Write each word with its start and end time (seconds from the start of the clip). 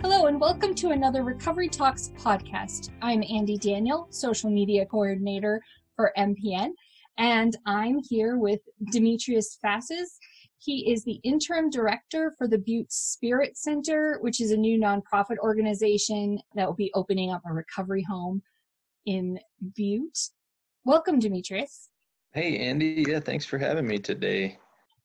Hello, 0.00 0.26
and 0.26 0.40
welcome 0.40 0.74
to 0.74 0.90
another 0.90 1.22
Recovery 1.22 1.68
Talks 1.68 2.12
podcast. 2.18 2.90
I'm 3.02 3.22
Andy 3.22 3.56
Daniel, 3.58 4.06
social 4.10 4.50
media 4.50 4.86
coordinator 4.86 5.62
for 5.96 6.12
MPN, 6.16 6.70
and 7.18 7.56
I'm 7.66 8.00
here 8.08 8.38
with 8.38 8.60
Demetrius 8.92 9.58
Fasces. 9.60 10.18
He 10.58 10.90
is 10.92 11.04
the 11.04 11.20
interim 11.24 11.70
director 11.70 12.32
for 12.38 12.48
the 12.48 12.58
Butte 12.58 12.92
Spirit 12.92 13.56
Center, 13.56 14.18
which 14.20 14.40
is 14.40 14.50
a 14.50 14.56
new 14.56 14.78
nonprofit 14.78 15.38
organization 15.38 16.38
that 16.54 16.66
will 16.66 16.74
be 16.74 16.90
opening 16.94 17.30
up 17.30 17.42
a 17.46 17.52
recovery 17.52 18.02
home 18.02 18.42
in 19.06 19.38
Butte. 19.76 20.30
Welcome, 20.84 21.18
Demetrius. 21.18 21.88
Hey, 22.32 22.58
Andy. 22.58 23.04
Yeah, 23.06 23.20
thanks 23.20 23.44
for 23.44 23.58
having 23.58 23.86
me 23.86 23.98
today. 23.98 24.58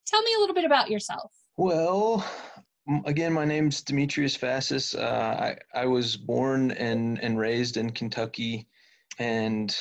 Tell 0.07 0.21
me 0.23 0.33
a 0.37 0.39
little 0.39 0.55
bit 0.55 0.65
about 0.65 0.89
yourself. 0.89 1.31
Well, 1.57 2.25
again, 3.05 3.33
my 3.33 3.45
name's 3.45 3.81
Demetrius 3.81 4.35
Fasces. 4.35 4.95
Uh, 4.95 5.55
I, 5.75 5.79
I 5.81 5.85
was 5.85 6.17
born 6.17 6.71
and, 6.71 7.21
and 7.21 7.37
raised 7.37 7.77
in 7.77 7.91
Kentucky, 7.91 8.67
and 9.19 9.75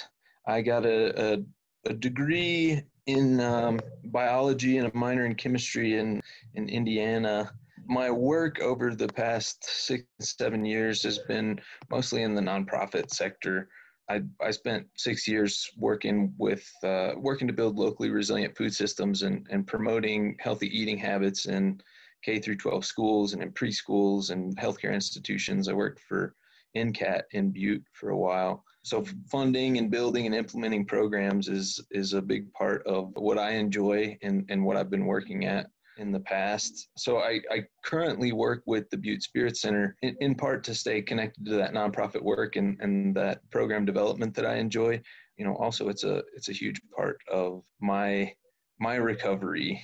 I 0.46 0.62
got 0.62 0.84
a, 0.84 1.34
a, 1.34 1.38
a 1.86 1.94
degree 1.94 2.82
in 3.06 3.40
um, 3.40 3.80
biology 4.06 4.78
and 4.78 4.88
a 4.92 4.96
minor 4.96 5.24
in 5.24 5.34
chemistry 5.34 5.96
in, 5.96 6.20
in 6.54 6.68
Indiana. 6.68 7.50
My 7.86 8.10
work 8.10 8.60
over 8.60 8.94
the 8.94 9.08
past 9.08 9.64
six, 9.64 10.04
seven 10.20 10.64
years 10.64 11.02
has 11.04 11.18
been 11.20 11.58
mostly 11.90 12.22
in 12.22 12.34
the 12.34 12.42
nonprofit 12.42 13.10
sector. 13.10 13.70
I, 14.10 14.22
I 14.42 14.50
spent 14.50 14.86
six 14.96 15.26
years 15.26 15.70
working 15.76 16.34
with 16.38 16.66
uh, 16.82 17.12
working 17.16 17.46
to 17.46 17.54
build 17.54 17.78
locally 17.78 18.10
resilient 18.10 18.56
food 18.56 18.74
systems 18.74 19.22
and, 19.22 19.46
and 19.50 19.66
promoting 19.66 20.36
healthy 20.40 20.66
eating 20.78 20.98
habits 20.98 21.46
in 21.46 21.80
K 22.24 22.38
through 22.38 22.56
12 22.56 22.84
schools 22.84 23.32
and 23.32 23.42
in 23.42 23.52
preschools 23.52 24.30
and 24.30 24.56
healthcare 24.56 24.94
institutions. 24.94 25.68
I 25.68 25.72
worked 25.72 26.00
for 26.00 26.34
NCAT 26.76 27.22
in 27.32 27.50
Butte 27.50 27.84
for 27.92 28.10
a 28.10 28.18
while. 28.18 28.64
So 28.82 29.04
funding 29.30 29.78
and 29.78 29.90
building 29.90 30.26
and 30.26 30.34
implementing 30.34 30.84
programs 30.84 31.48
is 31.48 31.80
is 31.90 32.12
a 32.12 32.22
big 32.22 32.52
part 32.52 32.86
of 32.86 33.12
what 33.16 33.38
I 33.38 33.52
enjoy 33.52 34.16
and, 34.22 34.44
and 34.48 34.64
what 34.64 34.76
I've 34.76 34.90
been 34.90 35.06
working 35.06 35.44
at 35.46 35.70
in 35.98 36.12
the 36.12 36.20
past. 36.20 36.88
So 36.96 37.18
I, 37.18 37.40
I 37.50 37.64
currently 37.84 38.32
work 38.32 38.62
with 38.66 38.88
the 38.90 38.96
Butte 38.96 39.22
Spirit 39.22 39.56
Center 39.56 39.96
in, 40.02 40.16
in 40.20 40.34
part 40.34 40.62
to 40.64 40.74
stay 40.74 41.02
connected 41.02 41.44
to 41.46 41.56
that 41.56 41.74
nonprofit 41.74 42.22
work 42.22 42.56
and, 42.56 42.78
and 42.80 43.14
that 43.16 43.40
program 43.50 43.84
development 43.84 44.34
that 44.36 44.46
I 44.46 44.56
enjoy. 44.56 45.00
You 45.36 45.44
know, 45.44 45.56
also 45.56 45.88
it's 45.88 46.04
a 46.04 46.22
it's 46.34 46.48
a 46.48 46.52
huge 46.52 46.80
part 46.96 47.18
of 47.30 47.62
my 47.80 48.32
my 48.80 48.94
recovery 48.94 49.80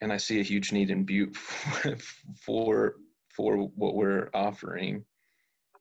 and 0.00 0.12
I 0.12 0.16
see 0.16 0.40
a 0.40 0.44
huge 0.44 0.72
need 0.72 0.90
in 0.90 1.04
Butte 1.04 1.36
for 2.44 2.96
for 3.30 3.56
what 3.56 3.94
we're 3.94 4.30
offering. 4.34 5.04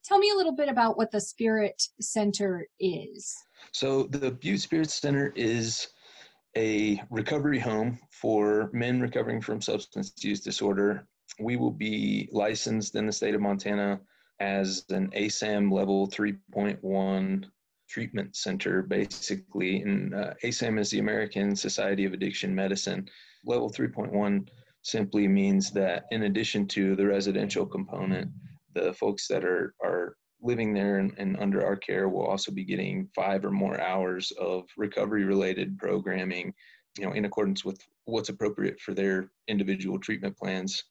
Tell 0.03 0.19
me 0.19 0.31
a 0.31 0.35
little 0.35 0.55
bit 0.55 0.69
about 0.69 0.95
what 0.95 1.11
the 1.11 1.19
Spirit 1.19 1.81
Center 1.99 2.67
is. 2.79 3.35
So 3.71 4.03
the 4.03 4.31
Butte 4.31 4.61
Spirit 4.61 4.91
Center 4.91 5.33
is 5.35 5.87
a 6.55 7.02
recovery 7.09 7.59
home 7.59 7.99
for 8.11 8.69
men 8.73 9.02
recovering 9.02 9.42
from 9.42 9.61
substance 9.61 10.14
use 10.23 10.39
disorder. 10.39 11.08
We 11.39 11.58
will 11.58 11.71
be 11.71 12.30
licensed 12.31 12.95
in 12.95 13.05
the 13.05 13.11
state 13.11 13.36
of 13.36 13.42
Montana 13.42 13.99
as 14.39 14.86
an 14.89 15.09
ASAM 15.11 15.71
level 15.71 16.08
3.1 16.08 17.45
treatment 17.89 18.36
center, 18.36 18.81
basically. 18.83 19.81
And 19.81 20.13
uh, 20.13 20.33
ASAM 20.43 20.80
is 20.80 20.89
the 20.89 20.99
American 20.99 21.55
Society 21.55 22.05
of 22.05 22.13
Addiction 22.13 22.53
Medicine. 22.53 23.09
Level 23.47 23.71
3.1 23.71 24.47
simply 24.83 25.27
means 25.27 25.71
that 25.71 26.05
in 26.11 26.23
addition 26.23 26.67
to 26.67 26.95
the 26.95 27.05
residential 27.05 27.65
component, 27.65 28.30
the 28.73 28.93
folks 28.93 29.27
that 29.27 29.43
are, 29.43 29.73
are 29.83 30.15
living 30.41 30.73
there 30.73 30.99
and, 30.99 31.13
and, 31.17 31.37
under 31.39 31.65
our 31.65 31.75
care 31.75 32.09
will 32.09 32.25
also 32.25 32.52
be 32.52 32.63
getting 32.63 33.09
five 33.15 33.43
or 33.43 33.52
more 33.52 33.81
hours 33.81 34.31
of 34.39 34.65
recovery 34.77 35.23
related 35.23 35.77
programming 35.80 36.53
you 36.97 37.05
know 37.05 37.13
in 37.13 37.25
accordance 37.25 37.63
with 37.63 37.80
what's 38.05 38.30
appropriate 38.30 38.80
for 38.80 38.93
their 38.93 39.30
individual 39.47 39.99
treatment 39.99 40.36
plans 40.37 40.83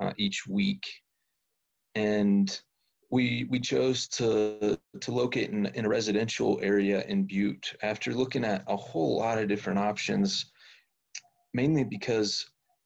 uh, 0.00 0.12
each 0.16 0.46
week. 0.46 0.86
And 1.94 2.58
we 3.10 3.46
we 3.50 3.58
chose 3.58 4.06
to 4.08 4.78
to 5.00 5.12
locate 5.12 5.50
in, 5.50 5.66
in 5.74 5.86
a 5.86 5.88
residential 5.88 6.58
area 6.62 7.04
in 7.06 7.24
butte 7.24 7.74
after 7.82 8.12
looking 8.12 8.44
at 8.44 8.64
a 8.66 8.76
whole 8.76 9.16
lot 9.18 9.38
of 9.38 9.48
different 9.48 9.78
options 9.78 10.52
mainly 11.60 11.84
because 11.84 12.30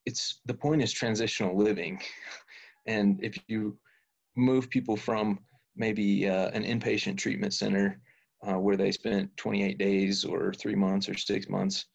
it's 0.07 0.41
the 0.47 0.59
point 0.65 0.83
is 0.83 0.93
transitional 0.93 1.55
living 1.69 1.95
and 2.87 3.09
if 3.23 3.35
you 3.49 3.77
move 4.37 4.71
people 4.71 4.97
from 4.97 5.39
maybe 5.77 6.29
uh, 6.29 6.49
an 6.51 6.65
inpatient 6.65 7.17
treatment 7.19 7.53
center 7.53 8.01
uh, 8.47 8.59
where 8.59 8.77
they 8.77 8.91
spent 8.91 9.35
28 9.37 9.79
days 9.79 10.25
or 10.25 10.53
three 10.53 10.75
months 10.75 11.09
or 11.09 11.17
six 11.17 11.49
months, 11.49 11.87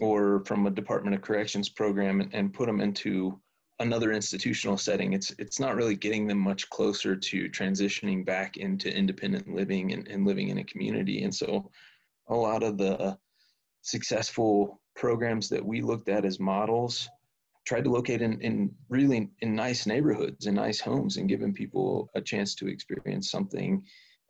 or 0.00 0.44
from 0.44 0.66
a 0.66 0.70
Department 0.70 1.14
of 1.16 1.22
Corrections 1.22 1.68
program 1.68 2.20
and, 2.20 2.32
and 2.34 2.52
put 2.52 2.66
them 2.66 2.80
into 2.80 3.40
another 3.80 4.12
institutional 4.12 4.76
setting. 4.76 5.12
It's 5.12 5.32
it's 5.38 5.58
not 5.58 5.76
really 5.76 5.96
getting 5.96 6.26
them 6.26 6.38
much 6.38 6.68
closer 6.70 7.16
to 7.16 7.48
transitioning 7.48 8.24
back 8.24 8.56
into 8.56 8.94
independent 8.94 9.48
living 9.48 9.92
and, 9.92 10.06
and 10.08 10.26
living 10.26 10.48
in 10.50 10.58
a 10.58 10.64
community. 10.64 11.22
And 11.24 11.34
so, 11.34 11.70
a 12.28 12.34
lot 12.34 12.62
of 12.62 12.76
the 12.76 13.16
successful 13.82 14.80
programs 14.98 15.48
that 15.48 15.64
we 15.64 15.80
looked 15.80 16.08
at 16.08 16.24
as 16.24 16.40
models 16.40 17.08
tried 17.64 17.84
to 17.84 17.90
locate 17.90 18.20
in, 18.20 18.40
in 18.40 18.74
really 18.88 19.30
in 19.40 19.54
nice 19.54 19.86
neighborhoods 19.86 20.46
and 20.46 20.56
nice 20.56 20.80
homes 20.80 21.16
and 21.16 21.28
giving 21.28 21.54
people 21.54 22.10
a 22.16 22.20
chance 22.20 22.54
to 22.56 22.66
experience 22.66 23.30
something 23.30 23.82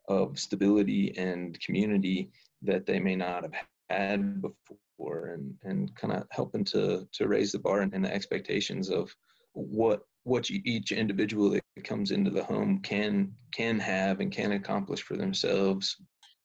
of 0.08 0.38
stability 0.38 1.16
and 1.16 1.58
community 1.60 2.30
that 2.62 2.84
they 2.84 3.00
may 3.00 3.16
not 3.16 3.44
have 3.44 3.52
had 3.88 4.42
before 4.42 5.28
and, 5.28 5.54
and 5.62 5.94
kind 5.96 6.12
of 6.12 6.24
helping 6.30 6.64
to, 6.64 7.08
to 7.12 7.28
raise 7.28 7.52
the 7.52 7.58
bar 7.58 7.80
and, 7.80 7.94
and 7.94 8.04
the 8.04 8.12
expectations 8.12 8.90
of 8.90 9.10
what 9.54 10.02
what 10.24 10.50
each 10.50 10.92
individual 10.92 11.48
that 11.48 11.62
comes 11.84 12.10
into 12.10 12.30
the 12.30 12.44
home 12.44 12.80
can 12.82 13.32
can 13.54 13.78
have 13.78 14.20
and 14.20 14.30
can 14.30 14.52
accomplish 14.52 15.00
for 15.00 15.16
themselves. 15.16 15.96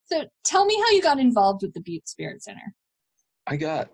So 0.06 0.24
tell 0.46 0.66
me 0.66 0.76
how 0.76 0.92
you 0.92 1.02
got 1.02 1.20
involved 1.20 1.64
with 1.64 1.74
the 1.74 1.82
Butte 1.82 2.08
Spirit 2.08 2.42
Center. 2.42 2.74
I 3.46 3.58
got 3.58 3.90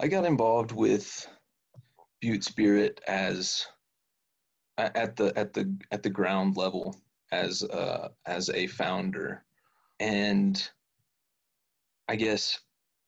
I 0.00 0.06
got 0.06 0.24
involved 0.24 0.72
with 0.72 1.26
Butte 2.20 2.44
Spirit 2.44 3.00
as 3.08 3.66
at 4.78 5.16
the 5.16 5.36
at 5.36 5.52
the 5.52 5.76
at 5.90 6.02
the 6.04 6.10
ground 6.10 6.56
level 6.56 6.96
as 7.32 7.64
uh, 7.64 8.08
as 8.26 8.48
a 8.50 8.68
founder, 8.68 9.44
and 9.98 10.70
I 12.08 12.14
guess 12.14 12.60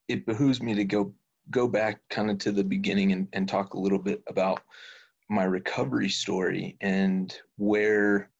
it 0.09 0.27
behooves 0.27 0.61
me 0.61 0.75
to 0.75 0.84
go 0.84 1.15
go 1.51 1.69
back 1.69 2.01
kind 2.11 2.31
of 2.31 2.39
to 2.39 2.53
the 2.53 2.65
beginning 2.65 3.12
and, 3.12 3.28
and 3.33 3.49
talk 3.49 3.75
a 3.75 3.81
little 3.81 3.99
bit 3.99 4.22
about 4.27 4.61
my 5.28 5.45
recovery 5.45 6.09
story 6.09 6.77
and 6.81 7.37
where 7.57 8.31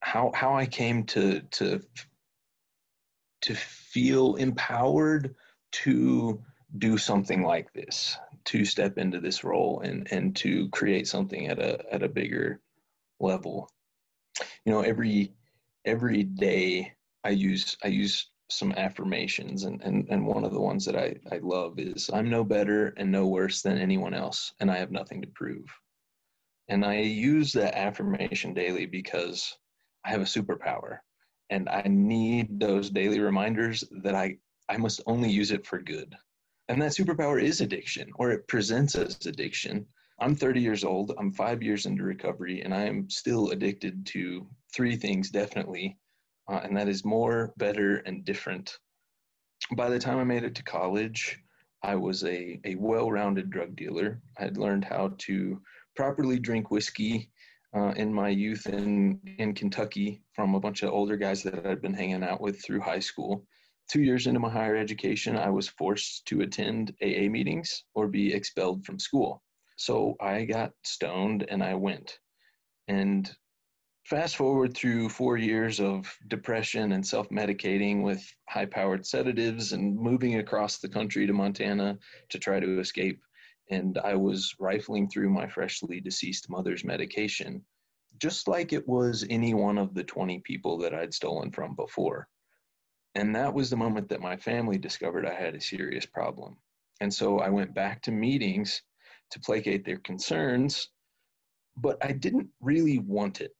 how 0.00 0.32
how 0.34 0.56
I 0.56 0.66
came 0.66 1.04
to 1.04 1.40
to 1.40 1.80
to 3.42 3.54
feel 3.54 4.34
empowered 4.34 5.36
to 5.72 6.42
do 6.78 6.96
something 6.98 7.42
like 7.42 7.72
this 7.72 8.16
to 8.46 8.64
step 8.64 8.98
into 8.98 9.20
this 9.20 9.44
role 9.44 9.80
and 9.80 10.06
and 10.10 10.36
to 10.36 10.68
create 10.70 11.06
something 11.06 11.48
at 11.48 11.58
a 11.58 11.92
at 11.92 12.02
a 12.02 12.08
bigger 12.08 12.60
level. 13.18 13.70
You 14.64 14.72
know 14.72 14.80
every 14.80 15.34
every 15.84 16.22
day 16.22 16.92
i 17.24 17.30
use 17.30 17.76
i 17.82 17.88
use 17.88 18.30
some 18.50 18.72
affirmations 18.72 19.64
and 19.64 19.80
and, 19.82 20.06
and 20.10 20.26
one 20.26 20.44
of 20.44 20.52
the 20.52 20.60
ones 20.60 20.84
that 20.84 20.96
I, 20.96 21.16
I 21.32 21.38
love 21.38 21.78
is 21.78 22.10
i'm 22.12 22.28
no 22.28 22.44
better 22.44 22.88
and 22.96 23.10
no 23.10 23.26
worse 23.26 23.62
than 23.62 23.78
anyone 23.78 24.14
else 24.14 24.52
and 24.60 24.70
i 24.70 24.76
have 24.76 24.90
nothing 24.90 25.22
to 25.22 25.28
prove. 25.28 25.66
And 26.68 26.84
i 26.84 26.98
use 27.00 27.52
that 27.54 27.74
affirmation 27.74 28.54
daily 28.54 28.86
because 28.86 29.56
i 30.04 30.10
have 30.10 30.20
a 30.20 30.24
superpower 30.24 30.98
and 31.48 31.68
i 31.68 31.82
need 31.86 32.60
those 32.60 32.90
daily 32.90 33.20
reminders 33.20 33.84
that 34.02 34.14
i 34.14 34.36
i 34.68 34.76
must 34.76 35.00
only 35.06 35.30
use 35.30 35.50
it 35.50 35.66
for 35.66 35.80
good 35.80 36.14
and 36.70 36.80
that 36.82 36.92
superpower 36.92 37.42
is 37.42 37.60
addiction, 37.60 38.10
or 38.16 38.30
it 38.30 38.48
presents 38.48 38.94
as 38.94 39.26
addiction. 39.26 39.86
I'm 40.20 40.34
30 40.34 40.60
years 40.60 40.84
old. 40.84 41.12
I'm 41.18 41.32
five 41.32 41.62
years 41.62 41.86
into 41.86 42.02
recovery, 42.02 42.62
and 42.62 42.74
I 42.74 42.84
am 42.84 43.08
still 43.10 43.50
addicted 43.50 44.06
to 44.06 44.46
three 44.72 44.96
things 44.96 45.30
definitely 45.30 45.98
uh, 46.50 46.60
and 46.64 46.76
that 46.76 46.88
is 46.88 47.04
more, 47.04 47.52
better, 47.56 47.98
and 47.98 48.24
different. 48.24 48.76
By 49.76 49.88
the 49.88 49.98
time 49.98 50.18
I 50.18 50.24
made 50.24 50.42
it 50.42 50.54
to 50.56 50.64
college, 50.64 51.38
I 51.82 51.94
was 51.94 52.24
a, 52.24 52.60
a 52.64 52.74
well 52.74 53.10
rounded 53.10 53.50
drug 53.50 53.76
dealer. 53.76 54.20
I 54.38 54.44
had 54.44 54.58
learned 54.58 54.84
how 54.84 55.14
to 55.18 55.60
properly 55.94 56.38
drink 56.38 56.70
whiskey 56.70 57.30
uh, 57.74 57.92
in 57.96 58.12
my 58.12 58.28
youth 58.28 58.66
in, 58.66 59.20
in 59.38 59.54
Kentucky 59.54 60.22
from 60.34 60.54
a 60.54 60.60
bunch 60.60 60.82
of 60.82 60.90
older 60.90 61.16
guys 61.16 61.42
that 61.44 61.64
I'd 61.64 61.80
been 61.80 61.94
hanging 61.94 62.24
out 62.24 62.40
with 62.40 62.62
through 62.62 62.80
high 62.80 62.98
school. 62.98 63.46
Two 63.90 64.02
years 64.02 64.28
into 64.28 64.38
my 64.38 64.48
higher 64.48 64.76
education, 64.76 65.36
I 65.36 65.50
was 65.50 65.68
forced 65.68 66.24
to 66.26 66.42
attend 66.42 66.94
AA 67.02 67.28
meetings 67.28 67.84
or 67.94 68.06
be 68.06 68.32
expelled 68.32 68.84
from 68.84 69.00
school. 69.00 69.42
So 69.74 70.14
I 70.20 70.44
got 70.44 70.72
stoned 70.84 71.44
and 71.48 71.60
I 71.60 71.74
went. 71.74 72.20
And 72.86 73.28
fast 74.04 74.36
forward 74.36 74.76
through 74.76 75.08
four 75.08 75.38
years 75.38 75.80
of 75.80 76.06
depression 76.28 76.92
and 76.92 77.04
self 77.04 77.28
medicating 77.30 78.02
with 78.02 78.24
high 78.48 78.66
powered 78.66 79.04
sedatives 79.04 79.72
and 79.72 79.96
moving 79.96 80.38
across 80.38 80.78
the 80.78 80.88
country 80.88 81.26
to 81.26 81.32
Montana 81.32 81.98
to 82.28 82.38
try 82.38 82.60
to 82.60 82.78
escape 82.78 83.20
and 83.70 83.98
I 83.98 84.14
was 84.14 84.54
rifling 84.58 85.08
through 85.08 85.30
my 85.30 85.48
freshly 85.48 86.00
deceased 86.00 86.50
mother's 86.50 86.84
medication, 86.84 87.64
just 88.18 88.48
like 88.48 88.72
it 88.72 88.86
was 88.86 89.24
any 89.30 89.52
one 89.52 89.78
of 89.78 89.94
the 89.94 90.04
20 90.04 90.40
people 90.40 90.78
that 90.78 90.94
I'd 90.94 91.14
stolen 91.14 91.50
from 91.50 91.74
before. 91.74 92.28
And 93.14 93.34
that 93.34 93.52
was 93.52 93.70
the 93.70 93.76
moment 93.76 94.08
that 94.08 94.20
my 94.20 94.36
family 94.36 94.78
discovered 94.78 95.26
I 95.26 95.34
had 95.34 95.54
a 95.54 95.60
serious 95.60 96.06
problem. 96.06 96.56
And 97.00 97.12
so 97.12 97.40
I 97.40 97.48
went 97.48 97.74
back 97.74 98.02
to 98.02 98.12
meetings 98.12 98.82
to 99.30 99.40
placate 99.40 99.84
their 99.84 99.98
concerns, 99.98 100.90
but 101.76 102.04
I 102.04 102.12
didn't 102.12 102.48
really 102.60 102.98
want 102.98 103.40
it. 103.40 103.52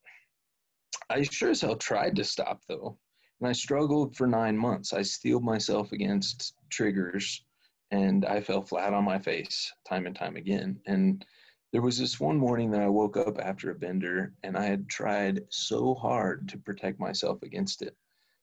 I 1.08 1.23
sure 1.23 1.50
as 1.50 1.61
hell 1.61 1.76
tried 1.76 2.17
to 2.17 2.25
stop 2.25 2.62
though. 2.69 2.99
And 3.41 3.49
I 3.49 3.52
struggled 3.52 4.17
for 4.17 4.26
nine 4.26 4.56
months. 4.56 4.93
I 4.93 5.02
steeled 5.02 5.43
myself 5.43 5.93
against 5.93 6.55
triggers 6.69 7.44
and 7.91 8.25
I 8.25 8.41
fell 8.41 8.62
flat 8.62 8.94
on 8.94 9.05
my 9.05 9.19
face 9.19 9.73
time 9.88 10.06
and 10.06 10.14
time 10.14 10.37
again. 10.37 10.79
And 10.87 11.25
there 11.73 11.82
was 11.82 11.99
this 11.99 12.20
one 12.20 12.37
morning 12.37 12.70
that 12.73 12.82
I 12.82 12.88
woke 12.88 13.17
up 13.17 13.38
after 13.41 13.70
a 13.70 13.75
bender 13.75 14.35
and 14.43 14.56
I 14.56 14.64
had 14.67 14.88
tried 14.88 15.44
so 15.49 15.94
hard 15.94 16.49
to 16.50 16.58
protect 16.58 17.00
myself 17.00 17.43
against 17.43 17.82
it. 17.82 17.96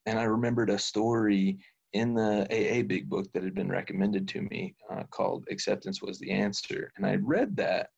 And 0.08 0.18
I 0.18 0.24
remembered 0.24 0.70
a 0.70 0.80
story 0.80 1.60
in 1.92 2.14
the 2.14 2.48
AA 2.50 2.82
Big 2.82 3.10
Book 3.10 3.28
that 3.34 3.44
had 3.44 3.54
been 3.54 3.70
recommended 3.70 4.26
to 4.30 4.42
me 4.42 4.74
uh, 4.90 5.04
called 5.12 5.46
Acceptance 5.52 6.02
Was 6.02 6.18
the 6.18 6.32
Answer. 6.32 6.92
And 6.96 7.06
I 7.06 7.16
read 7.16 7.58
that 7.58 7.90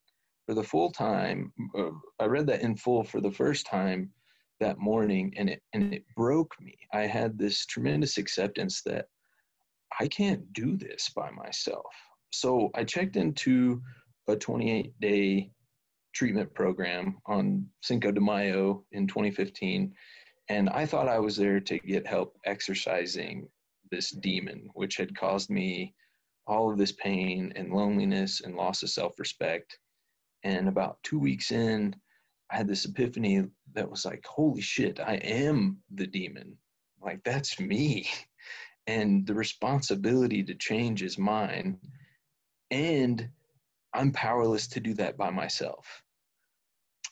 for 0.44 0.54
the 0.54 0.64
full 0.64 0.90
time, 0.90 1.52
uh, 1.78 1.90
I 2.18 2.24
read 2.24 2.48
that 2.48 2.62
in 2.62 2.76
full 2.76 3.04
for 3.04 3.20
the 3.20 3.30
first 3.30 3.64
time 3.64 4.10
that 4.58 4.78
morning 4.78 5.32
and 5.36 5.48
it, 5.48 5.62
and 5.72 5.94
it 5.94 6.04
broke 6.16 6.52
me. 6.60 6.76
I 6.92 7.02
had 7.02 7.38
this 7.38 7.64
tremendous 7.64 8.18
acceptance 8.18 8.82
that 8.82 9.06
I 10.00 10.08
can't 10.08 10.52
do 10.52 10.76
this 10.76 11.10
by 11.14 11.30
myself. 11.30 11.94
So 12.32 12.70
I 12.74 12.82
checked 12.82 13.14
into 13.14 13.80
a 14.26 14.34
28 14.34 14.92
day 15.00 15.52
treatment 16.12 16.52
program 16.54 17.18
on 17.26 17.66
Cinco 17.82 18.10
de 18.10 18.20
Mayo 18.20 18.84
in 18.90 19.06
2015. 19.06 19.92
And 20.50 20.68
I 20.68 20.84
thought 20.84 21.08
I 21.08 21.20
was 21.20 21.36
there 21.36 21.60
to 21.60 21.78
get 21.78 22.06
help 22.06 22.36
exercising 22.44 23.48
this 23.92 24.10
demon, 24.10 24.68
which 24.74 24.96
had 24.96 25.16
caused 25.16 25.48
me 25.48 25.94
all 26.46 26.72
of 26.72 26.76
this 26.76 26.92
pain 26.92 27.52
and 27.54 27.72
loneliness 27.72 28.40
and 28.40 28.56
loss 28.56 28.82
of 28.82 28.90
self 28.90 29.18
respect. 29.18 29.78
And 30.42 30.68
about 30.68 30.98
two 31.04 31.20
weeks 31.20 31.52
in, 31.52 31.94
I 32.50 32.56
had 32.56 32.66
this 32.66 32.84
epiphany 32.84 33.44
that 33.74 33.88
was 33.88 34.04
like, 34.04 34.26
holy 34.26 34.60
shit, 34.60 34.98
I 34.98 35.14
am 35.14 35.78
the 35.94 36.06
demon. 36.08 36.58
Like, 37.00 37.22
that's 37.24 37.60
me. 37.60 38.10
and 38.88 39.24
the 39.24 39.34
responsibility 39.34 40.42
to 40.42 40.54
change 40.54 41.02
is 41.02 41.16
mine 41.16 41.78
and 42.70 43.28
i'm 43.94 44.10
powerless 44.10 44.66
to 44.66 44.80
do 44.80 44.94
that 44.94 45.16
by 45.16 45.30
myself 45.30 46.02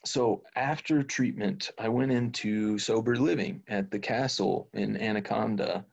so 0.05 0.43
after 0.57 1.03
treatment 1.03 1.71
i 1.79 1.89
went 1.89 2.13
into 2.13 2.79
sober 2.79 3.17
living 3.17 3.63
at 3.69 3.91
the 3.91 3.99
castle 3.99 4.69
in 4.75 4.97
anaconda 4.97 5.85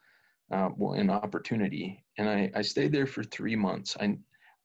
uh, 0.52 0.70
well 0.78 0.94
in 0.94 1.10
opportunity 1.10 2.04
and 2.18 2.30
I, 2.30 2.52
I 2.56 2.62
stayed 2.62 2.92
there 2.92 3.08
for 3.08 3.24
three 3.24 3.56
months. 3.56 3.98
I, 4.00 4.18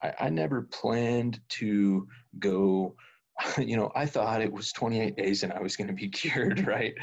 I 0.03 0.13
i 0.21 0.29
never 0.29 0.63
planned 0.63 1.41
to 1.51 2.07
go 2.39 2.95
you 3.59 3.77
know 3.77 3.91
i 3.95 4.07
thought 4.07 4.43
it 4.43 4.53
was 4.53 4.73
28 4.73 5.17
days 5.17 5.43
and 5.43 5.53
i 5.53 5.61
was 5.61 5.77
going 5.77 5.89
to 5.89 5.95
be 5.95 6.09
cured 6.21 6.67
right? 6.67 6.95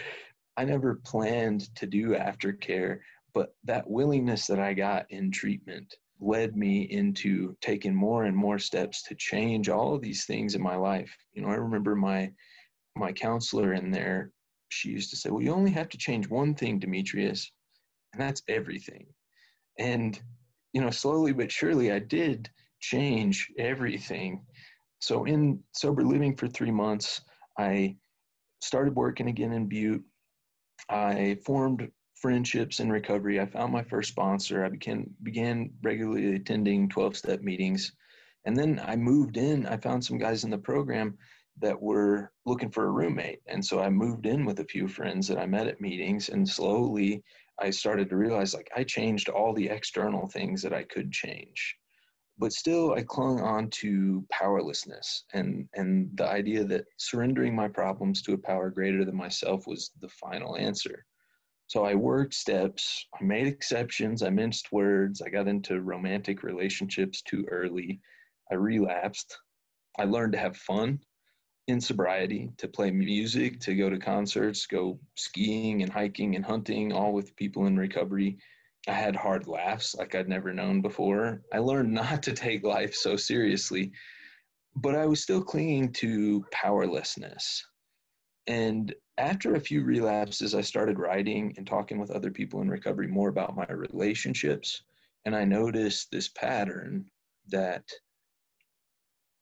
I 0.60 0.66
never 0.66 0.96
planned 1.06 1.74
to 1.76 1.86
do 1.86 2.16
aftercare 2.16 3.00
but 3.38 3.54
that 3.66 3.88
willingness 3.88 4.48
that 4.48 4.60
I 4.60 4.74
got 4.74 5.06
in 5.12 5.30
treatment 5.30 5.94
led 6.20 6.56
me 6.56 6.84
into 6.84 7.56
taking 7.62 7.96
more 7.96 8.26
and 8.26 8.36
more 8.36 8.60
steps 8.60 9.04
to 9.04 9.16
change 9.16 9.70
all 9.70 9.94
of 9.94 10.02
these 10.02 10.26
things 10.26 10.56
in 10.56 10.62
my 10.62 10.76
life. 10.76 11.16
You 11.34 11.42
know, 11.42 11.50
I 11.50 11.56
remember 11.56 11.96
my 11.96 12.32
my 12.96 13.12
counselor 13.12 13.74
in 13.74 13.92
there, 13.92 14.32
she 14.70 14.90
used 14.90 15.10
to 15.12 15.16
say, 15.16 15.30
Well, 15.30 15.42
you 15.42 15.54
only 15.54 15.72
have 15.72 15.90
to 15.90 15.98
change 15.98 16.30
one 16.30 16.56
thing, 16.56 16.80
Demetrius, 16.80 17.52
and 18.14 18.22
that's 18.22 18.42
everything. 18.48 19.06
And, 19.80 20.20
you 20.74 20.82
know, 20.82 20.90
slowly 20.90 21.34
but 21.34 21.52
surely 21.52 21.92
I 21.92 22.00
did 22.00 22.50
change 22.80 23.52
everything. 23.58 24.46
So 25.00 25.26
in 25.26 25.64
sober 25.74 26.04
living 26.04 26.36
for 26.36 26.48
three 26.48 26.72
months, 26.72 27.22
I 27.58 27.98
started 28.62 28.96
working 28.96 29.28
again 29.28 29.54
in 29.54 29.68
Butte. 29.68 30.04
I 30.90 31.38
formed 31.46 31.90
friendships 32.22 32.80
in 32.80 32.92
recovery. 32.92 33.40
I 33.40 33.46
found 33.46 33.72
my 33.72 33.84
first 33.84 34.10
sponsor. 34.10 34.66
I 34.66 34.70
began 34.70 35.10
began 35.24 35.72
regularly 35.82 36.36
attending 36.36 36.90
12 36.90 37.18
step 37.18 37.42
meetings. 37.42 37.94
And 38.46 38.56
then 38.56 38.82
I 38.86 38.96
moved 38.96 39.38
in. 39.38 39.66
I 39.66 39.78
found 39.78 40.04
some 40.04 40.18
guys 40.18 40.44
in 40.44 40.50
the 40.50 40.58
program 40.58 41.18
that 41.60 41.80
were 41.82 42.32
looking 42.46 42.70
for 42.70 42.86
a 42.86 42.92
roommate. 42.92 43.42
And 43.48 43.64
so 43.66 43.80
I 43.80 43.90
moved 43.90 44.26
in 44.26 44.46
with 44.46 44.60
a 44.60 44.66
few 44.66 44.88
friends 44.88 45.28
that 45.28 45.40
I 45.40 45.46
met 45.46 45.68
at 45.68 45.82
meetings 45.82 46.30
and 46.30 46.48
slowly 46.48 47.24
I 47.60 47.72
started 47.72 48.10
to 48.10 48.18
realize 48.18 48.54
like 48.54 48.70
I 48.76 48.84
changed 48.84 49.30
all 49.30 49.54
the 49.54 49.70
external 49.70 50.28
things 50.28 50.62
that 50.62 50.74
I 50.74 50.84
could 50.84 51.12
change. 51.12 51.76
But 52.38 52.54
still 52.54 52.94
I 52.94 53.02
clung 53.02 53.42
on 53.42 53.70
to 53.82 54.24
powerlessness 54.30 55.24
and 55.34 55.68
and 55.74 56.12
the 56.16 56.30
idea 56.30 56.64
that 56.66 56.86
surrendering 56.98 57.56
my 57.56 57.68
problems 57.68 58.22
to 58.24 58.34
a 58.34 58.38
power 58.38 58.70
greater 58.70 59.04
than 59.04 59.16
myself 59.16 59.66
was 59.66 59.92
the 60.02 60.10
final 60.10 60.56
answer. 60.56 61.06
So 61.68 61.84
I 61.84 61.96
worked 61.96 62.34
steps, 62.34 63.06
I 63.20 63.24
made 63.24 63.46
exceptions, 63.46 64.24
I 64.24 64.30
minced 64.30 64.72
words, 64.72 65.22
I 65.22 65.30
got 65.30 65.50
into 65.50 65.82
romantic 65.82 66.42
relationships 66.42 67.22
too 67.22 67.46
early, 67.52 68.00
I 68.50 68.56
relapsed. 68.56 69.38
I 70.00 70.06
learned 70.06 70.32
to 70.34 70.40
have 70.40 70.56
fun 70.56 71.00
in 71.68 71.82
sobriety, 71.82 72.50
to 72.58 72.70
play 72.70 72.92
music, 72.92 73.60
to 73.62 73.76
go 73.76 73.90
to 73.90 74.00
concerts, 74.00 74.66
go 74.66 74.98
skiing 75.16 75.84
and 75.84 75.92
hiking 75.92 76.38
and 76.38 76.46
hunting, 76.46 76.94
all 76.94 77.12
with 77.12 77.36
people 77.36 77.66
in 77.68 77.78
recovery. 77.78 78.38
I 78.88 78.94
had 78.94 79.18
hard 79.18 79.48
laughs 79.48 79.94
like 79.94 80.16
I'd 80.16 80.30
never 80.30 80.54
known 80.54 80.82
before. 80.82 81.42
I 81.52 81.58
learned 81.58 81.94
not 81.94 82.24
to 82.24 82.34
take 82.34 82.64
life 82.64 82.96
so 82.96 83.18
seriously, 83.18 83.92
but 84.78 84.96
I 84.96 85.06
was 85.06 85.22
still 85.22 85.44
clinging 85.44 85.92
to 85.94 86.46
powerlessness. 86.52 87.66
And 88.46 88.96
after 89.18 89.56
a 89.56 89.60
few 89.60 89.84
relapses, 89.84 90.54
I 90.54 90.62
started 90.62 91.00
writing 91.00 91.54
and 91.58 91.66
talking 91.66 92.00
with 92.00 92.12
other 92.12 92.32
people 92.32 92.62
in 92.62 92.70
recovery 92.70 93.08
more 93.08 93.30
about 93.30 93.56
my 93.56 93.66
relationships. 93.68 94.84
And 95.26 95.36
I 95.36 95.44
noticed 95.44 96.12
this 96.12 96.30
pattern 96.30 97.06
that 97.50 97.84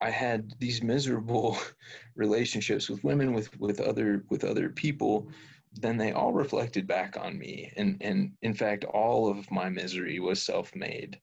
I 0.02 0.10
had 0.10 0.54
these 0.60 0.82
miserable 0.82 1.58
relationships 2.16 2.90
with 2.90 3.04
women, 3.04 3.34
with, 3.34 3.58
with 3.60 3.80
other 3.82 4.24
with 4.30 4.44
other 4.44 4.70
people, 4.70 5.30
then 5.74 5.98
they 5.98 6.14
all 6.14 6.32
reflected 6.32 6.88
back 6.88 7.18
on 7.18 7.38
me. 7.38 7.72
And 7.76 7.98
and 8.02 8.32
in 8.42 8.54
fact, 8.54 8.86
all 8.86 9.28
of 9.28 9.50
my 9.52 9.70
misery 9.70 10.20
was 10.20 10.42
self-made. 10.42 11.20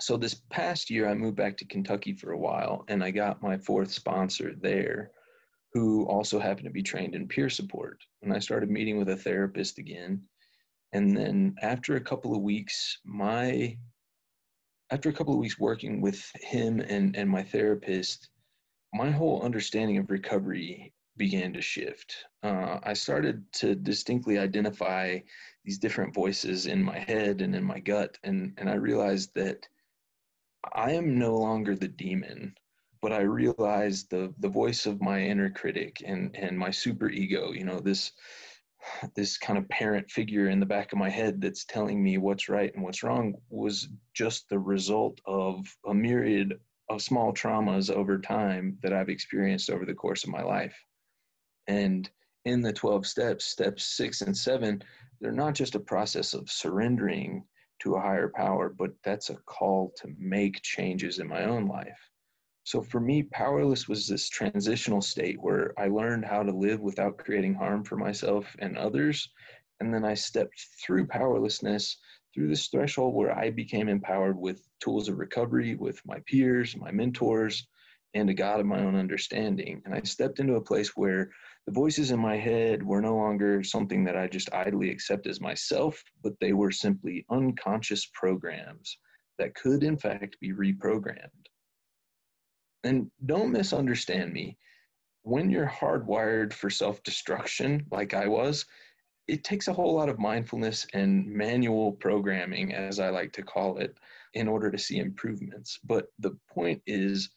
So 0.00 0.16
this 0.16 0.42
past 0.50 0.90
year 0.90 1.08
I 1.08 1.14
moved 1.14 1.36
back 1.36 1.56
to 1.58 1.64
Kentucky 1.66 2.14
for 2.14 2.32
a 2.32 2.38
while 2.38 2.84
and 2.88 3.02
I 3.02 3.10
got 3.10 3.42
my 3.42 3.56
fourth 3.56 3.92
sponsor 3.92 4.54
there 4.60 5.12
who 5.74 6.04
also 6.04 6.38
happened 6.38 6.64
to 6.66 6.70
be 6.70 6.82
trained 6.82 7.14
in 7.14 7.26
peer 7.26 7.50
support. 7.50 8.02
And 8.22 8.32
I 8.32 8.38
started 8.38 8.70
meeting 8.70 8.96
with 8.96 9.08
a 9.08 9.16
therapist 9.16 9.78
again. 9.78 10.22
And 10.92 11.16
then 11.16 11.56
after 11.60 11.96
a 11.96 12.00
couple 12.00 12.34
of 12.34 12.42
weeks, 12.42 12.98
my 13.04 13.76
after 14.90 15.08
a 15.08 15.12
couple 15.12 15.34
of 15.34 15.40
weeks 15.40 15.58
working 15.58 16.00
with 16.00 16.30
him 16.36 16.78
and, 16.78 17.16
and 17.16 17.28
my 17.28 17.42
therapist, 17.42 18.28
my 18.92 19.10
whole 19.10 19.42
understanding 19.42 19.98
of 19.98 20.10
recovery 20.10 20.92
began 21.16 21.52
to 21.52 21.60
shift. 21.60 22.14
Uh, 22.44 22.78
I 22.82 22.92
started 22.92 23.42
to 23.54 23.74
distinctly 23.74 24.38
identify 24.38 25.18
these 25.64 25.78
different 25.78 26.14
voices 26.14 26.66
in 26.66 26.82
my 26.82 26.98
head 26.98 27.40
and 27.40 27.56
in 27.56 27.64
my 27.64 27.80
gut, 27.80 28.18
and, 28.22 28.52
and 28.58 28.68
I 28.68 28.74
realized 28.74 29.34
that 29.34 29.66
I 30.72 30.92
am 30.92 31.18
no 31.18 31.36
longer 31.36 31.74
the 31.74 31.88
demon 31.88 32.54
but 33.04 33.12
I 33.12 33.20
realized 33.20 34.08
the 34.08 34.32
the 34.38 34.48
voice 34.48 34.86
of 34.86 35.02
my 35.02 35.20
inner 35.20 35.50
critic 35.50 36.02
and 36.06 36.34
and 36.34 36.58
my 36.58 36.70
super 36.70 37.10
ego, 37.10 37.52
you 37.52 37.62
know, 37.62 37.78
this 37.78 38.12
this 39.14 39.36
kind 39.36 39.58
of 39.58 39.68
parent 39.68 40.10
figure 40.10 40.48
in 40.48 40.58
the 40.58 40.64
back 40.64 40.90
of 40.90 40.98
my 40.98 41.10
head 41.10 41.38
that's 41.38 41.66
telling 41.66 42.02
me 42.02 42.16
what's 42.16 42.48
right 42.48 42.74
and 42.74 42.82
what's 42.82 43.02
wrong 43.02 43.34
was 43.50 43.88
just 44.14 44.48
the 44.48 44.58
result 44.58 45.20
of 45.26 45.66
a 45.86 45.92
myriad 45.92 46.58
of 46.88 47.02
small 47.02 47.30
traumas 47.34 47.90
over 47.90 48.18
time 48.18 48.78
that 48.82 48.94
I've 48.94 49.10
experienced 49.10 49.68
over 49.68 49.84
the 49.84 49.92
course 49.92 50.24
of 50.24 50.30
my 50.30 50.42
life. 50.42 50.74
And 51.66 52.08
in 52.46 52.62
the 52.62 52.72
12 52.72 53.06
steps, 53.06 53.44
steps 53.44 53.84
six 53.84 54.22
and 54.22 54.34
seven, 54.34 54.82
they're 55.20 55.30
not 55.30 55.54
just 55.54 55.74
a 55.74 55.80
process 55.92 56.32
of 56.32 56.50
surrendering 56.50 57.44
to 57.80 57.96
a 57.96 58.00
higher 58.00 58.32
power, 58.34 58.70
but 58.70 58.92
that's 59.04 59.28
a 59.28 59.36
call 59.44 59.92
to 59.96 60.08
make 60.18 60.62
changes 60.62 61.18
in 61.18 61.28
my 61.28 61.44
own 61.44 61.66
life. 61.66 62.10
So 62.64 62.80
for 62.80 62.98
me, 62.98 63.24
powerless 63.24 63.88
was 63.88 64.08
this 64.08 64.30
transitional 64.30 65.02
state 65.02 65.40
where 65.40 65.78
I 65.78 65.88
learned 65.88 66.24
how 66.24 66.42
to 66.42 66.50
live 66.50 66.80
without 66.80 67.18
creating 67.18 67.54
harm 67.54 67.84
for 67.84 67.96
myself 67.96 68.56
and 68.58 68.78
others. 68.78 69.30
And 69.80 69.92
then 69.92 70.04
I 70.04 70.14
stepped 70.14 70.66
through 70.82 71.06
powerlessness 71.06 71.98
through 72.34 72.48
this 72.48 72.68
threshold 72.68 73.14
where 73.14 73.36
I 73.36 73.50
became 73.50 73.88
empowered 73.88 74.38
with 74.38 74.66
tools 74.80 75.08
of 75.08 75.18
recovery, 75.18 75.74
with 75.74 76.00
my 76.06 76.20
peers, 76.26 76.74
my 76.74 76.90
mentors, 76.90 77.66
and 78.14 78.30
a 78.30 78.34
God 78.34 78.60
of 78.60 78.66
my 78.66 78.80
own 78.80 78.96
understanding. 78.96 79.82
And 79.84 79.94
I 79.94 80.00
stepped 80.00 80.40
into 80.40 80.54
a 80.54 80.60
place 80.60 80.96
where 80.96 81.30
the 81.66 81.72
voices 81.72 82.12
in 82.12 82.18
my 82.18 82.36
head 82.36 82.82
were 82.82 83.02
no 83.02 83.14
longer 83.14 83.62
something 83.62 84.04
that 84.04 84.16
I 84.16 84.26
just 84.26 84.52
idly 84.54 84.90
accept 84.90 85.26
as 85.26 85.40
myself, 85.40 86.02
but 86.22 86.32
they 86.40 86.54
were 86.54 86.70
simply 86.70 87.26
unconscious 87.30 88.06
programs 88.14 88.98
that 89.38 89.54
could, 89.54 89.82
in 89.82 89.98
fact, 89.98 90.40
be 90.40 90.52
reprogrammed. 90.52 91.28
And 92.84 93.10
don't 93.26 93.50
misunderstand 93.52 94.32
me. 94.32 94.58
When 95.22 95.48
you're 95.50 95.66
hardwired 95.68 96.52
for 96.52 96.68
self 96.68 97.02
destruction, 97.02 97.86
like 97.90 98.12
I 98.14 98.26
was, 98.26 98.66
it 99.26 99.42
takes 99.42 99.68
a 99.68 99.72
whole 99.72 99.94
lot 99.94 100.10
of 100.10 100.18
mindfulness 100.18 100.86
and 100.92 101.26
manual 101.26 101.92
programming, 101.92 102.74
as 102.74 103.00
I 103.00 103.08
like 103.08 103.32
to 103.32 103.42
call 103.42 103.78
it, 103.78 103.96
in 104.34 104.48
order 104.48 104.70
to 104.70 104.78
see 104.78 104.98
improvements. 104.98 105.78
But 105.82 106.08
the 106.18 106.36
point 106.52 106.82
is, 106.86 107.30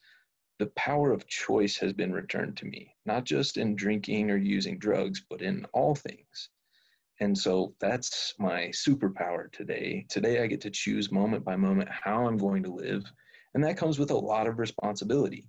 the 0.58 0.66
power 0.76 1.12
of 1.12 1.26
choice 1.26 1.78
has 1.78 1.92
been 1.92 2.12
returned 2.12 2.56
to 2.58 2.66
me, 2.66 2.94
not 3.06 3.24
just 3.24 3.56
in 3.56 3.74
drinking 3.74 4.30
or 4.30 4.36
using 4.36 4.78
drugs, 4.78 5.22
but 5.30 5.40
in 5.40 5.64
all 5.72 5.94
things. 5.94 6.50
And 7.20 7.36
so 7.36 7.74
that's 7.80 8.34
my 8.38 8.66
superpower 8.66 9.50
today. 9.50 10.04
Today, 10.08 10.42
I 10.42 10.46
get 10.46 10.60
to 10.62 10.70
choose 10.70 11.10
moment 11.10 11.44
by 11.44 11.56
moment 11.56 11.88
how 11.88 12.26
I'm 12.26 12.36
going 12.36 12.62
to 12.64 12.72
live. 12.72 13.10
And 13.58 13.66
that 13.66 13.76
comes 13.76 13.98
with 13.98 14.12
a 14.12 14.16
lot 14.16 14.46
of 14.46 14.60
responsibility. 14.60 15.48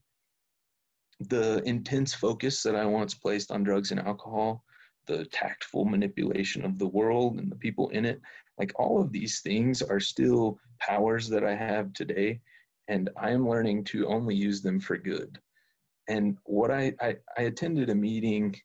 The 1.20 1.62
intense 1.66 2.12
focus 2.12 2.64
that 2.64 2.76
I 2.76 2.84
once 2.84 3.14
placed 3.14 3.52
on 3.52 3.62
drugs 3.62 3.92
and 3.92 4.00
alcohol, 4.00 4.64
the 5.06 5.26
tactful 5.26 5.86
manipulation 5.86 6.66
of 6.66 6.80
the 6.80 6.88
world 6.88 7.38
and 7.38 7.52
the 7.52 7.56
people 7.56 7.90
in 7.90 8.06
it, 8.06 8.20
like 8.58 8.72
all 8.80 9.00
of 9.00 9.12
these 9.12 9.42
things 9.42 9.84
are 9.84 10.00
still 10.00 10.58
powers 10.80 11.30
that 11.30 11.44
I 11.44 11.54
have 11.54 11.94
today 11.94 12.42
and 12.88 13.12
I 13.16 13.30
am 13.30 13.48
learning 13.48 13.84
to 13.92 14.08
only 14.08 14.34
use 14.34 14.64
them 14.64 14.80
for 14.80 14.98
good. 14.98 15.38
And 16.08 16.36
what 16.46 16.72
I, 16.72 16.94
I, 17.00 17.16
I 17.38 17.44
attended 17.44 17.92
a 17.92 17.96
meeting 17.96 18.60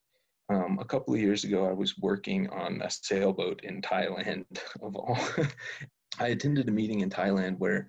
um, 0.48 0.78
a 0.80 0.86
couple 0.86 1.12
of 1.12 1.20
years 1.20 1.44
ago. 1.44 1.68
I 1.68 1.72
was 1.72 1.98
working 1.98 2.48
on 2.48 2.80
a 2.80 2.88
sailboat 2.88 3.60
in 3.62 3.82
Thailand, 3.82 4.46
of 4.80 4.96
all. 4.96 5.18
I 6.18 6.28
attended 6.28 6.66
a 6.70 6.72
meeting 6.72 7.00
in 7.00 7.10
Thailand 7.10 7.58
where 7.58 7.88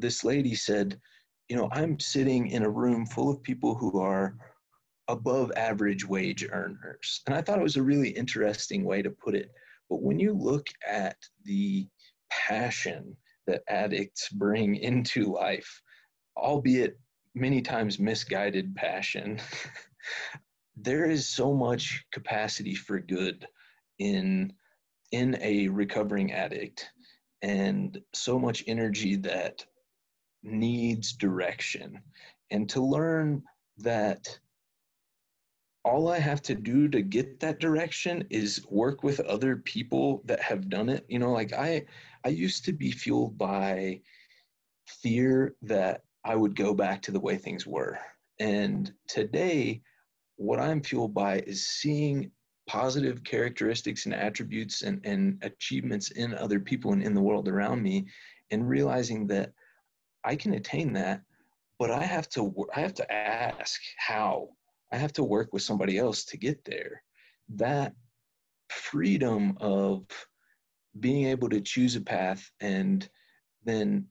this 0.00 0.24
lady 0.24 0.54
said, 0.54 1.00
You 1.48 1.56
know, 1.56 1.68
I'm 1.72 1.98
sitting 1.98 2.48
in 2.48 2.62
a 2.62 2.70
room 2.70 3.06
full 3.06 3.30
of 3.30 3.42
people 3.42 3.74
who 3.74 4.00
are 4.00 4.36
above 5.08 5.52
average 5.56 6.06
wage 6.06 6.46
earners. 6.50 7.22
And 7.26 7.34
I 7.34 7.42
thought 7.42 7.58
it 7.58 7.64
was 7.64 7.76
a 7.76 7.82
really 7.82 8.10
interesting 8.10 8.84
way 8.84 9.02
to 9.02 9.10
put 9.10 9.34
it. 9.34 9.50
But 9.88 10.02
when 10.02 10.20
you 10.20 10.32
look 10.32 10.68
at 10.88 11.16
the 11.44 11.88
passion 12.30 13.16
that 13.46 13.62
addicts 13.68 14.28
bring 14.28 14.76
into 14.76 15.32
life, 15.32 15.82
albeit 16.36 16.98
many 17.34 17.60
times 17.62 17.98
misguided 17.98 18.74
passion. 18.74 19.40
there 20.76 21.10
is 21.10 21.28
so 21.28 21.52
much 21.52 22.04
capacity 22.12 22.74
for 22.74 22.98
good 22.98 23.46
in 23.98 24.52
in 25.12 25.36
a 25.40 25.68
recovering 25.68 26.32
addict 26.32 26.88
and 27.42 28.00
so 28.14 28.38
much 28.38 28.62
energy 28.68 29.16
that 29.16 29.64
needs 30.42 31.12
direction 31.12 32.00
and 32.50 32.68
to 32.70 32.80
learn 32.80 33.42
that 33.78 34.38
all 35.84 36.08
I 36.08 36.18
have 36.18 36.42
to 36.42 36.54
do 36.54 36.88
to 36.88 37.00
get 37.00 37.40
that 37.40 37.58
direction 37.58 38.26
is 38.30 38.64
work 38.68 39.02
with 39.02 39.20
other 39.20 39.56
people 39.56 40.22
that 40.26 40.40
have 40.40 40.68
done 40.68 40.88
it. 40.88 41.06
You 41.08 41.18
know, 41.18 41.32
like 41.32 41.52
I 41.52 41.86
I 42.24 42.28
used 42.28 42.64
to 42.66 42.72
be 42.72 42.90
fueled 42.90 43.38
by 43.38 44.00
fear 44.86 45.54
that 45.62 46.04
I 46.24 46.36
would 46.36 46.54
go 46.54 46.74
back 46.74 47.00
to 47.02 47.12
the 47.12 47.20
way 47.20 47.36
things 47.36 47.66
were. 47.66 47.98
And 48.38 48.92
today 49.08 49.80
what 50.36 50.58
I'm 50.58 50.82
fueled 50.82 51.12
by 51.12 51.40
is 51.40 51.66
seeing 51.66 52.30
positive 52.66 53.22
characteristics 53.24 54.06
and 54.06 54.14
attributes 54.14 54.82
and, 54.82 55.04
and 55.04 55.38
achievements 55.42 56.12
in 56.12 56.34
other 56.34 56.60
people 56.60 56.92
and 56.92 57.02
in 57.02 57.14
the 57.14 57.20
world 57.20 57.48
around 57.48 57.82
me 57.82 58.06
and 58.50 58.68
realizing 58.68 59.26
that 59.26 59.52
I 60.24 60.36
can 60.36 60.54
attain 60.54 60.92
that, 60.94 61.22
but 61.78 61.90
I 61.90 62.02
have 62.02 62.28
to 62.30 62.52
I 62.74 62.80
have 62.80 62.94
to 62.94 63.12
ask 63.12 63.80
how. 63.98 64.50
I 64.92 64.96
have 64.96 65.12
to 65.14 65.24
work 65.24 65.52
with 65.52 65.62
somebody 65.62 65.98
else 65.98 66.24
to 66.26 66.36
get 66.36 66.64
there. 66.64 67.02
That 67.50 67.94
freedom 68.68 69.56
of 69.60 70.04
being 70.98 71.26
able 71.26 71.48
to 71.50 71.60
choose 71.60 71.94
a 71.96 72.00
path 72.00 72.50
and 72.60 73.08
then 73.64 74.06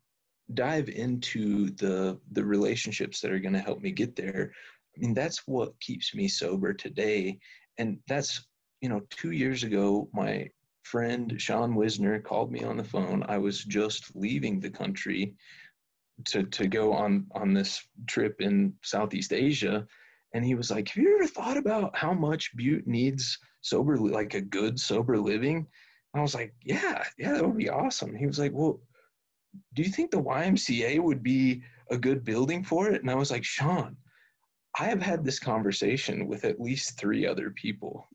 dive 0.54 0.90
into 0.90 1.70
the 1.72 2.20
the 2.32 2.44
relationships 2.44 3.22
that 3.22 3.32
are 3.32 3.40
going 3.40 3.54
to 3.54 3.60
help 3.60 3.82
me 3.82 3.92
get 3.92 4.16
there 4.16 4.52
i 4.96 5.00
mean 5.00 5.14
that's 5.14 5.46
what 5.46 5.80
keeps 5.80 6.16
me 6.16 6.28
sober 6.28 6.74
today. 6.74 7.38
And 7.78 8.00
that's 8.08 8.48
you 8.82 8.90
know 8.90 9.02
2 9.12 9.32
years 9.32 9.64
ago 9.64 10.10
my 10.14 10.50
friend 10.84 11.36
Sean 11.38 11.76
Wisner 11.76 12.20
called 12.20 12.52
me 12.52 12.64
on 12.64 12.78
the 12.78 12.84
phone. 12.84 13.24
I 13.28 13.38
was 13.38 13.64
just 13.64 14.16
leaving 14.16 14.60
the 14.60 14.72
country 14.72 15.36
to 16.26 16.44
to 16.44 16.68
go 16.68 16.94
on 16.94 17.26
on 17.32 17.54
this 17.54 17.82
trip 18.08 18.42
in 18.42 18.74
southeast 18.84 19.34
asia 19.34 19.88
and 20.34 20.46
he 20.46 20.56
was 20.56 20.70
like, 20.70 20.90
"Have 20.90 21.04
you 21.04 21.16
ever 21.16 21.28
thought 21.28 21.58
about 21.58 21.98
how 21.98 22.14
much 22.14 22.56
Butte 22.56 22.88
needs 22.88 23.38
sober, 23.62 23.98
like 23.98 24.34
a 24.34 24.42
good 24.42 24.80
sober 24.80 25.18
living?" 25.18 25.58
And 26.14 26.20
I 26.20 26.22
was 26.22 26.36
like, 26.36 26.54
"Yeah, 26.64 27.04
yeah, 27.18 27.34
that 27.34 27.46
would 27.46 27.58
be 27.58 27.70
awesome." 27.70 28.16
He 28.16 28.28
was 28.28 28.40
like, 28.40 28.54
"Well, 28.54 28.80
do 29.74 29.82
you 29.82 29.90
think 29.90 30.12
the 30.12 30.22
YMCA 30.22 31.00
would 31.00 31.24
be 31.24 31.64
a 31.90 31.98
good 31.98 32.24
building 32.24 32.64
for 32.64 32.90
it?" 32.90 33.02
And 33.02 33.10
I 33.10 33.16
was 33.16 33.32
like, 33.32 33.44
"Sean, 33.44 33.98
I 34.78 34.86
have 34.86 35.02
had 35.02 35.24
this 35.24 35.40
conversation 35.40 36.28
with 36.28 36.46
at 36.46 36.62
least 36.62 36.98
three 36.98 37.26
other 37.26 37.50
people. 37.52 38.08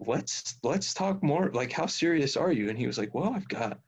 Let's 0.00 0.58
let's 0.64 0.94
talk 0.94 1.22
more. 1.22 1.52
Like, 1.52 1.72
how 1.72 1.86
serious 1.86 2.36
are 2.36 2.52
you?" 2.52 2.70
And 2.70 2.78
he 2.78 2.86
was 2.86 2.98
like, 2.98 3.14
"Well, 3.14 3.32
I've 3.34 3.48
got." 3.48 3.80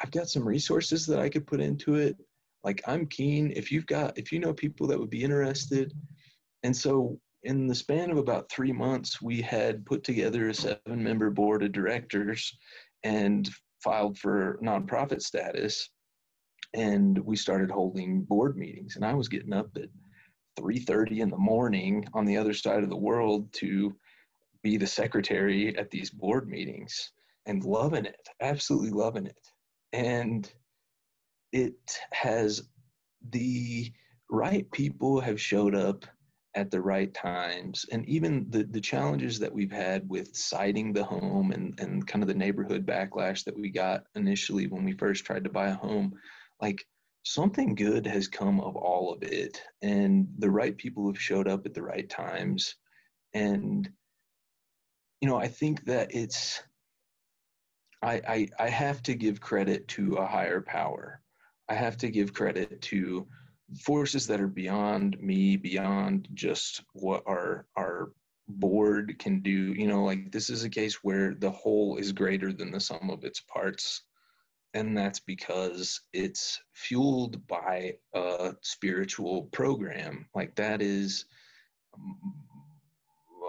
I've 0.00 0.12
got 0.12 0.28
some 0.28 0.46
resources 0.46 1.06
that 1.06 1.18
I 1.18 1.28
could 1.28 1.44
put 1.44 1.60
into 1.60 1.96
it. 1.96 2.16
Like 2.64 2.82
I'm 2.86 3.06
keen. 3.06 3.52
If 3.54 3.70
you've 3.70 3.86
got, 3.86 4.18
if 4.18 4.32
you 4.32 4.40
know 4.40 4.52
people 4.52 4.86
that 4.88 4.98
would 4.98 5.10
be 5.10 5.22
interested, 5.22 5.92
and 6.62 6.76
so, 6.76 7.20
in 7.44 7.66
the 7.66 7.74
span 7.74 8.10
of 8.10 8.18
about 8.18 8.50
three 8.50 8.72
months, 8.72 9.22
we 9.22 9.40
had 9.40 9.86
put 9.86 10.02
together 10.02 10.48
a 10.48 10.54
seven 10.54 11.02
member 11.02 11.30
board 11.30 11.62
of 11.62 11.72
directors 11.72 12.56
and 13.04 13.48
filed 13.82 14.18
for 14.18 14.58
nonprofit 14.62 15.22
status. 15.22 15.88
And 16.74 17.18
we 17.20 17.36
started 17.36 17.70
holding 17.70 18.22
board 18.22 18.56
meetings. 18.56 18.96
And 18.96 19.04
I 19.04 19.14
was 19.14 19.28
getting 19.28 19.52
up 19.52 19.70
at 19.76 19.88
3:30 20.58 21.20
in 21.20 21.30
the 21.30 21.38
morning 21.38 22.04
on 22.12 22.24
the 22.24 22.36
other 22.36 22.52
side 22.52 22.82
of 22.82 22.90
the 22.90 22.96
world 22.96 23.52
to 23.54 23.96
be 24.62 24.76
the 24.76 24.86
secretary 24.86 25.76
at 25.78 25.90
these 25.90 26.10
board 26.10 26.48
meetings 26.48 27.12
and 27.46 27.64
loving 27.64 28.04
it, 28.04 28.28
absolutely 28.40 28.90
loving 28.90 29.26
it. 29.26 29.40
And 29.92 30.52
it 31.52 31.98
has 32.12 32.62
the 33.30 33.92
right 34.30 34.70
people 34.70 35.20
have 35.20 35.40
showed 35.40 35.74
up 35.74 36.04
at 36.54 36.70
the 36.70 36.80
right 36.80 37.12
times. 37.14 37.86
And 37.92 38.08
even 38.08 38.46
the, 38.50 38.64
the 38.64 38.80
challenges 38.80 39.38
that 39.38 39.52
we've 39.52 39.72
had 39.72 40.08
with 40.08 40.34
siting 40.36 40.92
the 40.92 41.04
home 41.04 41.52
and, 41.52 41.78
and 41.78 42.06
kind 42.06 42.22
of 42.22 42.28
the 42.28 42.34
neighborhood 42.34 42.86
backlash 42.86 43.44
that 43.44 43.56
we 43.56 43.70
got 43.70 44.04
initially 44.14 44.66
when 44.66 44.84
we 44.84 44.92
first 44.92 45.24
tried 45.24 45.44
to 45.44 45.50
buy 45.50 45.68
a 45.68 45.74
home 45.74 46.14
like 46.60 46.84
something 47.22 47.74
good 47.74 48.06
has 48.06 48.26
come 48.26 48.60
of 48.60 48.74
all 48.74 49.12
of 49.12 49.22
it. 49.22 49.62
And 49.82 50.28
the 50.38 50.50
right 50.50 50.76
people 50.76 51.06
have 51.06 51.20
showed 51.20 51.46
up 51.46 51.66
at 51.66 51.74
the 51.74 51.82
right 51.82 52.08
times. 52.08 52.74
And 53.34 53.88
you 55.20 55.28
know 55.28 55.36
i 55.36 55.48
think 55.48 55.84
that 55.84 56.14
it's 56.14 56.62
I, 58.02 58.20
I 58.28 58.48
i 58.58 58.68
have 58.68 59.02
to 59.04 59.14
give 59.14 59.40
credit 59.40 59.88
to 59.88 60.14
a 60.14 60.26
higher 60.26 60.60
power 60.60 61.20
i 61.68 61.74
have 61.74 61.96
to 61.96 62.08
give 62.08 62.34
credit 62.34 62.80
to 62.82 63.26
forces 63.76 64.26
that 64.26 64.40
are 64.40 64.48
beyond 64.48 65.20
me, 65.20 65.56
beyond 65.56 66.28
just 66.34 66.82
what 66.92 67.22
our 67.26 67.66
our 67.76 68.12
board 68.48 69.18
can 69.18 69.40
do. 69.40 69.50
You 69.50 69.86
know 69.86 70.04
like 70.04 70.32
this 70.32 70.50
is 70.50 70.64
a 70.64 70.70
case 70.70 71.04
where 71.04 71.34
the 71.34 71.50
whole 71.50 71.96
is 71.96 72.12
greater 72.12 72.52
than 72.52 72.70
the 72.70 72.80
sum 72.80 73.10
of 73.10 73.24
its 73.24 73.40
parts 73.40 74.02
and 74.74 74.96
that's 74.96 75.20
because 75.20 76.02
it's 76.12 76.60
fueled 76.74 77.46
by 77.46 77.94
a 78.14 78.54
spiritual 78.60 79.44
program. 79.44 80.26
Like 80.34 80.54
that 80.56 80.82
is 80.82 81.24
um, 81.94 82.34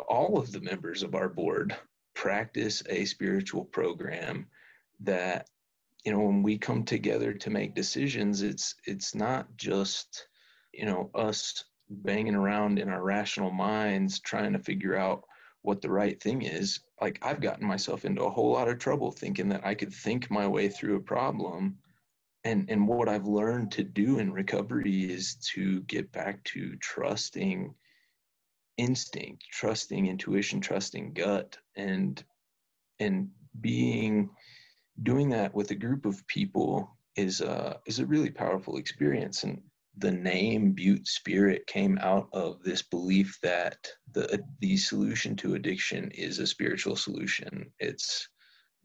all 0.07 0.39
of 0.39 0.51
the 0.51 0.61
members 0.61 1.03
of 1.03 1.15
our 1.15 1.27
board 1.27 1.75
practice 2.15 2.83
a 2.89 3.05
spiritual 3.05 3.65
program 3.65 4.47
that 5.01 5.49
you 6.05 6.11
know 6.11 6.19
when 6.19 6.43
we 6.43 6.57
come 6.57 6.83
together 6.83 7.33
to 7.33 7.49
make 7.49 7.75
decisions 7.75 8.41
it's 8.41 8.75
it's 8.85 9.13
not 9.13 9.47
just 9.57 10.27
you 10.73 10.85
know 10.85 11.09
us 11.13 11.65
banging 11.89 12.35
around 12.35 12.79
in 12.79 12.89
our 12.89 13.03
rational 13.03 13.51
minds 13.51 14.19
trying 14.19 14.53
to 14.53 14.59
figure 14.59 14.95
out 14.95 15.23
what 15.61 15.81
the 15.81 15.89
right 15.89 16.21
thing 16.21 16.41
is. 16.43 16.79
Like 17.01 17.19
i've 17.21 17.41
gotten 17.41 17.67
myself 17.67 18.05
into 18.05 18.23
a 18.23 18.29
whole 18.29 18.51
lot 18.51 18.67
of 18.67 18.79
trouble 18.79 19.11
thinking 19.11 19.49
that 19.49 19.65
i 19.65 19.73
could 19.73 19.93
think 19.93 20.29
my 20.29 20.47
way 20.47 20.69
through 20.69 20.97
a 20.97 21.01
problem 21.01 21.77
and 22.43 22.69
and 22.69 22.87
what 22.87 23.09
i've 23.09 23.27
learned 23.27 23.71
to 23.73 23.83
do 23.83 24.19
in 24.19 24.31
recovery 24.31 25.03
is 25.03 25.35
to 25.53 25.81
get 25.83 26.11
back 26.11 26.43
to 26.43 26.75
trusting 26.77 27.73
instinct 28.77 29.43
trusting 29.51 30.07
intuition 30.07 30.59
trusting 30.59 31.13
gut 31.13 31.57
and 31.75 32.23
and 32.99 33.29
being 33.59 34.29
doing 35.03 35.29
that 35.29 35.53
with 35.53 35.71
a 35.71 35.75
group 35.75 36.05
of 36.05 36.25
people 36.27 36.89
is 37.15 37.41
a 37.41 37.79
is 37.85 37.99
a 37.99 38.05
really 38.05 38.31
powerful 38.31 38.77
experience 38.77 39.43
and 39.43 39.61
the 39.97 40.11
name 40.11 40.71
Butte 40.71 41.07
Spirit 41.07 41.67
came 41.67 41.97
out 42.01 42.29
of 42.31 42.63
this 42.63 42.81
belief 42.81 43.37
that 43.43 43.77
the 44.13 44.41
the 44.61 44.77
solution 44.77 45.35
to 45.37 45.55
addiction 45.55 46.09
is 46.11 46.39
a 46.39 46.47
spiritual 46.47 46.95
solution. 46.95 47.71
It's 47.79 48.27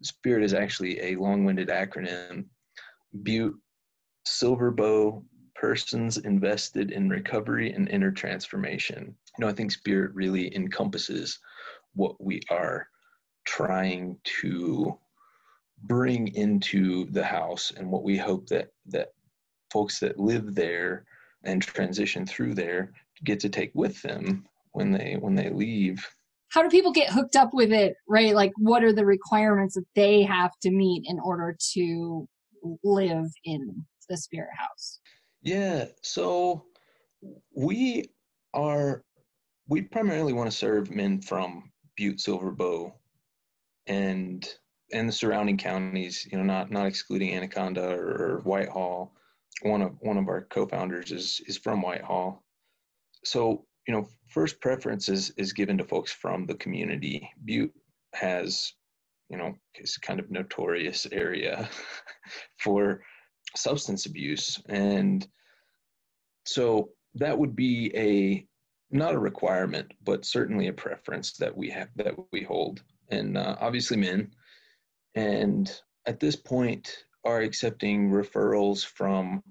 Spirit 0.02 0.42
is 0.42 0.54
actually 0.54 1.00
a 1.00 1.16
long-winded 1.16 1.68
acronym. 1.68 2.46
Butte 3.22 3.54
Silver 4.26 4.70
Bow 4.72 5.24
persons 5.54 6.18
invested 6.18 6.90
in 6.90 7.08
recovery 7.08 7.72
and 7.72 7.88
inner 7.88 8.10
transformation. 8.10 9.14
You 9.38 9.44
know, 9.44 9.48
I 9.48 9.52
think 9.52 9.70
Spirit 9.70 10.12
really 10.14 10.54
encompasses 10.54 11.38
what 11.94 12.22
we 12.22 12.40
are 12.50 12.88
trying 13.46 14.18
to 14.42 14.98
bring 15.86 16.28
into 16.34 17.06
the 17.10 17.24
house 17.24 17.72
and 17.76 17.90
what 17.90 18.02
we 18.02 18.16
hope 18.16 18.46
that 18.48 18.68
that 18.86 19.08
folks 19.72 19.98
that 20.00 20.18
live 20.18 20.54
there 20.54 21.04
and 21.44 21.62
transition 21.62 22.24
through 22.26 22.54
there 22.54 22.92
get 23.24 23.40
to 23.40 23.48
take 23.48 23.70
with 23.74 24.00
them 24.02 24.44
when 24.72 24.90
they 24.90 25.16
when 25.20 25.34
they 25.34 25.50
leave. 25.50 26.06
How 26.48 26.62
do 26.62 26.68
people 26.68 26.92
get 26.92 27.10
hooked 27.10 27.36
up 27.36 27.52
with 27.52 27.72
it 27.72 27.96
right? 28.08 28.34
Like 28.34 28.52
what 28.56 28.84
are 28.84 28.92
the 28.92 29.04
requirements 29.04 29.74
that 29.74 29.86
they 29.94 30.22
have 30.22 30.52
to 30.62 30.70
meet 30.70 31.04
in 31.06 31.18
order 31.20 31.56
to 31.74 32.28
live 32.82 33.26
in 33.44 33.84
the 34.08 34.16
spirit 34.16 34.50
house? 34.56 35.00
Yeah 35.42 35.86
so 36.02 36.66
we 37.54 38.06
are 38.54 39.04
we 39.68 39.82
primarily 39.82 40.32
want 40.32 40.50
to 40.50 40.56
serve 40.56 40.90
men 40.90 41.20
from 41.20 41.70
butte 41.96 42.20
silver 42.20 42.50
bow 42.50 42.94
and 43.86 44.48
and 44.94 45.08
the 45.08 45.12
surrounding 45.12 45.56
counties 45.56 46.26
you 46.30 46.38
know 46.38 46.44
not 46.44 46.70
not 46.70 46.86
excluding 46.86 47.34
anaconda 47.34 47.90
or, 47.90 48.06
or 48.06 48.40
whitehall 48.44 49.12
one 49.62 49.82
of 49.82 49.96
one 50.00 50.18
of 50.18 50.28
our 50.28 50.42
co-founders 50.42 51.12
is 51.12 51.40
is 51.46 51.56
from 51.56 51.82
Whitehall. 51.82 52.42
So 53.24 53.64
you 53.86 53.94
know, 53.94 54.08
first 54.28 54.60
preference 54.60 55.08
is 55.08 55.30
is 55.36 55.52
given 55.52 55.78
to 55.78 55.84
folks 55.84 56.12
from 56.12 56.46
the 56.46 56.54
community. 56.54 57.28
Butte 57.44 57.74
has, 58.14 58.72
you 59.28 59.36
know, 59.36 59.54
it's 59.74 59.98
kind 59.98 60.20
of 60.20 60.30
notorious 60.30 61.06
area 61.12 61.68
for 62.58 63.02
substance 63.56 64.06
abuse, 64.06 64.60
and 64.68 65.26
so 66.44 66.90
that 67.14 67.38
would 67.38 67.54
be 67.54 67.92
a 67.94 68.46
not 68.90 69.14
a 69.14 69.18
requirement, 69.18 69.92
but 70.04 70.24
certainly 70.24 70.68
a 70.68 70.72
preference 70.72 71.32
that 71.34 71.56
we 71.56 71.70
have 71.70 71.88
that 71.96 72.14
we 72.32 72.42
hold, 72.42 72.82
and 73.10 73.38
uh, 73.38 73.56
obviously 73.60 73.96
men. 73.96 74.30
And 75.14 75.70
at 76.06 76.20
this 76.20 76.36
point, 76.36 77.04
are 77.24 77.40
accepting 77.40 78.10
referrals 78.10 78.84
from 78.84 79.42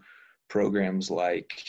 programs 0.50 1.10
like 1.10 1.64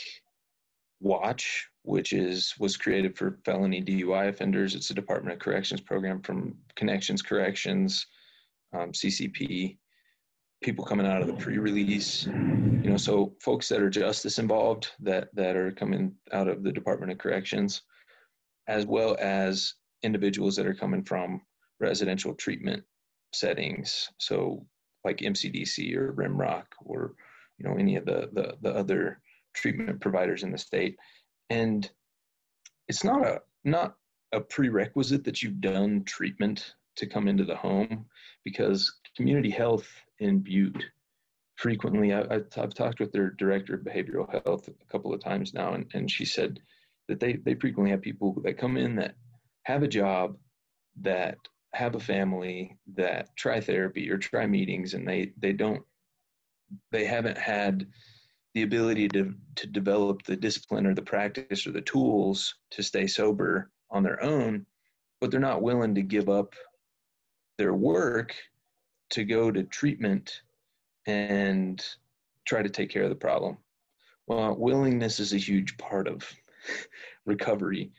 Watch, 1.00 1.68
which 1.82 2.12
is 2.12 2.54
was 2.58 2.76
created 2.76 3.16
for 3.16 3.38
felony 3.44 3.82
DUI 3.82 4.28
offenders. 4.28 4.74
It's 4.74 4.90
a 4.90 4.94
Department 4.94 5.34
of 5.34 5.40
Corrections 5.40 5.80
program 5.80 6.20
from 6.22 6.56
Connections 6.76 7.22
Corrections, 7.22 8.06
um, 8.72 8.92
CCP, 8.92 9.78
people 10.62 10.84
coming 10.84 11.06
out 11.06 11.20
of 11.20 11.26
the 11.26 11.34
pre-release. 11.34 12.26
You 12.26 12.90
know, 12.90 12.96
so 12.96 13.34
folks 13.40 13.68
that 13.68 13.82
are 13.82 13.90
justice 13.90 14.38
involved 14.38 14.92
that 15.00 15.28
that 15.34 15.56
are 15.56 15.72
coming 15.72 16.14
out 16.32 16.48
of 16.48 16.62
the 16.62 16.72
Department 16.72 17.12
of 17.12 17.18
Corrections, 17.18 17.82
as 18.66 18.86
well 18.86 19.16
as 19.20 19.74
individuals 20.02 20.56
that 20.56 20.66
are 20.66 20.74
coming 20.74 21.02
from 21.02 21.40
residential 21.80 22.34
treatment 22.34 22.82
settings. 23.34 24.10
So 24.18 24.66
like 25.04 25.18
MCDC 25.18 25.94
or 25.96 26.12
Rimrock 26.12 26.64
or 26.84 27.14
you 27.58 27.68
know 27.68 27.76
any 27.76 27.96
of 27.96 28.04
the, 28.04 28.30
the 28.32 28.56
the 28.62 28.74
other 28.74 29.20
treatment 29.54 30.00
providers 30.00 30.42
in 30.42 30.50
the 30.50 30.58
state 30.58 30.96
and 31.50 31.90
it's 32.88 33.04
not 33.04 33.24
a 33.26 33.40
not 33.64 33.94
a 34.32 34.40
prerequisite 34.40 35.24
that 35.24 35.42
you've 35.42 35.60
done 35.60 36.02
treatment 36.04 36.74
to 36.96 37.06
come 37.06 37.28
into 37.28 37.44
the 37.44 37.56
home 37.56 38.06
because 38.44 38.92
community 39.16 39.50
health 39.50 39.86
in 40.18 40.40
butte 40.40 40.84
frequently 41.56 42.12
I, 42.12 42.40
have 42.54 42.74
talked 42.74 42.98
with 42.98 43.12
their 43.12 43.30
director 43.30 43.74
of 43.74 43.82
behavioral 43.82 44.30
health 44.44 44.68
a 44.68 44.92
couple 44.92 45.14
of 45.14 45.22
times 45.22 45.54
now 45.54 45.74
and, 45.74 45.86
and 45.94 46.10
she 46.10 46.24
said 46.24 46.60
that 47.08 47.20
they, 47.20 47.34
they 47.34 47.54
frequently 47.54 47.90
have 47.90 48.02
people 48.02 48.40
that 48.42 48.58
come 48.58 48.76
in 48.76 48.96
that 48.96 49.14
have 49.64 49.82
a 49.82 49.88
job 49.88 50.36
that 51.00 51.38
have 51.74 51.96
a 51.96 52.00
family 52.00 52.78
that 52.94 53.34
try 53.36 53.60
therapy 53.60 54.10
or 54.10 54.16
try 54.16 54.46
meetings 54.46 54.94
and 54.94 55.06
they 55.06 55.32
they 55.38 55.52
don't 55.52 55.82
they 56.92 57.04
haven't 57.04 57.36
had 57.36 57.86
the 58.54 58.62
ability 58.62 59.08
to 59.08 59.34
to 59.56 59.66
develop 59.66 60.22
the 60.22 60.36
discipline 60.36 60.86
or 60.86 60.94
the 60.94 61.02
practice 61.02 61.66
or 61.66 61.72
the 61.72 61.80
tools 61.80 62.54
to 62.70 62.82
stay 62.82 63.06
sober 63.06 63.70
on 63.90 64.02
their 64.02 64.22
own 64.22 64.64
but 65.20 65.30
they're 65.30 65.40
not 65.40 65.62
willing 65.62 65.94
to 65.94 66.02
give 66.02 66.28
up 66.28 66.54
their 67.58 67.74
work 67.74 68.34
to 69.10 69.24
go 69.24 69.50
to 69.50 69.64
treatment 69.64 70.42
and 71.06 71.84
try 72.46 72.62
to 72.62 72.68
take 72.68 72.90
care 72.90 73.04
of 73.04 73.10
the 73.10 73.14
problem. 73.14 73.56
Well 74.26 74.56
willingness 74.56 75.18
is 75.18 75.32
a 75.32 75.38
huge 75.38 75.76
part 75.76 76.06
of 76.06 76.22
recovery 77.26 77.90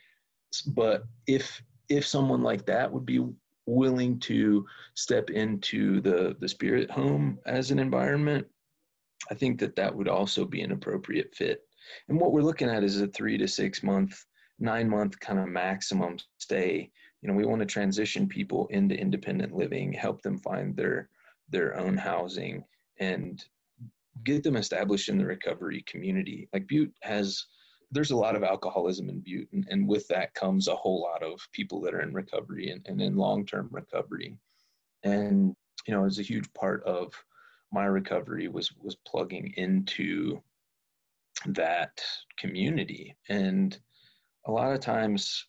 but 0.68 1.04
if 1.28 1.62
if 1.90 2.06
someone 2.06 2.42
like 2.42 2.66
that 2.66 2.92
would 2.92 3.06
be 3.06 3.20
willing 3.66 4.20
to 4.20 4.66
step 4.94 5.30
into 5.30 6.02
the 6.02 6.36
the 6.40 6.48
spirit 6.48 6.90
home 6.92 7.40
as 7.46 7.72
an 7.72 7.80
environment 7.80 8.46
i 9.32 9.34
think 9.34 9.60
that 9.60 9.76
that 9.76 9.96
would 9.96 10.08
also 10.08 10.46
be 10.46 10.62
an 10.62 10.72
appropriate 10.72 11.34
fit. 11.36 11.62
And 12.10 12.20
what 12.20 12.32
we're 12.32 12.42
looking 12.42 12.70
at 12.70 12.84
is 12.84 13.02
a 13.02 13.08
three 13.08 13.38
to 13.38 13.48
six 13.48 13.84
month 13.84 14.24
nine 14.60 14.90
month 14.90 15.20
kind 15.20 15.40
of 15.40 15.48
maximum 15.48 16.18
stay. 16.38 16.92
You 17.22 17.30
know 17.30 17.36
we 17.36 17.46
want 17.46 17.60
to 17.60 17.66
transition 17.66 18.28
people 18.28 18.68
into 18.68 19.00
independent 19.00 19.54
living 19.54 19.94
help 19.94 20.22
them 20.22 20.38
find 20.40 20.76
their 20.76 21.10
their 21.50 21.78
own 21.78 21.98
housing 21.98 22.64
and 23.00 23.44
get 24.24 24.44
them 24.44 24.56
established 24.56 25.10
in 25.10 25.18
the 25.18 25.26
recovery 25.26 25.84
community. 25.88 26.48
Like 26.54 26.68
butte 26.68 26.94
has 27.02 27.46
there's 27.92 28.12
a 28.12 28.16
lot 28.16 28.36
of 28.36 28.44
alcoholism 28.44 29.10
in 29.10 29.20
Butte, 29.20 29.50
and, 29.54 29.66
and, 29.70 29.88
with 29.88 30.08
that 30.10 30.34
comes 30.34 30.68
a 30.68 30.76
whole 30.76 31.02
lot 31.02 31.24
of 31.24 31.40
people 31.52 31.82
that 31.82 31.94
are 31.94 32.02
in 32.02 32.14
recovery 32.14 32.70
and, 32.70 32.86
and 32.88 33.02
in 33.02 33.16
long-term 33.16 33.70
recovery. 33.72 34.38
And 35.04 35.56
you 35.88 35.94
know, 35.94 36.06
it's 36.06 36.20
a 36.20 36.24
huge 36.24 36.52
part 36.54 36.84
of 36.84 37.14
my 37.72 37.86
recovery 37.86 38.48
was 38.48 38.72
was 38.82 38.96
plugging 39.08 39.54
into 39.58 40.42
that 41.48 42.02
community. 42.38 43.16
And 43.30 43.78
a 44.46 44.52
lot 44.52 44.74
of 44.74 44.80
times, 44.80 45.46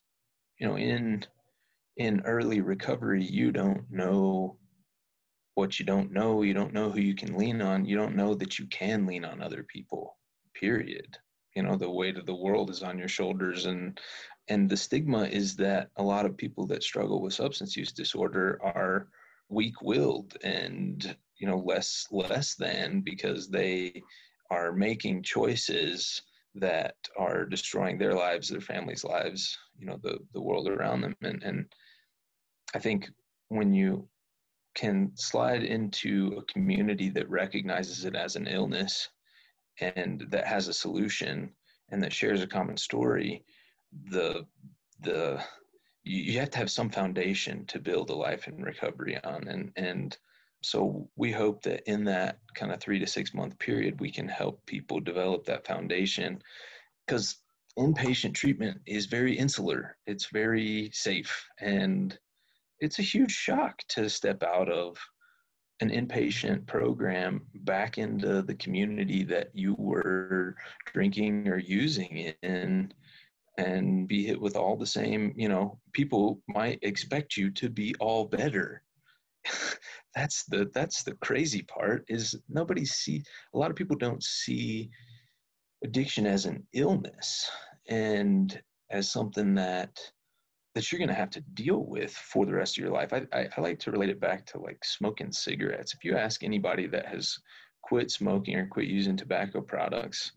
you 0.59 0.67
know, 0.67 0.77
in 0.77 1.25
in 1.97 2.21
early 2.27 2.61
recovery, 2.61 3.25
you 3.25 3.53
don't 3.53 3.91
know 3.91 4.59
what 5.55 5.79
you 5.79 5.87
don't 5.87 6.13
know. 6.13 6.43
You 6.43 6.53
don't 6.53 6.75
know 6.75 6.91
who 6.91 7.01
you 7.01 7.15
can 7.15 7.37
lean 7.39 7.63
on. 7.63 7.87
You 7.87 7.97
don't 7.97 8.17
know 8.17 8.35
that 8.35 8.59
you 8.59 8.67
can 8.67 9.07
lean 9.07 9.25
on 9.25 9.41
other 9.41 9.63
people. 9.63 10.19
Period 10.55 11.17
you 11.57 11.63
know 11.63 11.77
the 11.77 11.91
weight 11.91 12.17
of 12.17 12.27
the 12.27 12.35
world 12.35 12.71
is 12.71 12.83
on 12.83 12.99
your 12.99 13.09
shoulders 13.09 13.67
and 13.67 13.99
and 14.49 14.71
the 14.71 14.77
stigma 14.77 15.25
is 15.25 15.57
that 15.57 15.89
a 15.97 16.03
lot 16.03 16.27
of 16.27 16.37
people 16.37 16.67
that 16.67 16.85
struggle 16.85 17.21
with 17.21 17.35
substance 17.35 17.77
use 17.77 17.93
disorder 17.93 18.61
are 18.63 19.09
weak-willed 19.49 20.37
and 20.45 21.17
you 21.39 21.47
know 21.49 21.59
less 21.59 22.07
less 22.13 22.55
than 22.55 23.01
because 23.01 23.49
they 23.49 24.03
are 24.51 24.73
making 24.73 25.23
choices 25.23 26.23
that 26.57 26.95
are 27.19 27.45
destroying 27.45 27.99
their 27.99 28.15
lives, 28.15 28.49
their 28.49 28.61
families' 28.61 29.05
lives, 29.05 29.59
you 29.79 29.87
know, 29.87 29.99
the 30.03 30.19
the 30.33 30.41
world 30.41 30.69
around 30.69 31.03
them. 31.03 31.15
And 31.23 31.43
and 31.43 31.67
I 32.75 32.79
think 32.79 33.09
when 33.49 33.73
you 33.73 34.09
can 34.75 35.13
slide 35.15 35.63
into 35.63 36.35
a 36.39 36.53
community 36.53 37.09
that 37.11 37.31
recognizes 37.31 38.05
it 38.05 38.15
as 38.15 38.37
an 38.37 38.47
illness 38.47 39.09
and 39.81 40.27
that 40.31 40.47
has 40.47 40.69
a 40.69 40.73
solution 40.73 41.51
and 41.91 42.03
that 42.03 42.13
shares 42.13 42.43
a 42.43 42.47
common 42.47 42.77
story, 42.77 43.45
the 44.11 44.47
the 45.01 45.43
you, 46.05 46.39
have 46.39 46.51
to 46.51 46.59
have 46.59 46.71
some 46.71 46.89
foundation 46.89 47.67
to 47.67 47.79
build 47.79 48.11
a 48.11 48.15
life 48.15 48.49
in 48.49 48.63
recovery 48.63 49.23
on. 49.25 49.49
And 49.49 49.73
and 49.77 50.17
so 50.63 51.09
we 51.17 51.31
hope 51.31 51.63
that 51.63 51.83
in 51.91 52.05
that 52.05 52.39
kind 52.55 52.73
of 52.73 52.81
three 52.81 52.99
to 52.99 53.07
six 53.07 53.35
month 53.35 53.59
period 53.59 54.01
we 54.01 54.11
can 54.11 54.29
help 54.29 54.65
people 54.67 55.01
develop 55.01 55.45
that 55.45 55.67
foundation 55.67 56.43
because 57.07 57.37
inpatient 57.79 58.35
treatment 58.35 58.81
is 58.87 59.07
very 59.07 59.37
insular. 59.37 59.97
It's 60.07 60.27
very 60.27 60.91
safe. 60.93 61.47
And 61.61 62.19
it's 62.81 62.99
a 62.99 63.03
huge 63.03 63.33
shock 63.33 63.79
to 63.89 64.09
step 64.09 64.43
out 64.43 64.71
of 64.71 64.99
an 65.81 65.91
inpatient 65.91 66.67
program 66.67 67.43
back 67.55 67.99
into 67.99 68.43
the 68.43 68.55
community 68.55 69.25
that 69.25 69.51
you 69.53 69.75
were 69.79 70.57
drinking 70.87 71.49
or 71.49 71.59
using 71.59 72.33
in 72.43 72.93
and 73.59 74.07
be 74.09 74.25
hit 74.25 74.41
with 74.41 74.57
all 74.57 74.77
the 74.77 74.87
same 74.87 75.33
you 75.37 75.49
know 75.49 75.79
people 75.93 76.41
might 76.49 76.79
expect 76.83 77.37
you 77.37 77.51
to 77.51 77.69
be 77.69 77.95
all 78.01 78.27
better. 78.27 78.83
That's 80.15 80.45
the 80.45 80.71
that's 80.73 81.03
the 81.03 81.15
crazy 81.17 81.63
part 81.63 82.07
is 82.09 82.35
nobody 82.49 82.87
see 82.87 83.23
a 83.53 83.59
lot 83.59 83.71
of 83.71 83.77
people 83.77 83.97
don't 83.97 84.23
see 84.23 84.89
addiction 85.85 86.27
as 86.27 86.47
an 86.47 86.67
illness 86.73 87.51
and 87.87 88.59
as 88.91 89.11
something 89.11 89.55
that 89.57 90.01
that 90.77 90.93
you're 90.93 90.99
going 90.99 91.09
to 91.09 91.15
have 91.15 91.31
to 91.31 91.41
deal 91.55 91.85
with 91.87 92.13
for 92.13 92.47
the 92.47 92.53
rest 92.53 92.77
of 92.77 92.85
your 92.85 92.93
life. 92.93 93.13
I, 93.13 93.23
I, 93.33 93.49
I 93.57 93.61
like 93.61 93.81
to 93.81 93.91
relate 93.91 94.11
it 94.11 94.21
back 94.21 94.47
to 94.47 94.61
like 94.61 94.85
smoking 94.85 95.33
cigarettes. 95.33 95.95
If 95.95 96.05
you 96.05 96.17
ask 96.17 96.45
anybody 96.45 96.87
that 96.89 97.07
has 97.07 97.39
quit 97.83 98.11
smoking 98.11 98.57
or 98.57 98.67
quit 98.67 98.87
using 98.87 99.17
tobacco 99.17 99.61
products 99.61 100.33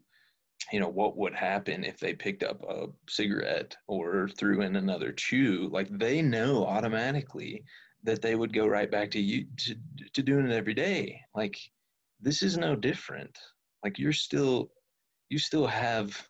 you 0.73 0.79
know 0.79 0.89
what 0.89 1.15
would 1.15 1.33
happen 1.33 1.85
if 1.85 1.99
they 1.99 2.13
picked 2.13 2.43
up 2.43 2.61
a 2.69 2.87
cigarette 3.09 3.77
or 3.87 4.27
threw 4.37 4.61
in 4.61 4.75
another 4.75 5.13
chew 5.13 5.69
like 5.71 5.87
they 5.89 6.21
know 6.21 6.65
automatically 6.65 7.63
that 8.03 8.21
they 8.21 8.35
would 8.35 8.53
go 8.53 8.65
right 8.65 8.89
back 8.89 9.11
to 9.11 9.19
you 9.19 9.45
to, 9.57 9.75
to 10.13 10.23
doing 10.23 10.45
it 10.45 10.55
every 10.55 10.73
day. 10.73 11.21
Like 11.35 11.57
this 12.21 12.41
is 12.41 12.57
no 12.57 12.75
different. 12.75 13.37
Like 13.83 13.99
you're 13.99 14.13
still 14.13 14.71
you 15.29 15.37
still 15.37 15.67
have 15.67 16.27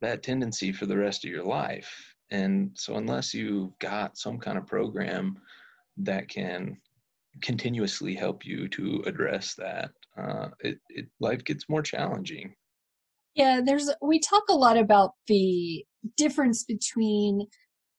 that 0.00 0.22
tendency 0.22 0.72
for 0.72 0.86
the 0.86 0.96
rest 0.96 1.24
of 1.24 1.30
your 1.30 1.44
life 1.44 2.14
and 2.30 2.70
so 2.74 2.96
unless 2.96 3.34
you've 3.34 3.76
got 3.78 4.16
some 4.16 4.38
kind 4.38 4.58
of 4.58 4.66
program 4.66 5.38
that 5.96 6.28
can 6.28 6.76
continuously 7.42 8.14
help 8.14 8.44
you 8.44 8.68
to 8.68 9.02
address 9.06 9.54
that 9.54 9.90
uh, 10.16 10.48
it, 10.60 10.78
it 10.88 11.06
life 11.20 11.44
gets 11.44 11.68
more 11.68 11.82
challenging 11.82 12.54
yeah, 13.34 13.60
there's 13.64 13.90
we 14.02 14.18
talk 14.18 14.44
a 14.50 14.54
lot 14.54 14.76
about 14.76 15.12
the 15.26 15.84
difference 16.16 16.64
between 16.64 17.46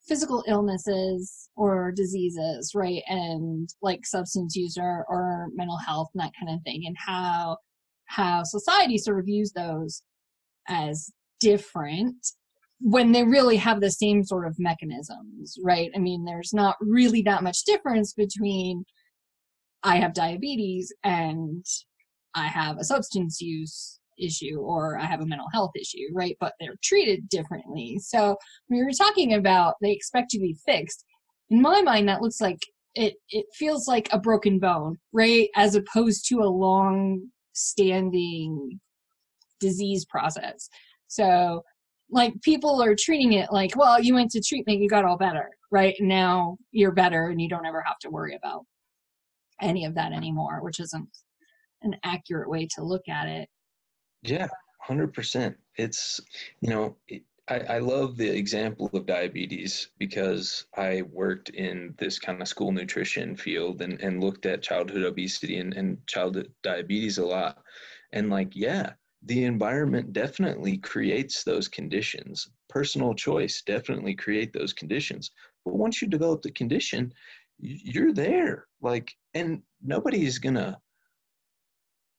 physical 0.08 0.44
illnesses 0.48 1.50
or 1.56 1.92
diseases, 1.92 2.74
right? 2.76 3.02
And 3.08 3.70
like 3.82 4.06
substance 4.06 4.56
use 4.56 4.78
or, 4.78 5.06
or 5.08 5.48
mental 5.54 5.78
health 5.78 6.10
and 6.14 6.24
that 6.24 6.34
kind 6.40 6.56
of 6.56 6.64
thing 6.64 6.84
and 6.86 6.96
how 7.00 7.58
how 8.06 8.44
society 8.44 8.98
sort 8.98 9.20
of 9.20 9.26
views 9.26 9.54
those 9.54 10.04
as 10.68 11.10
different 11.40 12.16
when 12.82 13.12
they 13.12 13.24
really 13.24 13.58
have 13.58 13.80
the 13.80 13.92
same 13.92 14.24
sort 14.24 14.48
of 14.48 14.56
mechanisms, 14.58 15.56
right? 15.64 15.92
I 15.96 16.00
mean, 16.00 16.26
there's 16.26 16.54
not 16.54 16.76
really 16.82 17.22
that 17.24 17.44
much 17.44 17.64
difference 17.64 18.14
between 18.14 18.86
I 19.84 19.98
have 19.98 20.14
diabetes 20.14 20.94
and 21.04 21.66
I 22.36 22.48
have 22.48 22.78
a 22.78 22.84
substance 22.84 23.42
use 23.42 24.00
issue 24.18 24.60
or 24.60 24.98
I 24.98 25.06
have 25.06 25.22
a 25.22 25.26
mental 25.26 25.48
health 25.52 25.72
issue, 25.80 26.08
right? 26.14 26.36
But 26.40 26.54
they're 26.60 26.76
treated 26.84 27.30
differently. 27.30 28.00
So 28.00 28.36
when 28.68 28.80
we 28.80 28.84
were 28.84 28.92
talking 28.92 29.34
about 29.34 29.76
they 29.82 29.92
expect 29.92 30.30
to 30.32 30.40
be 30.40 30.58
fixed, 30.66 31.06
in 31.50 31.62
my 31.62 31.82
mind, 31.82 32.08
that 32.08 32.22
looks 32.22 32.40
like 32.40 32.60
it, 32.96 33.16
it 33.30 33.46
feels 33.54 33.88
like 33.88 34.10
a 34.12 34.20
broken 34.20 34.60
bone, 34.60 34.98
right? 35.14 35.50
As 35.56 35.76
opposed 35.76 36.28
to 36.30 36.40
a 36.40 36.46
long 36.46 37.28
standing 37.54 38.80
disease 39.60 40.06
process. 40.06 40.70
So 41.08 41.64
like 42.12 42.34
people 42.42 42.82
are 42.82 42.96
treating 42.96 43.34
it 43.34 43.52
like, 43.52 43.76
well, 43.76 44.02
you 44.02 44.14
went 44.14 44.32
to 44.32 44.42
treatment, 44.42 44.80
you 44.80 44.90
got 44.90 45.06
all 45.06 45.18
better, 45.18 45.50
right? 45.72 45.96
Now 46.00 46.58
you're 46.72 46.92
better 46.92 47.28
and 47.28 47.42
you 47.42 47.50
don't 47.50 47.66
ever 47.66 47.82
have 47.86 48.00
to 48.00 48.10
worry 48.10 48.36
about 48.36 48.66
any 49.62 49.86
of 49.86 49.96
that 49.96 50.12
anymore, 50.12 50.60
which 50.62 50.80
isn't 50.80 51.08
an 51.84 51.96
accurate 52.04 52.50
way 52.50 52.68
to 52.76 52.84
look 52.84 53.08
at 53.08 53.28
it. 53.28 53.50
Yeah, 54.24 54.48
hundred 54.82 55.14
percent. 55.14 55.58
It's 55.78 56.20
you 56.62 56.70
know 56.70 56.98
it, 57.08 57.24
I, 57.48 57.60
I 57.60 57.78
love 57.80 58.18
the 58.18 58.30
example 58.30 58.90
of 58.94 59.06
diabetes 59.06 59.90
because 59.98 60.66
I 60.78 61.04
worked 61.12 61.50
in 61.50 61.96
this 61.98 62.20
kind 62.20 62.42
of 62.42 62.48
school 62.48 62.72
nutrition 62.72 63.36
field 63.36 63.82
and, 63.82 64.00
and 64.00 64.24
looked 64.24 64.46
at 64.46 64.62
childhood 64.62 65.04
obesity 65.04 65.58
and, 65.58 65.74
and 65.74 65.98
childhood 66.08 66.52
diabetes 66.64 67.18
a 67.18 67.26
lot. 67.26 67.58
And 68.14 68.30
like, 68.30 68.56
yeah, 68.56 68.94
the 69.24 69.44
environment 69.44 70.14
definitely 70.14 70.78
creates 70.78 71.44
those 71.44 71.68
conditions. 71.68 72.50
Personal 72.70 73.14
choice 73.14 73.62
definitely 73.66 74.16
create 74.16 74.52
those 74.52 74.74
conditions. 74.74 75.32
But 75.64 75.76
once 75.76 76.02
you 76.02 76.08
develop 76.08 76.42
the 76.42 76.52
condition, 76.52 77.14
you're 77.60 78.14
there. 78.14 78.66
Like, 78.82 79.12
and 79.34 79.62
nobody's 79.84 80.40
gonna 80.40 80.80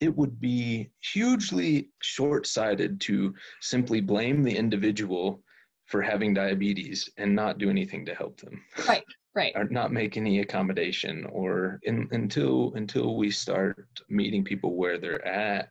it 0.03 0.17
would 0.17 0.41
be 0.41 0.91
hugely 1.13 1.89
short 2.03 2.45
sighted 2.45 3.01
to 3.01 3.33
simply 3.61 4.01
blame 4.01 4.43
the 4.43 4.55
individual 4.55 5.41
for 5.87 6.03
having 6.03 6.35
diabetes 6.35 7.09
and 7.19 7.33
not 7.33 7.59
do 7.59 7.71
anything 7.71 8.05
to 8.05 8.15
help 8.15 8.41
them. 8.41 8.61
Right, 8.89 9.05
right. 9.37 9.53
or 9.57 9.65
not 9.65 9.93
make 9.93 10.17
any 10.17 10.41
accommodation 10.41 11.25
or 11.31 11.79
in, 11.85 12.09
until 12.11 12.73
until 12.75 13.17
we 13.17 13.31
start 13.31 13.87
meeting 14.09 14.43
people 14.43 14.75
where 14.75 14.99
they're 14.99 15.25
at 15.25 15.69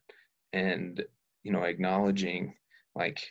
and 0.53 1.03
you 1.43 1.51
know 1.51 1.63
acknowledging 1.63 2.53
like 2.95 3.21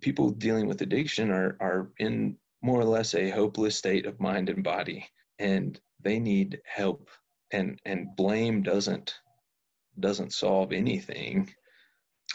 people 0.00 0.30
dealing 0.30 0.66
with 0.66 0.82
addiction 0.82 1.30
are 1.30 1.56
are 1.60 1.90
in 1.98 2.36
more 2.62 2.80
or 2.80 2.84
less 2.84 3.14
a 3.14 3.30
hopeless 3.30 3.76
state 3.76 4.06
of 4.06 4.20
mind 4.20 4.48
and 4.48 4.62
body 4.64 5.06
and 5.38 5.80
they 6.00 6.18
need 6.18 6.60
help 6.64 7.08
and 7.52 7.80
and 7.84 8.14
blame 8.16 8.62
doesn't 8.62 9.20
doesn't 10.00 10.32
solve 10.32 10.72
anything 10.72 11.52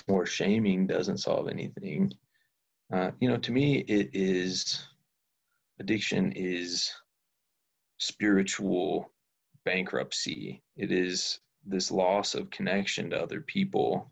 or 0.07 0.25
shaming 0.25 0.87
doesn't 0.87 1.17
solve 1.17 1.49
anything. 1.49 2.11
Uh, 2.93 3.11
you 3.19 3.29
know 3.29 3.37
to 3.37 3.51
me 3.51 3.79
it 3.79 4.09
is 4.13 4.87
addiction 5.79 6.31
is 6.33 6.91
spiritual 7.97 9.11
bankruptcy. 9.65 10.63
It 10.75 10.91
is 10.91 11.39
this 11.65 11.91
loss 11.91 12.35
of 12.35 12.49
connection 12.49 13.09
to 13.09 13.21
other 13.21 13.41
people 13.41 14.11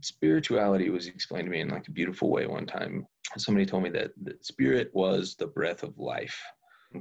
spirituality 0.00 0.88
was 0.88 1.06
explained 1.06 1.44
to 1.44 1.50
me 1.50 1.60
in 1.60 1.68
like 1.68 1.88
a 1.88 1.92
beautiful 1.92 2.30
way 2.30 2.46
one 2.46 2.66
time 2.66 3.06
somebody 3.36 3.66
told 3.66 3.82
me 3.82 3.90
that, 3.90 4.12
that 4.22 4.44
spirit 4.44 4.90
was 4.94 5.34
the 5.34 5.46
breath 5.46 5.82
of 5.82 5.98
life 5.98 6.40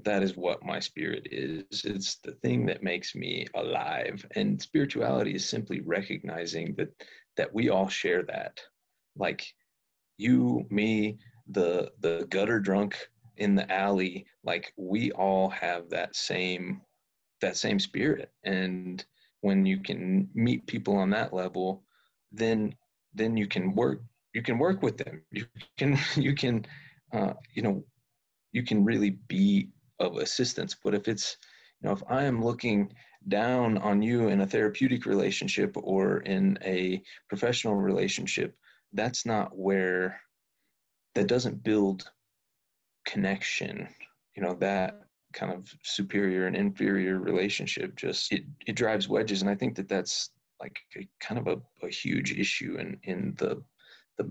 that 0.04 0.24
is 0.24 0.36
what 0.36 0.66
my 0.66 0.80
spirit 0.80 1.28
is. 1.32 1.86
It's 1.86 2.16
the 2.16 2.32
thing 2.32 2.66
that 2.66 2.84
makes 2.84 3.14
me 3.16 3.46
alive. 3.54 4.26
And 4.36 4.62
spirituality 4.62 5.36
is 5.36 5.48
simply 5.48 5.82
recognizing 5.82 6.74
that 6.76 6.90
that 7.38 7.54
we 7.54 7.70
all 7.70 7.88
share 7.88 8.24
that. 8.24 8.60
Like 9.16 9.46
you, 10.18 10.66
me, 10.70 11.20
the 11.48 11.92
the 12.00 12.26
gutter 12.30 12.60
drunk 12.60 12.98
in 13.38 13.56
the 13.56 13.72
alley, 13.72 14.26
like 14.44 14.74
we 14.78 15.12
all 15.12 15.50
have 15.50 15.90
that 15.90 16.16
same 16.16 16.82
that 17.42 17.58
same 17.58 17.80
spirit. 17.80 18.32
And 18.44 19.04
when 19.44 19.66
you 19.66 19.80
can 19.80 20.30
meet 20.34 20.68
people 20.68 20.96
on 20.98 21.10
that 21.12 21.34
level, 21.34 21.84
then 22.32 22.76
then 23.14 23.38
you 23.38 23.48
can 23.48 23.76
work 23.76 24.02
you 24.34 24.42
can 24.42 24.58
work 24.58 24.82
with 24.82 24.98
them. 24.98 25.22
You 25.32 25.46
can 25.78 25.98
you 26.16 26.34
can 26.34 26.66
uh, 27.14 27.34
you 27.54 27.62
know 27.62 27.84
you 28.54 28.64
can 28.64 28.86
really 28.86 29.12
be 29.28 29.70
of 30.00 30.18
assistance. 30.18 30.76
But 30.82 30.94
if 30.94 31.08
it's, 31.08 31.38
you 31.82 31.88
know, 31.88 31.94
if 31.94 32.04
I 32.08 32.24
am 32.24 32.44
looking 32.44 32.94
down 33.28 33.78
on 33.80 34.02
you 34.02 34.30
in 34.30 34.42
a 34.42 34.48
therapeutic 34.48 35.06
relationship 35.06 35.76
or 35.76 36.20
in 36.20 36.58
a 36.64 37.02
professional 37.28 37.76
relationship, 37.76 38.56
that's 38.94 39.26
not 39.26 39.58
where 39.58 40.22
that 41.16 41.28
doesn't 41.28 41.64
build 41.64 42.10
connection. 43.06 43.88
You 44.36 44.44
know, 44.44 44.54
that 44.60 45.02
kind 45.34 45.52
of 45.52 45.68
superior 45.84 46.48
and 46.48 46.56
inferior 46.56 47.20
relationship 47.20 47.96
just 47.96 48.32
it, 48.32 48.44
it 48.68 48.76
drives 48.76 49.10
wedges 49.10 49.42
and 49.42 49.50
i 49.50 49.56
think 49.56 49.76
that 49.76 49.90
that's 49.90 50.32
like 50.62 50.80
a, 50.98 51.08
kind 51.20 51.40
of 51.40 51.48
a, 51.48 51.86
a 51.86 51.90
huge 51.90 52.34
issue 52.34 52.78
in 52.80 52.98
in 53.04 53.34
the 53.38 53.62
the 54.18 54.30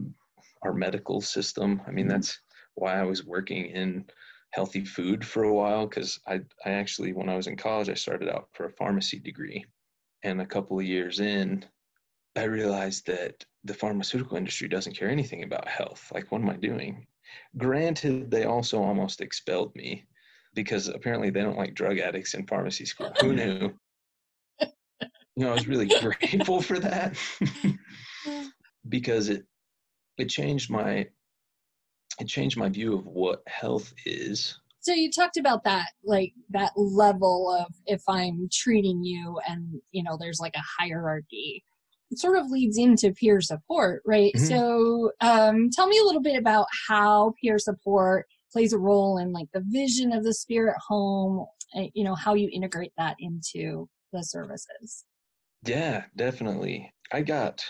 our 0.62 0.72
medical 0.72 1.20
system. 1.20 1.82
I 1.86 1.90
mean, 1.90 2.06
mm-hmm. 2.06 2.14
that's 2.14 2.38
why 2.74 2.98
I 2.98 3.04
was 3.04 3.24
working 3.24 3.66
in 3.66 4.04
healthy 4.50 4.84
food 4.84 5.24
for 5.24 5.44
a 5.44 5.52
while 5.52 5.86
because 5.86 6.20
I, 6.26 6.40
I 6.64 6.70
actually, 6.70 7.12
when 7.12 7.28
I 7.28 7.36
was 7.36 7.46
in 7.46 7.56
college, 7.56 7.88
I 7.88 7.94
started 7.94 8.28
out 8.28 8.48
for 8.52 8.66
a 8.66 8.72
pharmacy 8.72 9.18
degree. 9.18 9.64
And 10.24 10.40
a 10.40 10.46
couple 10.46 10.78
of 10.78 10.84
years 10.84 11.20
in, 11.20 11.64
I 12.36 12.44
realized 12.44 13.06
that 13.06 13.44
the 13.64 13.74
pharmaceutical 13.74 14.36
industry 14.36 14.68
doesn't 14.68 14.96
care 14.96 15.10
anything 15.10 15.42
about 15.42 15.68
health. 15.68 16.10
Like, 16.14 16.30
what 16.30 16.40
am 16.40 16.50
I 16.50 16.56
doing? 16.56 17.06
Granted, 17.56 18.30
they 18.30 18.44
also 18.44 18.82
almost 18.82 19.20
expelled 19.20 19.74
me 19.74 20.04
because 20.54 20.88
apparently 20.88 21.30
they 21.30 21.42
don't 21.42 21.58
like 21.58 21.74
drug 21.74 21.98
addicts 21.98 22.34
in 22.34 22.46
pharmacy 22.46 22.84
school. 22.84 23.12
Who 23.20 23.32
knew? 23.34 23.74
you 24.60 25.44
know, 25.44 25.50
I 25.50 25.54
was 25.54 25.68
really 25.68 25.86
grateful 26.00 26.60
for 26.60 26.78
that 26.78 27.16
because 28.88 29.28
it 29.28 29.44
it 30.18 30.26
changed 30.26 30.70
my 30.70 31.08
it 32.20 32.26
changed 32.26 32.56
my 32.56 32.68
view 32.68 32.94
of 32.94 33.06
what 33.06 33.42
health 33.46 33.92
is. 34.04 34.58
So 34.80 34.92
you 34.92 35.10
talked 35.10 35.36
about 35.36 35.62
that, 35.64 35.90
like 36.04 36.32
that 36.50 36.72
level 36.76 37.56
of 37.58 37.72
if 37.86 38.02
I'm 38.08 38.48
treating 38.52 39.04
you 39.04 39.38
and, 39.48 39.80
you 39.92 40.02
know, 40.02 40.16
there's 40.18 40.40
like 40.40 40.54
a 40.56 40.82
hierarchy. 40.82 41.64
It 42.10 42.18
sort 42.18 42.36
of 42.36 42.50
leads 42.50 42.76
into 42.76 43.12
peer 43.12 43.40
support, 43.40 44.02
right? 44.04 44.32
Mhm. 44.34 44.48
So 44.48 45.12
um, 45.20 45.70
tell 45.70 45.86
me 45.86 45.98
a 45.98 46.04
little 46.04 46.20
bit 46.20 46.36
about 46.36 46.66
how 46.88 47.32
peer 47.40 47.58
support 47.58 48.26
plays 48.52 48.72
a 48.72 48.78
role 48.78 49.18
in 49.18 49.32
like 49.32 49.48
the 49.52 49.64
vision 49.66 50.12
of 50.12 50.24
the 50.24 50.34
spirit 50.34 50.76
home, 50.86 51.46
uh, 51.76 51.84
you 51.94 52.04
know, 52.04 52.14
how 52.14 52.34
you 52.34 52.48
integrate 52.52 52.92
that 52.98 53.16
into 53.18 53.88
the 54.12 54.22
services. 54.22 55.04
Yeah, 55.64 56.04
definitely. 56.16 56.92
I 57.12 57.22
got 57.22 57.64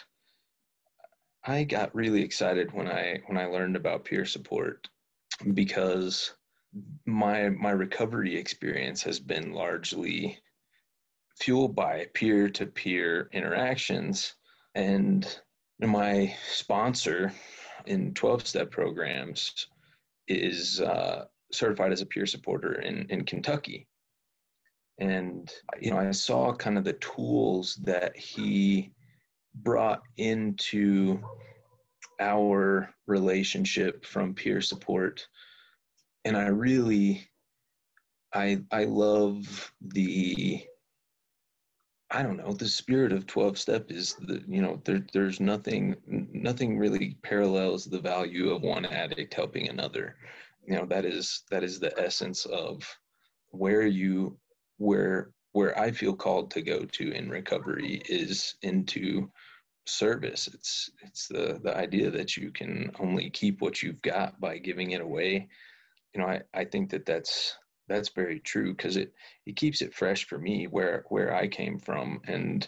I 1.45 1.65
got 1.65 1.95
really 1.95 2.23
excited 2.23 2.73
when 2.73 2.89
I 2.89 3.21
when 3.27 3.37
I 3.39 3.47
learned 3.47 3.77
about 3.77 4.05
peer 4.05 4.25
support 4.25 4.89
because 5.55 6.33
my 7.07 7.49
my 7.51 7.71
recovery 7.71 8.37
experience 8.37 9.03
has 9.03 9.21
been 9.21 9.53
largely 9.53 10.39
fueled 11.41 11.75
by 11.75 12.07
peer-to-peer 12.15 13.29
interactions 13.33 14.35
and 14.75 15.41
my 15.81 16.35
sponsor 16.49 17.33
in 17.87 18.15
12-step 18.15 18.71
programs 18.71 19.67
is 20.29 20.81
uh, 20.81 21.27
certified 21.53 21.93
as 21.93 22.01
a 22.01 22.07
peer 22.07 22.27
supporter 22.27 22.81
in, 22.81 23.07
in 23.11 23.25
Kentucky. 23.25 23.87
And, 24.99 25.53
you 25.81 25.91
know, 25.91 25.99
I 25.99 26.11
saw 26.11 26.55
kind 26.55 26.79
of 26.79 26.85
the 26.85 26.93
tools 26.95 27.77
that 27.83 28.17
he 28.17 28.93
brought 29.55 30.03
into 30.17 31.21
our 32.21 32.95
relationship 33.07 34.05
from 34.05 34.35
peer 34.35 34.61
support. 34.61 35.27
And 36.25 36.37
I 36.37 36.47
really, 36.47 37.29
I, 38.35 38.61
I 38.71 38.85
love 38.85 39.73
the, 39.81 40.65
I 42.11 42.23
don't 42.23 42.37
know, 42.37 42.53
the 42.53 42.69
spirit 42.69 43.13
of 43.13 43.27
12 43.27 43.59
step 43.59 43.91
is 43.91 44.15
the, 44.21 44.43
you 44.47 44.63
know, 44.63 44.81
there, 44.85 45.05
there's 45.13 45.41
nothing, 45.41 45.97
nothing 46.43 46.79
really 46.79 47.17
parallels 47.23 47.85
the 47.85 48.01
value 48.01 48.51
of 48.51 48.63
one 48.63 48.85
addict 48.87 49.33
helping 49.35 49.69
another. 49.69 50.17
You 50.67 50.77
know, 50.77 50.87
that 50.87 51.05
is, 51.05 51.43
that 51.51 51.63
is 51.63 51.79
the 51.79 51.99
essence 51.99 52.45
of 52.47 52.83
where 53.51 53.87
you, 53.87 54.37
where, 54.79 55.31
where 55.53 55.79
I 55.79 55.91
feel 55.91 56.15
called 56.15 56.51
to 56.53 56.63
go 56.63 56.85
to 56.85 57.13
in 57.13 57.29
recovery 57.31 58.03
is 58.09 58.55
into 58.63 59.31
service. 59.87 60.49
It's, 60.49 60.91
it's 61.03 61.29
the, 61.29 61.61
the 61.63 61.77
idea 61.77 62.11
that 62.11 62.37
you 62.37 62.51
can 62.51 62.91
only 62.99 63.31
keep 63.31 63.61
what 63.61 63.83
you've 63.83 64.03
got 64.03 64.41
by 64.41 64.59
giving 64.59 64.93
it 64.93 65.01
away. 65.01 65.49
You 66.15 66.21
know, 66.21 66.27
I, 66.27 66.43
I 66.55 66.65
think 66.65 66.91
that 66.91 67.07
that's, 67.07 67.57
that's 67.89 68.11
very 68.11 68.39
true 68.41 68.75
because 68.75 68.97
it 68.97 69.13
it 69.45 69.57
keeps 69.57 69.83
it 69.83 69.93
fresh 69.93 70.25
for 70.27 70.39
me 70.39 70.67
where 70.67 71.05
where 71.09 71.35
I 71.35 71.49
came 71.49 71.79
from 71.79 72.21
and 72.27 72.67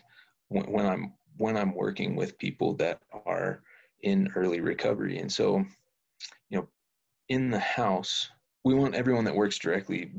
when, 0.48 0.64
when 0.64 0.86
I'm 0.86 1.12
when 1.36 1.56
I'm 1.56 1.74
working 1.74 2.16
with 2.16 2.38
people 2.38 2.74
that 2.74 3.00
are 3.26 3.62
in 4.02 4.30
early 4.34 4.60
recovery 4.60 5.18
and 5.18 5.32
so 5.32 5.64
you 6.50 6.58
know 6.58 6.68
in 7.28 7.50
the 7.50 7.58
house 7.58 8.28
we 8.64 8.74
want 8.74 8.94
everyone 8.94 9.24
that 9.24 9.34
works 9.34 9.58
directly 9.58 10.12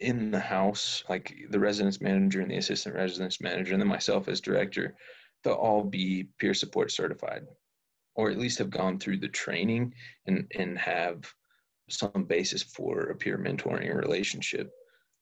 in 0.00 0.30
the 0.30 0.40
house 0.40 1.04
like 1.08 1.34
the 1.50 1.58
residence 1.58 2.00
manager 2.00 2.40
and 2.40 2.50
the 2.50 2.56
assistant 2.56 2.94
residence 2.94 3.40
manager 3.40 3.72
and 3.72 3.82
then 3.82 3.88
myself 3.88 4.26
as 4.28 4.40
director 4.40 4.96
they'll 5.44 5.54
all 5.54 5.84
be 5.84 6.28
peer 6.38 6.54
support 6.54 6.90
certified 6.90 7.46
or 8.14 8.30
at 8.30 8.38
least 8.38 8.58
have 8.58 8.70
gone 8.70 8.98
through 8.98 9.18
the 9.18 9.28
training 9.28 9.92
and 10.26 10.50
and 10.58 10.78
have 10.78 11.32
some 11.88 12.24
basis 12.26 12.62
for 12.62 13.10
a 13.10 13.14
peer 13.14 13.38
mentoring 13.38 13.94
relationship. 13.94 14.72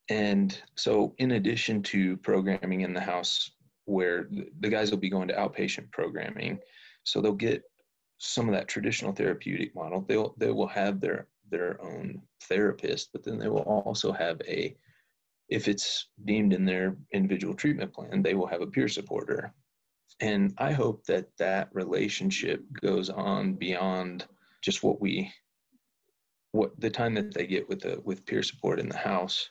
And 0.09 0.61
so, 0.77 1.15
in 1.19 1.33
addition 1.33 1.83
to 1.85 2.17
programming 2.19 2.81
in 2.81 2.93
the 2.93 3.01
house, 3.01 3.51
where 3.91 4.29
the 4.61 4.69
guys 4.69 4.91
will 4.91 4.99
be 4.99 5.11
going 5.11 5.29
to 5.29 5.35
outpatient 5.35 5.91
programming, 5.91 6.59
so 7.05 7.21
they'll 7.21 7.33
get 7.33 7.63
some 8.19 8.49
of 8.49 8.55
that 8.55 8.69
traditional 8.69 9.13
therapeutic 9.13 9.75
model. 9.75 10.05
They'll 10.07 10.35
they 10.39 10.51
will 10.51 10.69
have 10.69 11.01
their 11.01 11.29
their 11.51 11.83
own 11.83 12.23
therapist, 12.45 13.11
but 13.13 13.25
then 13.25 13.39
they 13.39 13.49
will 13.49 13.63
also 13.63 14.13
have 14.13 14.41
a, 14.47 14.77
if 15.49 15.67
it's 15.67 16.07
deemed 16.25 16.53
in 16.53 16.65
their 16.65 16.97
individual 17.13 17.55
treatment 17.55 17.93
plan, 17.93 18.23
they 18.23 18.35
will 18.35 18.47
have 18.47 18.63
a 18.63 18.67
peer 18.67 18.89
supporter. 18.89 19.53
And 20.21 20.55
I 20.59 20.73
hope 20.73 21.05
that 21.07 21.27
that 21.39 21.71
relationship 21.73 22.63
goes 22.81 23.11
on 23.11 23.55
beyond 23.55 24.27
just 24.63 24.83
what 24.83 25.01
we 25.01 25.33
what 26.53 26.79
the 26.81 26.91
time 26.91 27.15
that 27.15 27.33
they 27.33 27.47
get 27.47 27.69
with 27.69 27.81
the 27.81 28.01
with 28.05 28.27
peer 28.27 28.43
support 28.43 28.81
in 28.81 28.89
the 28.89 28.97
house 28.97 29.51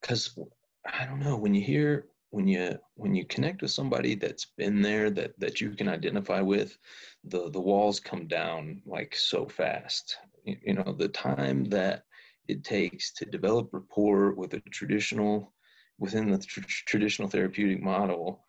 because 0.00 0.38
i 0.86 1.04
don't 1.04 1.20
know 1.20 1.36
when 1.36 1.54
you 1.54 1.60
hear 1.60 2.06
when 2.30 2.46
you 2.46 2.78
when 2.94 3.14
you 3.14 3.24
connect 3.24 3.60
with 3.62 3.70
somebody 3.70 4.14
that's 4.14 4.46
been 4.56 4.80
there 4.80 5.10
that 5.10 5.38
that 5.38 5.60
you 5.60 5.70
can 5.70 5.88
identify 5.88 6.40
with 6.40 6.78
the 7.24 7.50
the 7.50 7.60
walls 7.60 8.00
come 8.00 8.26
down 8.26 8.80
like 8.86 9.14
so 9.14 9.46
fast. 9.46 10.16
You, 10.44 10.56
you 10.64 10.74
know 10.74 10.92
the 10.92 11.08
time 11.08 11.64
that 11.66 12.04
it 12.48 12.64
takes 12.64 13.12
to 13.14 13.24
develop 13.24 13.70
rapport 13.72 14.32
with 14.34 14.54
a 14.54 14.60
traditional 14.60 15.52
within 15.98 16.30
the 16.30 16.38
tr- 16.38 16.60
traditional 16.66 17.28
therapeutic 17.28 17.82
model 17.82 18.44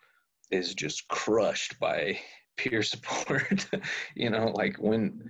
is 0.51 0.73
just 0.73 1.07
crushed 1.07 1.79
by 1.79 2.19
peer 2.57 2.83
support. 2.83 3.67
You 4.15 4.29
know 4.29 4.51
like 4.53 4.77
when 4.77 5.29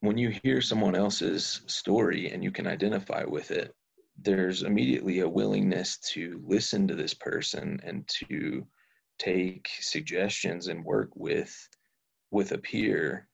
when 0.00 0.18
you 0.18 0.30
hear 0.42 0.60
someone 0.60 0.96
else's 0.96 1.62
story 1.66 2.30
and 2.32 2.42
you 2.42 2.50
can 2.50 2.66
identify 2.66 3.22
with 3.24 3.52
it, 3.52 3.72
there's 4.20 4.62
immediately 4.62 5.20
a 5.20 5.28
willingness 5.28 5.98
to 5.98 6.42
listen 6.46 6.86
to 6.88 6.94
this 6.94 7.14
person 7.14 7.80
and 7.84 8.06
to 8.08 8.66
take 9.18 9.68
suggestions 9.80 10.68
and 10.68 10.84
work 10.84 11.10
with 11.14 11.68
with 12.30 12.52
a 12.52 12.58
peer 12.58 13.28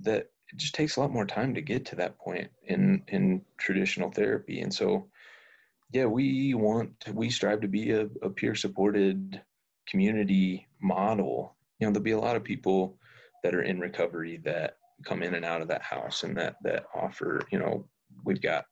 that 0.00 0.30
it 0.52 0.56
just 0.56 0.74
takes 0.74 0.96
a 0.96 1.00
lot 1.00 1.12
more 1.12 1.26
time 1.26 1.54
to 1.54 1.60
get 1.60 1.84
to 1.86 1.96
that 1.96 2.18
point 2.18 2.48
in 2.64 3.02
in 3.08 3.42
traditional 3.58 4.10
therapy. 4.10 4.60
And 4.60 4.72
so 4.72 5.08
yeah 5.92 6.06
we 6.06 6.54
want 6.54 6.92
we 7.12 7.30
strive 7.30 7.60
to 7.60 7.68
be 7.68 7.90
a, 7.90 8.08
a 8.22 8.30
peer 8.30 8.54
supported 8.54 9.40
community 9.88 10.66
model. 10.80 11.56
You 11.78 11.86
know 11.86 11.92
there'll 11.92 12.04
be 12.04 12.12
a 12.12 12.20
lot 12.20 12.36
of 12.36 12.44
people 12.44 12.98
that 13.42 13.54
are 13.54 13.62
in 13.62 13.80
recovery 13.80 14.40
that 14.44 14.76
come 15.04 15.22
in 15.22 15.34
and 15.34 15.44
out 15.44 15.62
of 15.62 15.68
that 15.68 15.82
house 15.82 16.24
and 16.24 16.36
that 16.36 16.56
that 16.62 16.84
offer 16.94 17.40
you 17.50 17.58
know 17.58 17.86
we've 18.24 18.42
got 18.42 18.64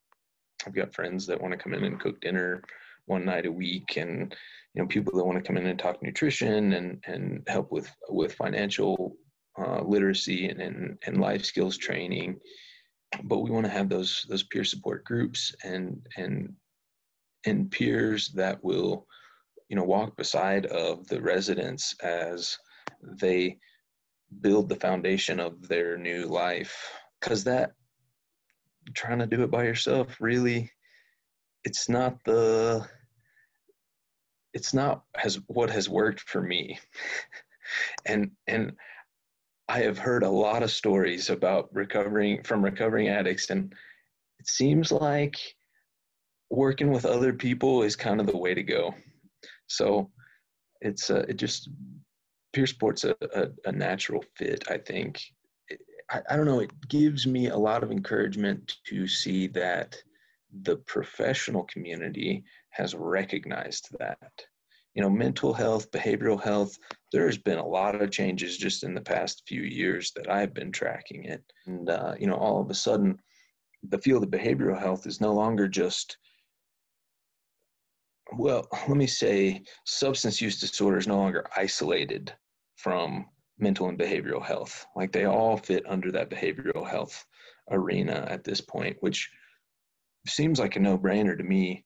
i've 0.69 0.75
got 0.75 0.95
friends 0.95 1.27
that 1.27 1.41
want 1.41 1.53
to 1.53 1.59
come 1.59 1.73
in 1.73 1.85
and 1.85 1.99
cook 1.99 2.21
dinner 2.21 2.63
one 3.07 3.25
night 3.25 3.47
a 3.47 3.53
week 3.53 3.97
and 3.97 4.35
you 4.75 4.83
know 4.83 4.87
people 4.87 5.17
that 5.17 5.25
want 5.25 5.39
to 5.39 5.45
come 5.45 5.57
in 5.57 5.67
and 5.67 5.79
talk 5.79 6.03
nutrition 6.03 6.75
and 6.75 7.03
and 7.07 7.43
help 7.49 7.73
with 7.73 7.91
with 8.11 8.35
financial 8.35 9.17
uh, 9.59 9.83
literacy 9.83 10.49
and, 10.49 10.61
and 10.61 10.99
and 11.07 11.21
life 11.21 11.45
skills 11.45 11.77
training. 11.77 12.39
But 13.25 13.39
we 13.39 13.51
want 13.51 13.65
to 13.67 13.73
have 13.73 13.89
those 13.89 14.25
those 14.29 14.45
peer 14.45 14.65
support 14.65 15.05
groups 15.05 15.55
and 15.65 16.07
and 16.17 16.53
and 17.47 17.71
peers 17.71 18.29
that 18.35 18.63
will 18.63 19.07
you 19.69 19.77
know 19.77 19.85
walk 19.85 20.17
beside 20.17 20.67
of 20.67 21.07
the 21.09 21.21
residents 21.21 21.95
as 22.03 22.57
they 23.03 23.59
build 24.41 24.69
the 24.69 24.77
foundation 24.77 25.41
of 25.41 25.67
their 25.67 25.97
new 25.97 26.27
life. 26.27 26.77
Because 27.21 27.43
that 27.45 27.73
trying 28.95 29.19
to 29.19 29.27
do 29.27 29.43
it 29.43 29.51
by 29.51 29.65
yourself 29.65 30.17
really 30.21 30.71
it's 31.65 31.89
not 31.89 32.23
the 32.25 32.87
it's 34.55 34.73
not 34.73 35.03
has 35.17 35.39
what 35.47 35.71
has 35.71 35.89
worked 35.89 36.21
for 36.21 36.41
me. 36.43 36.79
And 38.07 38.31
and 38.47 38.73
i 39.69 39.81
have 39.81 39.99
heard 39.99 40.23
a 40.23 40.31
lot 40.31 40.63
of 40.63 40.71
stories 40.71 41.29
about 41.29 41.69
recovering 41.71 42.43
from 42.43 42.65
recovering 42.65 43.09
addicts 43.09 43.51
and 43.51 43.75
it 44.39 44.49
seems 44.49 44.91
like 44.91 45.37
working 46.49 46.91
with 46.91 47.05
other 47.05 47.35
people 47.35 47.83
is 47.83 47.95
kind 47.95 48.21
of 48.21 48.27
the 48.27 48.39
way 48.39 48.55
to 48.55 48.63
go. 48.63 48.95
So 49.67 50.11
it's 50.81 51.11
uh, 51.11 51.27
it 51.29 51.37
just 51.37 51.69
peer 52.53 52.67
support's 52.67 53.05
a, 53.05 53.15
a, 53.35 53.49
a 53.67 53.73
natural 53.73 54.25
fit 54.37 54.65
i 54.71 54.79
think 54.79 55.21
I, 56.11 56.23
I 56.31 56.37
don't 56.37 56.47
know, 56.47 56.61
it 56.61 56.89
gives 56.89 57.27
me 57.27 57.49
a 57.49 57.57
lot 57.57 57.83
of 57.83 57.91
encouragement 57.91 58.77
to 58.87 59.07
see 59.07 59.47
that 59.49 59.97
the 60.63 60.77
professional 60.77 61.65
community 61.65 62.45
has 62.71 62.95
recognized 62.95 63.89
that. 63.99 64.33
You 64.95 65.03
know, 65.03 65.11
mental 65.11 65.53
health, 65.53 65.91
behavioral 65.93 66.43
health, 66.43 66.77
there's 67.13 67.39
been 67.39 67.59
a 67.59 67.67
lot 67.67 68.01
of 68.01 68.11
changes 68.11 68.57
just 68.57 68.83
in 68.83 68.95
the 68.95 69.01
past 69.01 69.45
few 69.47 69.63
years 69.63 70.13
that 70.17 70.29
I've 70.29 70.55
been 70.55 70.73
tracking 70.73 71.25
it. 71.25 71.45
And, 71.67 71.89
uh, 71.89 72.15
you 72.19 72.27
know, 72.27 72.35
all 72.35 72.61
of 72.61 72.71
a 72.71 72.75
sudden, 72.75 73.19
the 73.85 73.99
field 73.99 74.25
of 74.25 74.31
behavioral 74.31 74.79
health 74.79 75.07
is 75.07 75.21
no 75.21 75.33
longer 75.33 75.69
just 75.69 76.17
well, 78.37 78.67
let 78.87 78.97
me 78.97 79.07
say 79.07 79.63
substance 79.85 80.41
use 80.41 80.61
disorder 80.61 80.99
is 80.99 81.07
no 81.07 81.17
longer 81.17 81.47
isolated 81.57 82.33
from 82.77 83.27
mental 83.59 83.89
and 83.89 83.99
behavioral 83.99 84.45
health. 84.45 84.87
Like 84.97 85.13
they 85.13 85.27
all 85.27 85.57
fit 85.57 85.85
under 85.87 86.13
that 86.13 86.31
behavioral 86.31 86.89
health 86.89 87.25
arena 87.71 88.27
at 88.29 88.45
this 88.45 88.61
point, 88.61 88.97
which 89.01 89.31
seems 90.27 90.59
like 90.59 90.77
a 90.77 90.81
no 90.81 90.99
brainer 90.99 91.37
to 91.37 91.45
me. 91.45 91.85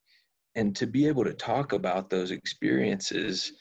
And 0.55 0.77
to 0.77 0.87
be 0.87 1.09
able 1.09 1.25
to 1.25 1.33
talk 1.33 1.73
about 1.73 2.11
those 2.11 2.31
experiences 2.31 3.53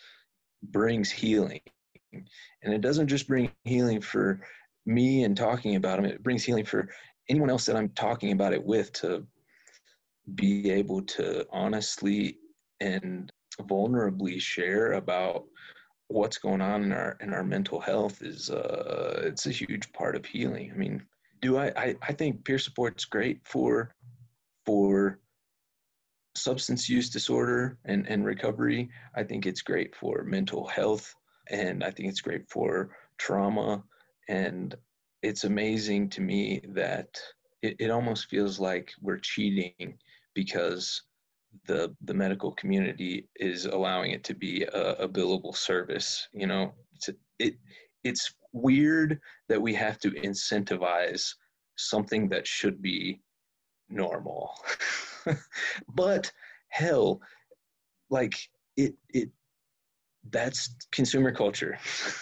brings 0.61 1.09
healing. 1.09 1.61
And 2.13 2.73
it 2.73 2.81
doesn't 2.81 3.07
just 3.07 3.27
bring 3.27 3.51
healing 3.63 4.01
for 4.01 4.41
me 4.85 5.23
and 5.23 5.37
talking 5.37 5.75
about 5.75 5.97
them, 5.97 6.05
it 6.05 6.23
brings 6.23 6.43
healing 6.43 6.65
for 6.65 6.89
anyone 7.29 7.49
else 7.49 7.65
that 7.65 7.75
I'm 7.75 7.89
talking 7.89 8.31
about 8.31 8.53
it 8.53 8.63
with 8.63 8.91
to 8.93 9.25
be 10.35 10.69
able 10.71 11.01
to 11.03 11.45
honestly 11.51 12.37
and 12.79 13.31
vulnerably 13.61 14.39
share 14.39 14.93
about 14.93 15.45
what's 16.13 16.37
going 16.37 16.61
on 16.61 16.83
in 16.83 16.91
our 16.91 17.17
in 17.21 17.33
our 17.33 17.43
mental 17.43 17.79
health 17.79 18.21
is 18.21 18.49
uh 18.49 19.21
it's 19.23 19.45
a 19.45 19.51
huge 19.51 19.91
part 19.93 20.15
of 20.15 20.25
healing. 20.25 20.71
I 20.73 20.77
mean 20.77 21.03
do 21.41 21.57
i 21.57 21.67
i, 21.75 21.95
I 22.01 22.13
think 22.13 22.43
peer 22.45 22.59
support's 22.59 23.05
great 23.05 23.39
for 23.43 23.93
for 24.65 25.19
substance 26.35 26.89
use 26.89 27.09
disorder 27.09 27.77
and 27.85 28.07
and 28.07 28.25
recovery. 28.25 28.89
I 29.15 29.23
think 29.23 29.45
it's 29.45 29.61
great 29.61 29.95
for 29.95 30.23
mental 30.23 30.67
health 30.67 31.13
and 31.49 31.83
i 31.83 31.91
think 31.91 32.09
it's 32.09 32.21
great 32.21 32.49
for 32.49 32.95
trauma. 33.17 33.83
And 34.29 34.75
it's 35.21 35.43
amazing 35.43 36.09
to 36.11 36.21
me 36.21 36.61
that 36.69 37.19
it, 37.61 37.75
it 37.79 37.91
almost 37.91 38.29
feels 38.29 38.59
like 38.59 38.91
we're 39.01 39.19
cheating 39.19 39.97
because 40.33 41.03
the 41.67 41.95
the 42.03 42.13
medical 42.13 42.51
community 42.53 43.27
is 43.35 43.65
allowing 43.65 44.11
it 44.11 44.23
to 44.25 44.33
be 44.33 44.63
a, 44.63 44.91
a 44.93 45.09
billable 45.09 45.55
service. 45.55 46.27
You 46.33 46.47
know, 46.47 46.73
it's 46.95 47.09
it 47.39 47.55
it's 48.03 48.33
weird 48.53 49.19
that 49.49 49.61
we 49.61 49.73
have 49.73 49.99
to 49.99 50.11
incentivize 50.11 51.33
something 51.77 52.29
that 52.29 52.47
should 52.47 52.81
be 52.81 53.21
normal. 53.89 54.53
but 55.95 56.31
hell, 56.69 57.21
like 58.09 58.35
it 58.77 58.95
it 59.09 59.29
that's 60.29 60.75
consumer 60.91 61.31
culture. 61.31 61.77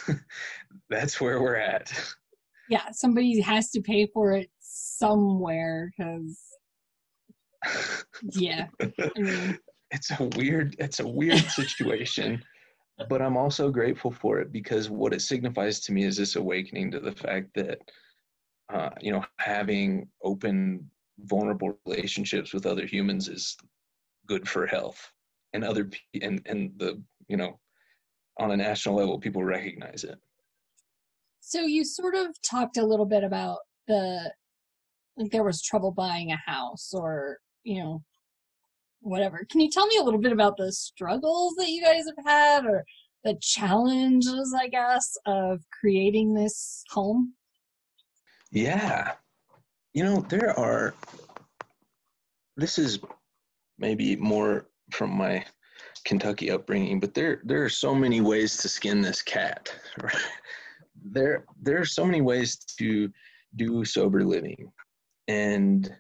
that's 0.90 1.20
where 1.20 1.42
we're 1.42 1.56
at. 1.56 1.92
Yeah, 2.70 2.92
somebody 2.92 3.40
has 3.42 3.72
to 3.72 3.82
pay 3.82 4.08
for 4.14 4.34
it 4.34 4.50
somewhere 4.60 5.92
because 5.98 6.40
yeah. 8.24 8.68
I 8.82 9.58
it's 9.92 10.12
a 10.12 10.30
weird 10.36 10.76
it's 10.80 11.00
a 11.00 11.08
weird 11.08 11.44
situation 11.46 12.44
but 13.08 13.22
i'm 13.22 13.38
also 13.38 13.72
grateful 13.72 14.12
for 14.12 14.40
it 14.40 14.52
because 14.52 14.90
what 14.90 15.14
it 15.14 15.22
signifies 15.22 15.80
to 15.80 15.92
me 15.92 16.04
is 16.04 16.18
this 16.18 16.36
awakening 16.36 16.92
to 16.92 17.00
the 17.00 17.12
fact 17.12 17.48
that 17.56 17.80
uh, 18.74 18.90
you 19.02 19.12
know 19.12 19.24
having 19.40 20.08
open 20.24 20.90
vulnerable 21.22 21.78
relationships 21.86 22.54
with 22.54 22.66
other 22.66 22.86
humans 22.86 23.28
is 23.28 23.58
good 24.28 24.48
for 24.48 24.68
health 24.68 25.12
and 25.54 25.64
other 25.64 25.90
and 26.22 26.42
and 26.46 26.72
the 26.78 27.02
you 27.28 27.38
know 27.38 27.60
on 28.40 28.52
a 28.52 28.58
national 28.58 28.96
level 28.96 29.20
people 29.20 29.44
recognize 29.44 30.04
it 30.04 30.18
so 31.40 31.62
you 31.62 31.84
sort 31.84 32.16
of 32.16 32.28
talked 32.42 32.78
a 32.78 32.86
little 32.86 33.06
bit 33.06 33.24
about 33.24 33.60
the 33.88 34.32
like 35.18 35.32
there 35.32 35.44
was 35.44 35.62
trouble 35.62 35.92
buying 35.92 36.32
a 36.32 36.38
house 36.46 36.92
or 36.94 37.40
you 37.64 37.82
know, 37.84 38.04
whatever. 39.02 39.46
Can 39.50 39.62
you 39.62 39.70
tell 39.70 39.88
me 39.88 39.98
a 39.98 40.04
little 40.04 40.20
bit 40.20 40.32
about 40.32 40.58
the 40.58 40.72
struggles 40.72 41.56
that 41.58 41.70
you 41.70 41.84
guys 41.84 42.04
have 42.06 42.26
had 42.26 42.66
or 42.66 42.84
the 43.24 43.38
challenges, 43.42 44.54
I 44.58 44.68
guess, 44.68 45.18
of 45.26 45.62
creating 45.80 46.34
this 46.34 46.84
home? 46.90 47.34
Yeah. 48.52 49.14
You 49.94 50.04
know, 50.04 50.26
there 50.30 50.58
are, 50.58 50.94
this 52.58 52.78
is 52.78 53.00
maybe 53.78 54.16
more 54.16 54.68
from 54.92 55.12
my 55.12 55.46
Kentucky 56.06 56.52
upbringing, 56.52 57.00
but 57.00 57.14
there 57.14 57.42
there 57.44 57.64
are 57.64 57.70
so 57.70 57.94
many 57.94 58.22
ways 58.22 58.58
to 58.58 58.70
skin 58.70 59.02
this 59.02 59.22
cat. 59.22 59.74
Right? 60.02 60.16
There 61.02 61.46
there 61.62 61.80
are 61.80 61.86
so 61.86 62.06
many 62.06 62.22
ways 62.22 62.58
to 62.78 63.12
do 63.56 63.86
sober 63.86 64.24
living, 64.24 64.72
and 65.28 65.94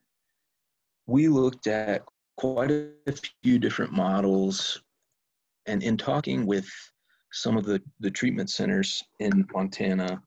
we 1.09 1.27
looked 1.27 1.65
at 1.65 2.03
quite 2.37 2.69
a 2.71 3.13
few 3.43 3.57
different 3.57 3.91
models 3.91 4.81
and 5.65 5.81
in 5.81 5.97
talking 5.97 6.45
with 6.45 6.69
some 7.31 7.57
of 7.57 7.65
the, 7.65 7.81
the 7.99 8.11
treatment 8.11 8.49
centers 8.49 9.03
in 9.19 9.45
Montana, 9.53 10.21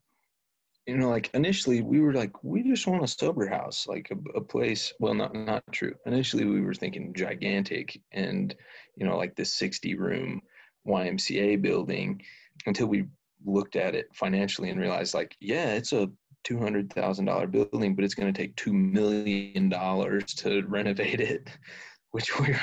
you 0.86 0.96
know, 0.96 1.08
like 1.08 1.30
initially 1.34 1.82
we 1.82 2.00
were 2.00 2.12
like, 2.12 2.42
we 2.42 2.64
just 2.64 2.86
want 2.88 3.04
a 3.04 3.08
sober 3.08 3.46
house, 3.46 3.86
like 3.86 4.10
a, 4.10 4.38
a, 4.38 4.40
place. 4.40 4.92
Well, 4.98 5.14
not 5.14 5.34
not 5.34 5.62
true. 5.70 5.94
Initially 6.06 6.44
we 6.44 6.60
were 6.60 6.74
thinking 6.74 7.14
gigantic 7.14 8.00
and, 8.10 8.54
you 8.96 9.06
know, 9.06 9.16
like 9.16 9.36
this 9.36 9.54
60 9.54 9.94
room 9.94 10.42
YMCA 10.86 11.62
building 11.62 12.20
until 12.66 12.88
we 12.88 13.06
looked 13.44 13.76
at 13.76 13.94
it 13.94 14.08
financially 14.14 14.70
and 14.70 14.80
realized 14.80 15.14
like, 15.14 15.36
yeah, 15.40 15.74
it's 15.74 15.92
a 15.92 16.10
two 16.44 16.58
hundred 16.58 16.92
thousand 16.92 17.26
dollar 17.26 17.46
building, 17.46 17.94
but 17.94 18.04
it's 18.04 18.14
going 18.14 18.32
to 18.32 18.38
take 18.38 18.56
two 18.56 18.72
million 18.72 19.68
dollars 19.68 20.34
to 20.34 20.62
renovate 20.62 21.20
it, 21.20 21.50
which 22.10 22.38
we 22.38 22.54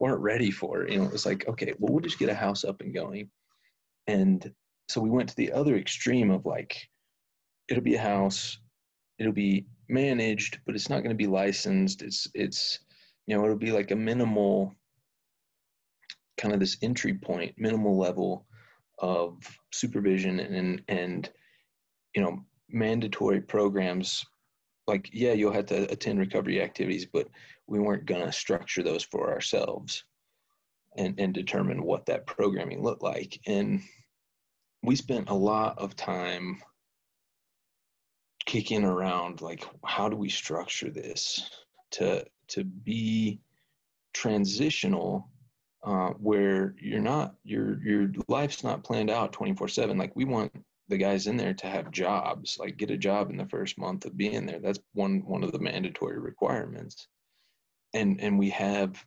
weren't 0.00 0.20
ready 0.20 0.50
for. 0.50 0.86
You 0.88 0.98
know, 0.98 1.04
it 1.04 1.12
was 1.12 1.26
like, 1.26 1.46
okay, 1.48 1.74
well, 1.78 1.92
we'll 1.92 2.02
just 2.02 2.18
get 2.18 2.28
a 2.28 2.34
house 2.34 2.64
up 2.64 2.80
and 2.80 2.94
going, 2.94 3.30
and 4.06 4.50
so 4.88 5.00
we 5.00 5.10
went 5.10 5.28
to 5.30 5.36
the 5.36 5.52
other 5.52 5.76
extreme 5.76 6.30
of 6.30 6.44
like, 6.44 6.76
it'll 7.68 7.82
be 7.82 7.94
a 7.94 8.00
house, 8.00 8.58
it'll 9.18 9.32
be 9.32 9.66
managed, 9.88 10.58
but 10.66 10.74
it's 10.74 10.90
not 10.90 10.98
going 10.98 11.10
to 11.10 11.14
be 11.14 11.26
licensed. 11.26 12.02
It's 12.02 12.26
it's 12.34 12.78
you 13.26 13.36
know, 13.36 13.44
it'll 13.44 13.56
be 13.56 13.72
like 13.72 13.90
a 13.90 13.96
minimal 13.96 14.74
kind 16.36 16.52
of 16.52 16.60
this 16.60 16.76
entry 16.82 17.14
point, 17.14 17.54
minimal 17.56 17.96
level 17.96 18.46
of 18.98 19.36
supervision 19.72 20.40
and 20.40 20.82
and 20.88 21.30
you 22.14 22.22
know 22.22 22.44
mandatory 22.72 23.40
programs 23.40 24.24
like 24.86 25.08
yeah 25.12 25.32
you'll 25.32 25.52
have 25.52 25.66
to 25.66 25.90
attend 25.92 26.18
recovery 26.18 26.60
activities 26.60 27.06
but 27.06 27.28
we 27.66 27.78
weren't 27.78 28.06
going 28.06 28.24
to 28.24 28.32
structure 28.32 28.82
those 28.82 29.02
for 29.04 29.32
ourselves 29.32 30.04
and, 30.96 31.18
and 31.18 31.32
determine 31.32 31.82
what 31.82 32.06
that 32.06 32.26
programming 32.26 32.82
looked 32.82 33.02
like. 33.02 33.40
And 33.46 33.80
we 34.82 34.96
spent 34.96 35.30
a 35.30 35.34
lot 35.34 35.78
of 35.78 35.96
time 35.96 36.60
kicking 38.44 38.84
around 38.84 39.40
like 39.40 39.64
how 39.84 40.08
do 40.08 40.16
we 40.16 40.28
structure 40.28 40.90
this 40.90 41.48
to 41.92 42.24
to 42.48 42.64
be 42.64 43.40
transitional 44.12 45.30
uh, 45.84 46.08
where 46.18 46.74
you're 46.80 46.98
not 46.98 47.36
your 47.44 47.80
your 47.84 48.10
life's 48.26 48.64
not 48.64 48.82
planned 48.82 49.10
out 49.10 49.32
24 49.32 49.68
7 49.68 49.96
like 49.96 50.14
we 50.16 50.24
want 50.24 50.52
the 50.92 50.98
guys 50.98 51.26
in 51.26 51.38
there 51.38 51.54
to 51.54 51.66
have 51.66 51.90
jobs, 51.90 52.58
like 52.60 52.76
get 52.76 52.90
a 52.90 52.98
job 52.98 53.30
in 53.30 53.38
the 53.38 53.48
first 53.48 53.78
month 53.78 54.04
of 54.04 54.14
being 54.14 54.44
there. 54.44 54.60
That's 54.60 54.78
one 54.92 55.22
one 55.24 55.42
of 55.42 55.50
the 55.50 55.58
mandatory 55.58 56.20
requirements. 56.20 57.08
And 57.94 58.20
and 58.20 58.38
we 58.38 58.50
have 58.50 59.02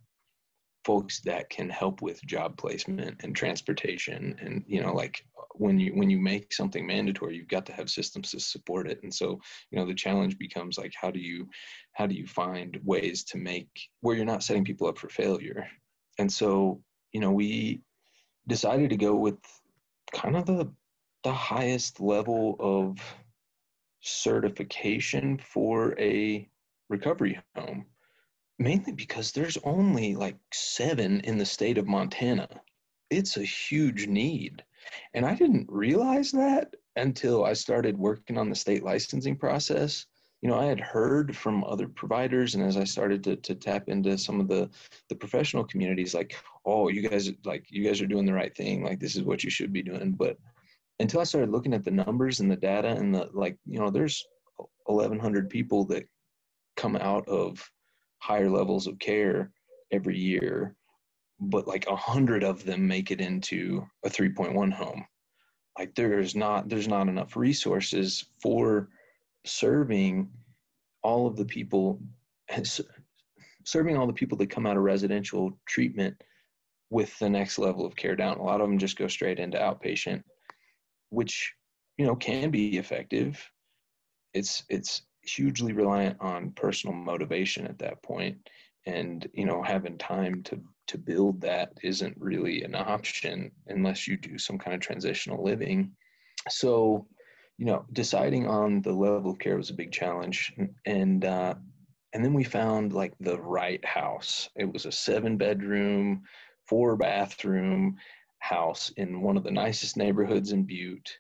folks 0.84 1.20
that 1.22 1.48
can 1.52 1.70
help 1.70 2.02
with 2.02 2.26
job 2.26 2.58
placement 2.58 3.22
and 3.24 3.36
transportation 3.36 4.36
and 4.40 4.64
you 4.68 4.82
know 4.82 4.94
like 4.94 5.26
when 5.56 5.80
you 5.80 5.92
when 5.96 6.12
you 6.12 6.20
make 6.20 6.54
something 6.54 6.86
mandatory 6.86 7.36
you've 7.36 7.48
got 7.48 7.66
to 7.66 7.74
have 7.74 7.90
systems 7.90 8.30
to 8.30 8.40
support 8.40 8.88
it 8.88 9.00
and 9.02 9.12
so 9.12 9.40
you 9.72 9.80
know 9.80 9.86
the 9.88 9.96
challenge 9.96 10.38
becomes 10.38 10.78
like 10.78 10.94
how 10.96 11.10
do 11.10 11.20
you 11.20 11.48
how 11.94 12.06
do 12.06 12.14
you 12.14 12.28
find 12.28 12.80
ways 12.84 13.24
to 13.24 13.40
make 13.40 13.68
where 14.02 14.16
you're 14.16 14.26
not 14.26 14.44
setting 14.44 14.64
people 14.64 14.88
up 14.88 15.00
for 15.00 15.10
failure 15.10 15.66
and 16.20 16.32
so 16.32 16.80
you 17.14 17.20
know 17.20 17.32
we 17.32 17.82
decided 18.48 18.92
to 18.92 18.98
go 18.98 19.16
with 19.16 19.40
kind 20.14 20.36
of 20.36 20.46
the 20.46 20.72
the 21.26 21.34
highest 21.34 22.00
level 22.00 22.56
of 22.60 23.00
certification 24.00 25.40
for 25.40 26.00
a 26.00 26.48
recovery 26.88 27.40
home, 27.56 27.84
mainly 28.60 28.92
because 28.92 29.32
there's 29.32 29.58
only 29.64 30.14
like 30.14 30.38
seven 30.54 31.22
in 31.22 31.40
the 31.40 31.46
state 31.46 31.80
of 31.80 31.88
Montana. 31.88 32.48
It's 33.10 33.38
a 33.38 33.44
huge 33.44 34.06
need. 34.06 34.64
And 35.16 35.26
I 35.26 35.34
didn't 35.34 35.68
realize 35.68 36.32
that 36.34 36.76
until 36.96 37.44
I 37.44 37.54
started 37.54 37.98
working 37.98 38.38
on 38.38 38.52
the 38.52 38.56
state 38.56 38.84
licensing 38.84 39.36
process. 39.36 40.06
You 40.44 40.50
know, 40.50 40.60
I 40.60 40.66
had 40.66 40.80
heard 40.80 41.36
from 41.36 41.64
other 41.64 41.88
providers, 41.88 42.54
and 42.54 42.64
as 42.64 42.78
I 42.78 42.84
started 42.84 43.24
to, 43.24 43.36
to 43.38 43.56
tap 43.56 43.90
into 43.90 44.16
some 44.16 44.40
of 44.40 44.48
the 44.48 44.70
the 45.10 45.16
professional 45.16 45.64
communities, 45.64 46.14
like, 46.14 46.36
oh, 46.66 46.90
you 46.90 47.10
guys 47.10 47.32
like 47.46 47.66
you 47.70 47.84
guys 47.84 48.00
are 48.00 48.06
doing 48.06 48.28
the 48.28 48.34
right 48.34 48.56
thing, 48.56 48.84
like 48.84 49.00
this 49.00 49.16
is 49.16 49.24
what 49.24 49.44
you 49.44 49.50
should 49.50 49.74
be 49.74 49.82
doing. 49.82 50.12
But 50.12 50.38
until 51.00 51.20
I 51.20 51.26
started 51.26 51.52
looking 51.52 51.74
at 51.74 51.84
the 51.84 51.92
numbers 51.92 52.40
and 52.40 52.50
the 52.50 52.56
data 52.56 52.90
and 52.90 53.14
the 53.14 53.30
like, 53.34 53.58
you 53.66 53.80
know, 53.80 53.90
there's 53.90 54.26
1,100 54.86 55.50
people 55.50 55.86
that 55.86 56.08
come 56.78 56.96
out 56.96 57.28
of 57.28 57.64
higher 58.20 58.50
levels 58.50 58.88
of 58.88 59.00
care 59.00 59.52
every 59.92 60.18
year, 60.18 60.76
but 61.40 61.68
like 61.68 61.88
a 61.88 61.96
hundred 61.96 62.44
of 62.44 62.64
them 62.64 62.88
make 62.88 63.12
it 63.12 63.22
into 63.22 63.86
a 64.04 64.10
3.1 64.10 64.72
home. 64.72 65.06
Like 65.78 65.94
there's 65.96 66.36
not 66.36 66.70
there's 66.70 66.88
not 66.88 67.10
enough 67.10 67.36
resources 67.36 68.26
for 68.42 68.90
serving 69.46 70.30
all 71.04 71.28
of 71.28 71.36
the 71.36 71.46
people 71.46 72.00
serving 73.66 73.98
all 73.98 74.08
the 74.08 74.14
people 74.14 74.38
that 74.38 74.50
come 74.50 74.66
out 74.66 74.78
of 74.78 74.84
residential 74.84 75.58
treatment 75.66 76.16
with 76.92 77.18
the 77.20 77.30
next 77.30 77.58
level 77.58 77.86
of 77.86 77.96
care 77.96 78.16
down. 78.16 78.38
A 78.38 78.44
lot 78.44 78.62
of 78.62 78.70
them 78.70 78.78
just 78.78 78.98
go 78.98 79.08
straight 79.08 79.40
into 79.40 79.58
outpatient, 79.58 80.24
which 81.16 81.54
you 81.98 82.06
know 82.06 82.16
can 82.16 82.52
be 82.52 82.78
effective. 82.78 83.42
It's 84.34 84.64
it's 84.70 85.04
hugely 85.24 85.74
reliant 85.74 86.18
on 86.20 86.52
personal 86.52 86.96
motivation 86.96 87.66
at 87.66 87.80
that 87.80 88.04
point. 88.04 88.38
And 88.86 89.28
you 89.34 89.46
know 89.46 89.64
having 89.64 89.98
time 89.98 90.44
to 90.44 90.60
to 90.88 90.98
build 90.98 91.42
that 91.42 91.72
isn't 91.82 92.16
really 92.20 92.64
an 92.64 92.76
option 92.76 93.52
unless 93.68 94.08
you 94.08 94.18
do 94.18 94.38
some 94.38 94.60
kind 94.60 94.76
of 94.76 94.82
transitional 94.82 95.44
living. 95.44 95.92
So 96.50 97.08
you 97.58 97.66
know 97.66 97.86
deciding 97.94 98.48
on 98.48 98.82
the 98.82 98.94
level 98.94 99.32
of 99.32 99.40
care 99.40 99.58
was 99.58 99.70
a 99.70 99.82
big 99.82 99.92
challenge. 99.92 100.54
And 100.86 101.24
uh 101.26 101.56
and 102.14 102.24
then 102.24 102.34
we 102.34 102.44
found 102.44 102.94
like 102.94 103.14
the 103.20 103.38
right 103.40 103.84
house. 103.84 104.50
It 104.56 104.72
was 104.72 104.86
a 104.86 104.92
seven 104.92 105.38
bedroom 105.38 106.24
four 106.68 106.96
bathroom 106.96 107.98
house 108.46 108.92
in 108.98 109.22
one 109.22 109.38
of 109.38 109.44
the 109.44 109.52
nicest 109.52 109.98
neighborhoods 109.98 110.52
in 110.52 110.64
butte. 110.64 111.18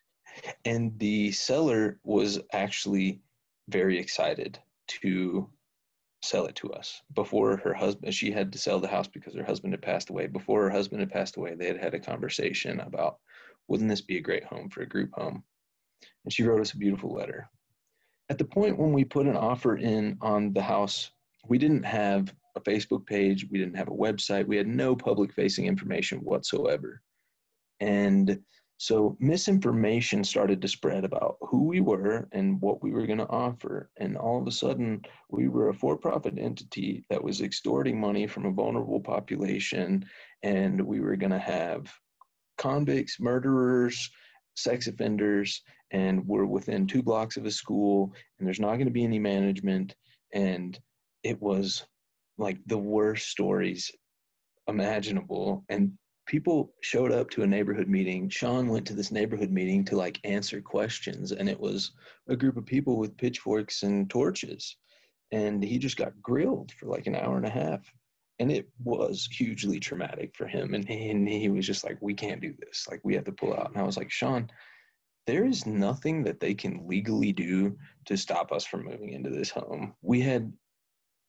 And 0.63 0.97
the 0.99 1.32
seller 1.32 1.99
was 2.03 2.39
actually 2.53 3.21
very 3.67 3.97
excited 3.97 4.59
to 5.01 5.49
sell 6.21 6.45
it 6.45 6.55
to 6.57 6.71
us. 6.71 7.01
Before 7.15 7.57
her 7.57 7.73
husband 7.73 8.13
she 8.13 8.32
had 8.32 8.51
to 8.51 8.59
sell 8.59 8.80
the 8.80 8.88
house 8.88 9.07
because 9.07 9.34
her 9.34 9.43
husband 9.43 9.73
had 9.73 9.82
passed 9.82 10.09
away. 10.09 10.28
Before 10.28 10.63
her 10.63 10.69
husband 10.69 10.99
had 10.99 11.11
passed 11.11 11.38
away 11.38 11.55
they 11.55 11.67
had 11.67 11.82
had 11.82 11.93
a 11.95 11.99
conversation 11.99 12.80
about 12.80 13.17
wouldn't 13.67 13.89
this 13.89 14.01
be 14.01 14.17
a 14.17 14.28
great 14.28 14.43
home 14.43 14.69
for 14.69 14.82
a 14.82 14.88
group 14.88 15.09
home? 15.13 15.43
And 16.23 16.34
she 16.34 16.43
wrote 16.43 16.61
us 16.61 16.73
a 16.73 16.78
beautiful 16.78 17.11
letter. 17.11 17.49
At 18.30 18.38
the 18.38 18.45
point 18.45 18.78
when 18.78 18.93
we 18.93 19.03
put 19.03 19.26
an 19.26 19.38
offer 19.38 19.78
in 19.78 20.17
on 20.21 20.53
the 20.53 20.61
house 20.61 21.11
we 21.47 21.57
didn't 21.57 21.84
have 21.84 22.34
a 22.55 22.61
facebook 22.61 23.05
page 23.05 23.47
we 23.51 23.59
didn't 23.59 23.78
have 23.78 23.89
a 23.89 24.01
website 24.05 24.47
we 24.47 24.57
had 24.57 24.67
no 24.67 24.95
public 24.95 25.34
facing 25.34 25.65
information 25.65 26.19
whatsoever 26.19 27.01
and 27.80 28.39
so 28.78 29.15
misinformation 29.19 30.23
started 30.23 30.61
to 30.61 30.67
spread 30.67 31.05
about 31.05 31.38
who 31.39 31.63
we 31.63 31.80
were 31.80 32.28
and 32.34 32.59
what 32.61 32.84
we 32.84 32.91
were 32.91 33.07
going 33.07 33.19
to 33.19 33.30
offer. 33.30 33.89
And 33.97 34.17
all 34.17 34.39
of 34.39 34.47
a 34.47 34.51
sudden, 34.51 35.01
we 35.30 35.47
were 35.47 35.69
a 35.69 35.73
for 35.73 35.97
profit 35.97 36.38
entity 36.38 37.05
that 37.09 37.23
was 37.23 37.39
extorting 37.39 37.99
money 37.99 38.28
from 38.28 38.45
a 38.45 38.51
vulnerable 38.51 38.99
population. 38.99 40.05
And 40.43 40.82
we 40.82 40.99
were 40.99 41.15
going 41.15 41.32
to 41.32 41.39
have 41.39 41.91
convicts, 42.57 43.17
murderers, 43.19 44.09
sex 44.55 44.88
offenders, 44.88 45.61
and 45.91 46.26
we're 46.28 46.45
within 46.45 46.86
two 46.86 47.01
blocks 47.01 47.38
of 47.38 47.45
a 47.45 47.51
school, 47.51 48.13
and 48.38 48.47
there's 48.47 48.59
not 48.59 48.76
going 48.76 48.86
to 48.86 48.91
be 48.91 49.03
any 49.03 49.19
management. 49.19 49.95
And 50.34 50.78
it 51.23 51.41
was 51.41 51.86
like 52.38 52.57
the 52.65 52.78
worst 52.78 53.30
stories 53.30 53.89
imaginable. 54.67 55.63
And 55.69 55.93
people 56.26 56.73
showed 56.82 57.11
up 57.11 57.30
to 57.32 57.43
a 57.43 57.47
neighborhood 57.47 57.88
meeting. 57.88 58.30
Sean 58.30 58.67
went 58.67 58.86
to 58.88 58.93
this 58.93 59.11
neighborhood 59.11 59.51
meeting 59.51 59.86
to 59.86 59.95
like 59.95 60.19
answer 60.23 60.61
questions, 60.61 61.32
and 61.32 61.47
it 61.47 61.59
was 61.59 61.91
a 62.28 62.36
group 62.36 62.57
of 62.57 62.65
people 62.65 62.97
with 62.97 63.17
pitchforks 63.17 63.84
and 63.84 64.09
torches. 64.09 64.78
And 65.32 65.63
he 65.63 65.78
just 65.78 65.97
got 65.97 66.21
grilled 66.21 66.71
for 66.71 66.88
like 66.88 67.07
an 67.07 67.15
hour 67.15 67.38
and 67.38 67.45
a 67.45 67.49
half. 67.49 67.82
And 68.39 68.51
it 68.51 68.67
was 68.84 69.28
hugely 69.32 69.80
traumatic 69.80 70.36
for 70.36 70.45
him. 70.45 70.73
And 70.73 70.88
he, 70.88 71.09
and 71.09 71.28
he 71.28 71.49
was 71.49 71.65
just 71.65 71.84
like, 71.86 71.97
we 72.01 72.13
can't 72.13 72.41
do 72.41 72.53
this. 72.59 72.86
Like, 72.89 72.99
we 73.03 73.15
have 73.15 73.23
to 73.26 73.32
pull 73.32 73.53
out. 73.53 73.69
And 73.69 73.78
I 73.78 73.84
was 73.84 73.95
like, 73.95 74.11
Sean, 74.11 74.49
there 75.26 75.45
is 75.45 75.65
nothing 75.65 76.23
that 76.23 76.39
they 76.39 76.53
can 76.53 76.86
legally 76.88 77.32
do 77.32 77.78
to 78.05 78.17
stop 78.17 78.51
us 78.51 78.65
from 78.65 78.86
moving 78.86 79.09
into 79.09 79.30
this 79.30 79.49
home. 79.49 79.93
We 80.01 80.21
had 80.21 80.51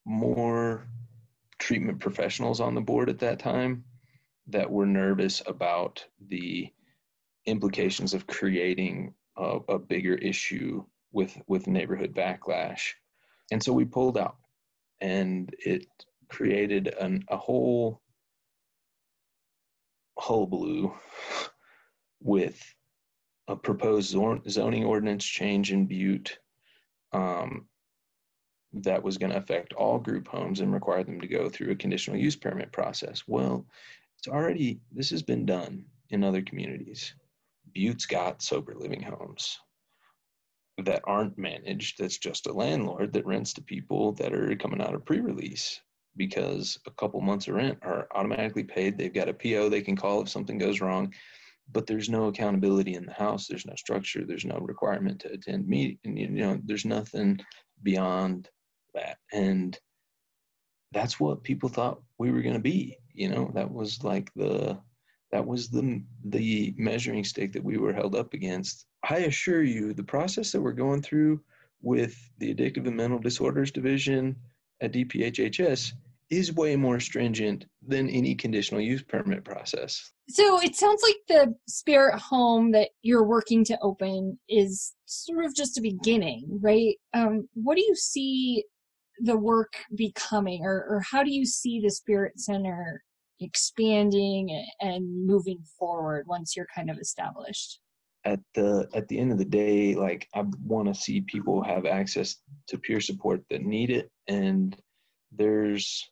more 0.04 0.88
treatment 1.58 2.00
professionals 2.00 2.60
on 2.60 2.74
the 2.74 2.80
board 2.80 3.08
at 3.08 3.20
that 3.20 3.38
time 3.38 3.84
that 4.48 4.70
were 4.70 4.86
nervous 4.86 5.42
about 5.46 6.04
the 6.28 6.72
implications 7.46 8.14
of 8.14 8.26
creating 8.26 9.14
a, 9.36 9.58
a 9.68 9.78
bigger 9.78 10.14
issue 10.14 10.84
with 11.12 11.36
with 11.46 11.66
neighborhood 11.66 12.14
backlash 12.14 12.92
and 13.52 13.62
so 13.62 13.72
we 13.72 13.84
pulled 13.84 14.18
out 14.18 14.36
and 15.00 15.54
it 15.58 15.86
created 16.28 16.88
an, 17.00 17.24
a 17.28 17.36
whole 17.36 18.00
hullabaloo 20.18 20.92
with 22.22 22.74
a 23.48 23.56
proposed 23.56 24.16
zoning 24.48 24.84
ordinance 24.84 25.24
change 25.24 25.72
in 25.72 25.86
Butte 25.86 26.38
um, 27.12 27.66
that 28.72 29.02
was 29.02 29.18
going 29.18 29.30
to 29.30 29.38
affect 29.38 29.72
all 29.74 29.98
group 29.98 30.26
homes 30.26 30.60
and 30.60 30.72
require 30.72 31.04
them 31.04 31.20
to 31.20 31.28
go 31.28 31.48
through 31.48 31.70
a 31.70 31.76
conditional 31.76 32.18
use 32.18 32.34
permit 32.34 32.72
process. 32.72 33.22
Well, 33.26 33.66
it's 34.18 34.28
already, 34.28 34.80
this 34.92 35.10
has 35.10 35.22
been 35.22 35.46
done 35.46 35.84
in 36.10 36.24
other 36.24 36.42
communities. 36.42 37.14
Butte's 37.74 38.06
got 38.06 38.42
sober 38.42 38.74
living 38.74 39.02
homes 39.02 39.58
that 40.84 41.02
aren't 41.04 41.38
managed. 41.38 41.98
That's 41.98 42.18
just 42.18 42.46
a 42.46 42.52
landlord 42.52 43.12
that 43.12 43.26
rents 43.26 43.52
to 43.54 43.62
people 43.62 44.12
that 44.12 44.32
are 44.32 44.54
coming 44.56 44.80
out 44.80 44.94
of 44.94 45.04
pre 45.04 45.20
release 45.20 45.80
because 46.16 46.78
a 46.86 46.90
couple 46.92 47.20
months 47.20 47.48
of 47.48 47.54
rent 47.54 47.78
are 47.82 48.08
automatically 48.14 48.64
paid. 48.64 48.96
They've 48.96 49.12
got 49.12 49.28
a 49.28 49.34
PO 49.34 49.68
they 49.68 49.82
can 49.82 49.96
call 49.96 50.22
if 50.22 50.28
something 50.28 50.58
goes 50.58 50.80
wrong, 50.80 51.12
but 51.72 51.86
there's 51.86 52.08
no 52.08 52.26
accountability 52.26 52.94
in 52.94 53.06
the 53.06 53.12
house. 53.12 53.46
There's 53.46 53.66
no 53.66 53.74
structure. 53.76 54.24
There's 54.24 54.44
no 54.44 54.58
requirement 54.58 55.20
to 55.20 55.32
attend 55.32 55.68
meeting. 55.68 56.16
You 56.16 56.28
know, 56.28 56.60
there's 56.64 56.84
nothing 56.84 57.40
beyond 57.82 58.48
that. 58.94 59.18
And 59.32 59.78
that's 60.92 61.20
what 61.20 61.42
people 61.42 61.68
thought 61.68 62.00
we 62.18 62.30
were 62.30 62.42
going 62.42 62.54
to 62.54 62.60
be 62.60 62.96
you 63.16 63.28
know 63.28 63.50
that 63.54 63.70
was 63.70 64.04
like 64.04 64.30
the 64.34 64.78
that 65.32 65.46
was 65.46 65.68
the 65.68 66.02
the 66.24 66.74
measuring 66.76 67.24
stick 67.24 67.52
that 67.52 67.64
we 67.64 67.78
were 67.78 67.92
held 67.92 68.14
up 68.14 68.34
against. 68.34 68.86
I 69.08 69.18
assure 69.18 69.62
you 69.62 69.92
the 69.92 70.04
process 70.04 70.52
that 70.52 70.60
we're 70.60 70.72
going 70.72 71.02
through 71.02 71.40
with 71.82 72.16
the 72.38 72.54
addictive 72.54 72.86
and 72.86 72.96
mental 72.96 73.18
disorders 73.18 73.70
division 73.70 74.36
at 74.80 74.92
dphhs 74.92 75.92
is 76.30 76.52
way 76.54 76.74
more 76.74 76.98
stringent 76.98 77.66
than 77.86 78.08
any 78.10 78.34
conditional 78.34 78.80
use 78.80 79.02
permit 79.02 79.44
process. 79.44 80.12
So 80.28 80.60
it 80.60 80.74
sounds 80.74 81.00
like 81.02 81.16
the 81.28 81.54
spirit 81.68 82.18
home 82.18 82.72
that 82.72 82.88
you're 83.02 83.24
working 83.24 83.64
to 83.66 83.78
open 83.80 84.36
is 84.48 84.94
sort 85.04 85.44
of 85.44 85.54
just 85.54 85.78
a 85.78 85.80
beginning 85.80 86.58
right? 86.60 86.96
Um, 87.14 87.48
what 87.54 87.76
do 87.76 87.82
you 87.82 87.94
see 87.94 88.64
the 89.20 89.36
work 89.36 89.74
becoming 89.94 90.64
or, 90.64 90.84
or 90.88 91.02
how 91.10 91.22
do 91.22 91.32
you 91.32 91.46
see 91.46 91.80
the 91.80 91.90
spirit 91.90 92.38
center 92.38 93.02
expanding 93.40 94.66
and 94.80 95.26
moving 95.26 95.62
forward 95.78 96.26
once 96.26 96.56
you're 96.56 96.68
kind 96.74 96.90
of 96.90 96.98
established? 96.98 97.80
At 98.24 98.40
the 98.54 98.88
at 98.94 99.06
the 99.08 99.18
end 99.18 99.30
of 99.30 99.38
the 99.38 99.44
day 99.44 99.94
like 99.94 100.26
i 100.34 100.42
want 100.64 100.88
to 100.88 101.00
see 101.00 101.20
people 101.20 101.62
have 101.62 101.86
access 101.86 102.34
to 102.66 102.76
peer 102.76 103.00
support 103.00 103.40
that 103.50 103.62
need 103.62 103.88
it 103.88 104.10
and 104.26 104.76
there's 105.30 106.10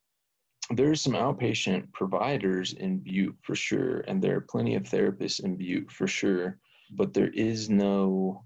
there's 0.71 1.01
some 1.01 1.15
outpatient 1.15 1.93
providers 1.93 2.73
in 2.75 2.99
butte 2.99 3.37
for 3.43 3.57
sure 3.57 4.01
and 4.07 4.23
there 4.23 4.37
are 4.37 4.41
plenty 4.43 4.77
of 4.77 4.85
therapists 4.85 5.43
in 5.43 5.57
butte 5.57 5.91
for 5.91 6.07
sure 6.07 6.59
but 6.93 7.13
there 7.13 7.31
is 7.31 7.69
no 7.69 8.45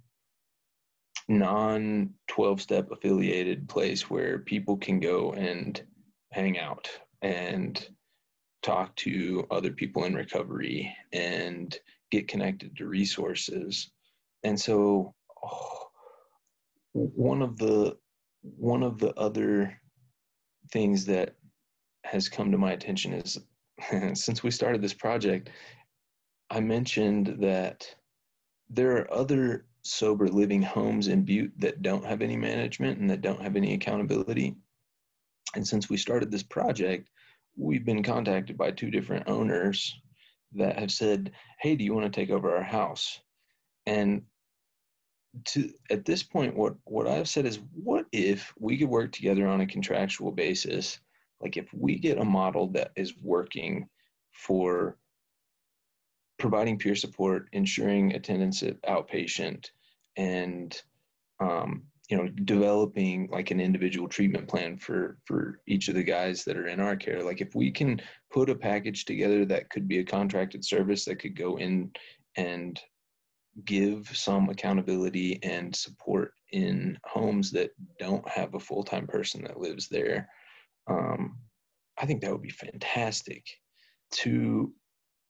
non 1.29 2.11
12 2.29 2.61
step 2.61 2.91
affiliated 2.91 3.69
place 3.69 4.09
where 4.09 4.39
people 4.39 4.77
can 4.77 4.99
go 4.99 5.33
and 5.33 5.83
hang 6.33 6.59
out 6.59 6.89
and 7.23 7.89
talk 8.63 8.95
to 8.97 9.47
other 9.51 9.71
people 9.71 10.05
in 10.05 10.15
recovery 10.15 10.95
and 11.13 11.79
get 12.11 12.29
connected 12.29 12.77
to 12.77 12.87
resources 12.87 13.91
and 14.45 14.59
so 14.59 15.15
oh, 15.45 15.89
one 16.93 17.43
of 17.43 17.57
the 17.59 17.97
one 18.43 18.83
of 18.83 18.99
the 18.99 19.13
other 19.15 19.79
things 20.73 21.05
that 21.05 21.35
has 22.05 22.29
come 22.29 22.51
to 22.51 22.59
my 22.59 22.73
attention 22.73 23.13
is 23.13 23.39
since 24.15 24.43
we 24.43 24.51
started 24.51 24.83
this 24.83 24.95
project 24.95 25.51
i 26.51 26.59
mentioned 26.59 27.37
that 27.39 27.87
there 28.71 28.97
are 28.97 29.13
other 29.13 29.67
sober 29.83 30.29
living 30.29 30.63
homes 30.63 31.09
in 31.09 31.25
Butte 31.25 31.59
that 31.59 31.83
don't 31.83 32.05
have 32.05 32.23
any 32.23 32.37
management 32.37 32.99
and 32.99 33.09
that 33.11 33.23
don't 33.23 33.41
have 33.41 33.57
any 33.57 33.75
accountability. 33.75 34.57
And 35.55 35.67
since 35.67 35.89
we 35.89 35.97
started 35.97 36.31
this 36.31 36.43
project, 36.43 37.09
we've 37.59 37.85
been 37.85 38.03
contacted 38.03 38.57
by 38.57 38.71
two 38.71 38.91
different 38.91 39.29
owners 39.29 40.01
that 40.55 40.79
have 40.79 40.93
said, 40.93 41.33
"Hey, 41.61 41.77
do 41.77 41.85
you 41.85 41.93
want 41.93 42.11
to 42.13 42.21
take 42.21 42.31
over 42.31 42.57
our 42.57 42.63
house?" 42.63 43.21
And 43.87 44.23
to 45.47 45.71
at 45.91 46.05
this 46.05 46.23
point, 46.23 46.57
what 46.57 46.77
what 46.85 47.07
I've 47.07 47.29
said 47.29 47.47
is, 47.47 47.61
what 47.75 48.07
if 48.13 48.55
we 48.59 48.79
could 48.79 48.89
work 48.89 49.13
together 49.13 49.47
on 49.47 49.61
a 49.61 49.67
contractual 49.67 50.33
basis? 50.33 51.01
Like 51.41 51.57
if 51.57 51.73
we 51.73 51.99
get 51.99 52.19
a 52.19 52.25
model 52.25 52.69
that 52.69 52.93
is 52.97 53.17
working 53.23 53.89
for 54.33 54.99
providing 56.39 56.79
peer 56.79 56.95
support, 56.95 57.49
ensuring 57.53 58.15
attendance 58.15 58.63
at 58.63 58.81
outpatient, 58.83 59.71
and 60.17 60.81
um, 61.41 61.85
you 62.09 62.17
know 62.17 62.29
developing 62.45 63.29
like 63.31 63.51
an 63.51 63.61
individual 63.61 64.09
treatment 64.09 64.49
plan 64.49 64.77
for 64.77 65.19
for 65.25 65.61
each 65.67 65.89
of 65.89 65.95
the 65.95 66.03
guys 66.03 66.45
that 66.45 66.57
are 66.57 66.69
in 66.69 66.81
our 66.81 66.97
care. 66.97 67.23
Like 67.23 67.41
if 67.41 67.55
we 67.55 67.71
can 67.71 68.01
put 68.33 68.51
a 68.51 68.55
package 68.55 69.05
together 69.05 69.45
that 69.47 69.71
could 69.71 69.87
be 69.87 69.99
a 69.99 70.05
contracted 70.05 70.65
service 70.65 71.05
that 71.05 71.17
could 71.17 71.37
go 71.37 71.59
in 71.59 71.91
and 72.37 72.81
give 73.65 74.09
some 74.17 74.49
accountability 74.49 75.39
and 75.43 75.75
support 75.75 76.33
in 76.53 76.99
homes 77.05 77.51
that 77.51 77.71
don't 77.99 78.27
have 78.29 78.55
a 78.55 78.61
full-time 78.61 79.07
person 79.07 79.43
that 79.43 79.59
lives 79.61 79.89
there 79.89 80.29
um, 80.89 81.37
i 82.01 82.07
think 82.07 82.21
that 82.21 82.31
would 82.31 82.43
be 82.43 82.51
fantastic 82.51 83.45
to 84.11 84.73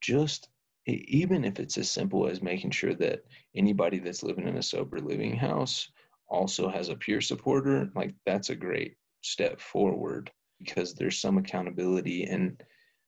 just 0.02 0.48
even 0.86 1.44
if 1.44 1.58
it's 1.58 1.76
as 1.76 1.90
simple 1.90 2.26
as 2.26 2.42
making 2.42 2.70
sure 2.70 2.94
that 2.94 3.22
anybody 3.56 3.98
that's 3.98 4.22
living 4.22 4.46
in 4.46 4.58
a 4.58 4.62
sober 4.62 5.00
living 5.00 5.36
house 5.36 5.90
also 6.28 6.68
has 6.68 6.88
a 6.88 6.96
peer 6.96 7.20
supporter, 7.20 7.90
like 7.94 8.14
that's 8.26 8.50
a 8.50 8.56
great 8.56 8.96
step 9.22 9.60
forward 9.60 10.30
because 10.58 10.94
there's 10.94 11.20
some 11.20 11.38
accountability 11.38 12.24
and 12.24 12.62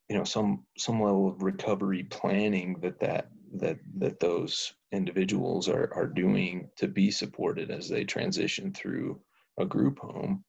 you 0.08 0.16
know 0.16 0.24
some 0.24 0.64
some 0.76 1.00
level 1.02 1.28
of 1.28 1.42
recovery 1.42 2.04
planning 2.04 2.76
that 2.80 2.98
that 3.00 3.30
that 3.54 3.78
that 3.98 4.20
those 4.20 4.74
individuals 4.92 5.68
are 5.68 5.92
are 5.94 6.06
doing 6.06 6.68
to 6.76 6.88
be 6.88 7.10
supported 7.10 7.70
as 7.70 7.88
they 7.88 8.04
transition 8.04 8.72
through 8.72 9.20
a 9.58 9.64
group 9.64 9.98
home. 9.98 10.44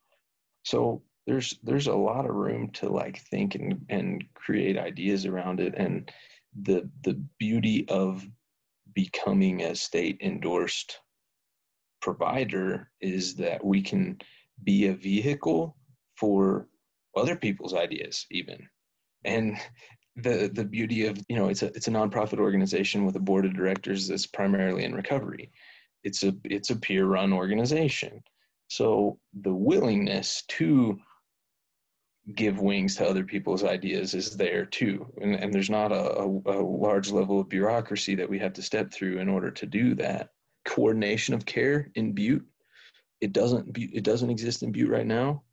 So 0.64 1.04
there's 1.28 1.58
there's 1.64 1.88
a 1.88 1.96
lot 1.96 2.26
of 2.26 2.36
room 2.36 2.70
to 2.74 2.90
like 2.90 3.20
think 3.30 3.56
and 3.56 3.86
and 3.90 4.24
create 4.34 4.78
ideas 4.78 5.26
around 5.26 5.60
it. 5.60 5.74
And 5.78 6.12
the 6.64 6.90
the 7.04 7.24
beauty 7.40 7.88
of 7.88 8.26
becoming 8.94 9.62
a 9.62 9.76
state 9.76 10.18
endorsed 10.22 11.00
provider 12.02 12.90
is 13.00 13.36
that 13.36 13.64
we 13.64 13.82
can 13.82 14.18
be 14.64 14.88
a 14.88 14.94
vehicle 14.94 15.78
for 16.18 16.68
other 17.16 17.36
people's 17.36 17.74
ideas 17.74 18.26
even. 18.32 18.68
And 19.24 19.58
the 20.18 20.52
the 20.54 20.66
beauty 20.66 21.06
of 21.06 21.18
you 21.30 21.36
know 21.36 21.48
it's 21.48 21.64
a 21.64 21.68
it's 21.68 21.88
a 21.88 21.92
nonprofit 21.92 22.40
organization 22.40 23.06
with 23.06 23.16
a 23.16 23.20
board 23.20 23.46
of 23.46 23.56
directors 23.56 24.08
that's 24.08 24.26
primarily 24.26 24.84
in 24.84 24.94
recovery. 24.94 25.52
It's 26.04 26.24
a 26.24 26.34
it's 26.44 26.70
a 26.70 26.76
peer 26.76 27.06
run 27.06 27.32
organization. 27.32 28.22
So 28.68 29.20
the 29.42 29.54
willingness 29.54 30.44
to 30.50 31.00
give 32.36 32.60
wings 32.60 32.96
to 32.96 33.08
other 33.08 33.24
people's 33.24 33.64
ideas 33.64 34.14
is 34.14 34.38
there 34.38 34.66
too. 34.66 35.12
And, 35.22 35.36
and 35.36 35.54
there's 35.54 35.70
not 35.70 35.92
a, 35.92 36.20
a, 36.20 36.28
a 36.28 36.62
large 36.64 37.12
level 37.12 37.40
of 37.40 37.50
bureaucracy 37.50 38.16
that 38.16 38.30
we 38.30 38.40
have 38.40 38.54
to 38.54 38.62
step 38.62 38.92
through 38.92 39.18
in 39.18 39.28
order 39.28 39.50
to 39.52 39.66
do 39.66 39.96
that 39.96 40.30
coordination 40.66 41.34
of 41.34 41.46
care 41.46 41.90
in 41.96 42.14
Butte. 42.14 42.46
It 43.20 43.34
doesn't 43.34 43.78
it 43.78 44.04
doesn't 44.04 44.30
exist 44.30 44.64
in 44.64 44.72
Butte 44.72 44.90
right 44.90 45.06
now, 45.06 45.44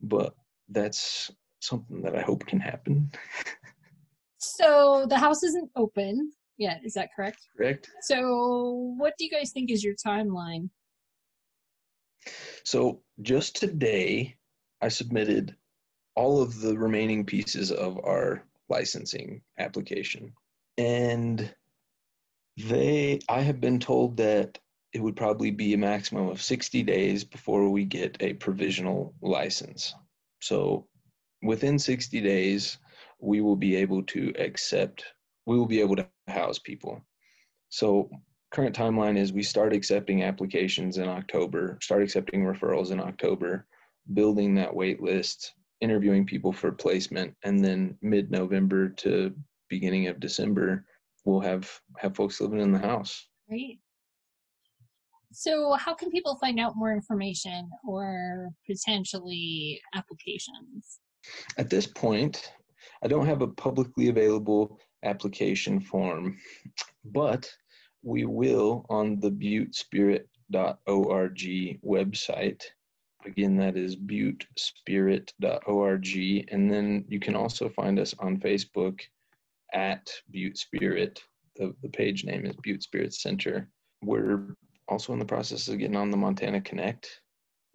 but 0.00 0.34
that's 0.68 1.30
something 1.60 2.02
that 2.02 2.16
I 2.16 2.22
hope 2.22 2.46
can 2.46 2.60
happen. 2.60 3.10
so 4.38 5.06
the 5.08 5.18
house 5.18 5.42
isn't 5.42 5.70
open 5.76 6.30
yet, 6.56 6.80
is 6.84 6.94
that 6.94 7.10
correct? 7.14 7.38
Correct. 7.56 7.90
So 8.02 8.94
what 8.96 9.14
do 9.18 9.24
you 9.24 9.30
guys 9.30 9.52
think 9.52 9.70
is 9.70 9.84
your 9.84 9.94
timeline? 9.94 10.70
So 12.64 13.02
just 13.22 13.56
today 13.56 14.36
I 14.80 14.88
submitted 14.88 15.56
all 16.14 16.42
of 16.42 16.60
the 16.60 16.76
remaining 16.76 17.24
pieces 17.24 17.70
of 17.70 17.98
our 18.04 18.44
licensing 18.68 19.40
application. 19.58 20.32
And 20.76 21.52
they, 22.66 23.20
I 23.28 23.40
have 23.42 23.60
been 23.60 23.78
told 23.78 24.16
that 24.16 24.58
it 24.92 25.02
would 25.02 25.16
probably 25.16 25.50
be 25.50 25.74
a 25.74 25.78
maximum 25.78 26.28
of 26.28 26.42
60 26.42 26.82
days 26.82 27.22
before 27.22 27.68
we 27.70 27.84
get 27.84 28.16
a 28.20 28.34
provisional 28.34 29.14
license. 29.22 29.94
So 30.40 30.86
within 31.42 31.78
60 31.78 32.20
days, 32.20 32.78
we 33.20 33.40
will 33.40 33.56
be 33.56 33.76
able 33.76 34.02
to 34.04 34.32
accept, 34.38 35.04
we 35.46 35.56
will 35.56 35.66
be 35.66 35.80
able 35.80 35.96
to 35.96 36.08
house 36.26 36.58
people. 36.58 37.00
So 37.68 38.10
current 38.50 38.74
timeline 38.74 39.16
is 39.16 39.32
we 39.32 39.42
start 39.42 39.72
accepting 39.72 40.24
applications 40.24 40.98
in 40.98 41.08
October, 41.08 41.78
start 41.80 42.02
accepting 42.02 42.44
referrals 42.44 42.90
in 42.90 43.00
October, 43.00 43.66
building 44.14 44.54
that 44.54 44.74
wait 44.74 45.02
list, 45.02 45.52
interviewing 45.80 46.24
people 46.24 46.52
for 46.52 46.72
placement, 46.72 47.34
and 47.44 47.64
then 47.64 47.96
mid 48.00 48.30
November 48.30 48.88
to 48.88 49.34
beginning 49.68 50.08
of 50.08 50.18
December, 50.18 50.84
we'll 51.28 51.40
have 51.40 51.70
have 51.98 52.16
folks 52.16 52.40
living 52.40 52.60
in 52.60 52.72
the 52.72 52.78
house. 52.78 53.28
Great. 53.48 53.80
So, 55.30 55.74
how 55.74 55.94
can 55.94 56.10
people 56.10 56.36
find 56.36 56.58
out 56.58 56.76
more 56.76 56.92
information 56.92 57.68
or 57.86 58.48
potentially 58.66 59.80
applications? 59.94 61.00
At 61.58 61.68
this 61.68 61.86
point, 61.86 62.50
I 63.02 63.08
don't 63.08 63.26
have 63.26 63.42
a 63.42 63.48
publicly 63.48 64.08
available 64.08 64.80
application 65.04 65.80
form, 65.80 66.38
but 67.04 67.46
we 68.02 68.24
will 68.24 68.86
on 68.88 69.20
the 69.20 69.30
buttespirit.org 69.30 71.40
website. 71.84 72.62
Again, 73.26 73.56
that 73.56 73.76
is 73.76 73.96
buttespirit.org. 73.96 76.52
And 76.52 76.72
then 76.72 77.04
you 77.08 77.20
can 77.20 77.36
also 77.36 77.68
find 77.68 77.98
us 77.98 78.14
on 78.18 78.38
Facebook 78.38 79.00
at 79.74 80.08
Butte 80.30 80.58
Spirit. 80.58 81.20
The, 81.56 81.74
the 81.82 81.88
page 81.88 82.24
name 82.24 82.44
is 82.46 82.54
Butte 82.62 82.82
Spirit 82.82 83.14
Center. 83.14 83.68
We're 84.02 84.54
also 84.88 85.12
in 85.12 85.18
the 85.18 85.24
process 85.24 85.68
of 85.68 85.78
getting 85.78 85.96
on 85.96 86.10
the 86.10 86.16
Montana 86.16 86.60
Connect 86.60 87.20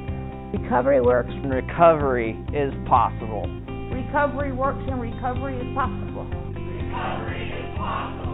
Recovery 0.58 1.00
works 1.00 1.30
and 1.30 1.50
recovery 1.52 2.42
is 2.50 2.74
possible. 2.88 3.46
Recovery 3.94 4.52
works 4.52 4.82
and 4.90 5.00
recovery 5.00 5.54
is 5.54 5.74
possible. 5.76 6.26
Recovery 6.26 7.46
is 7.46 7.78
possible. 7.78 8.29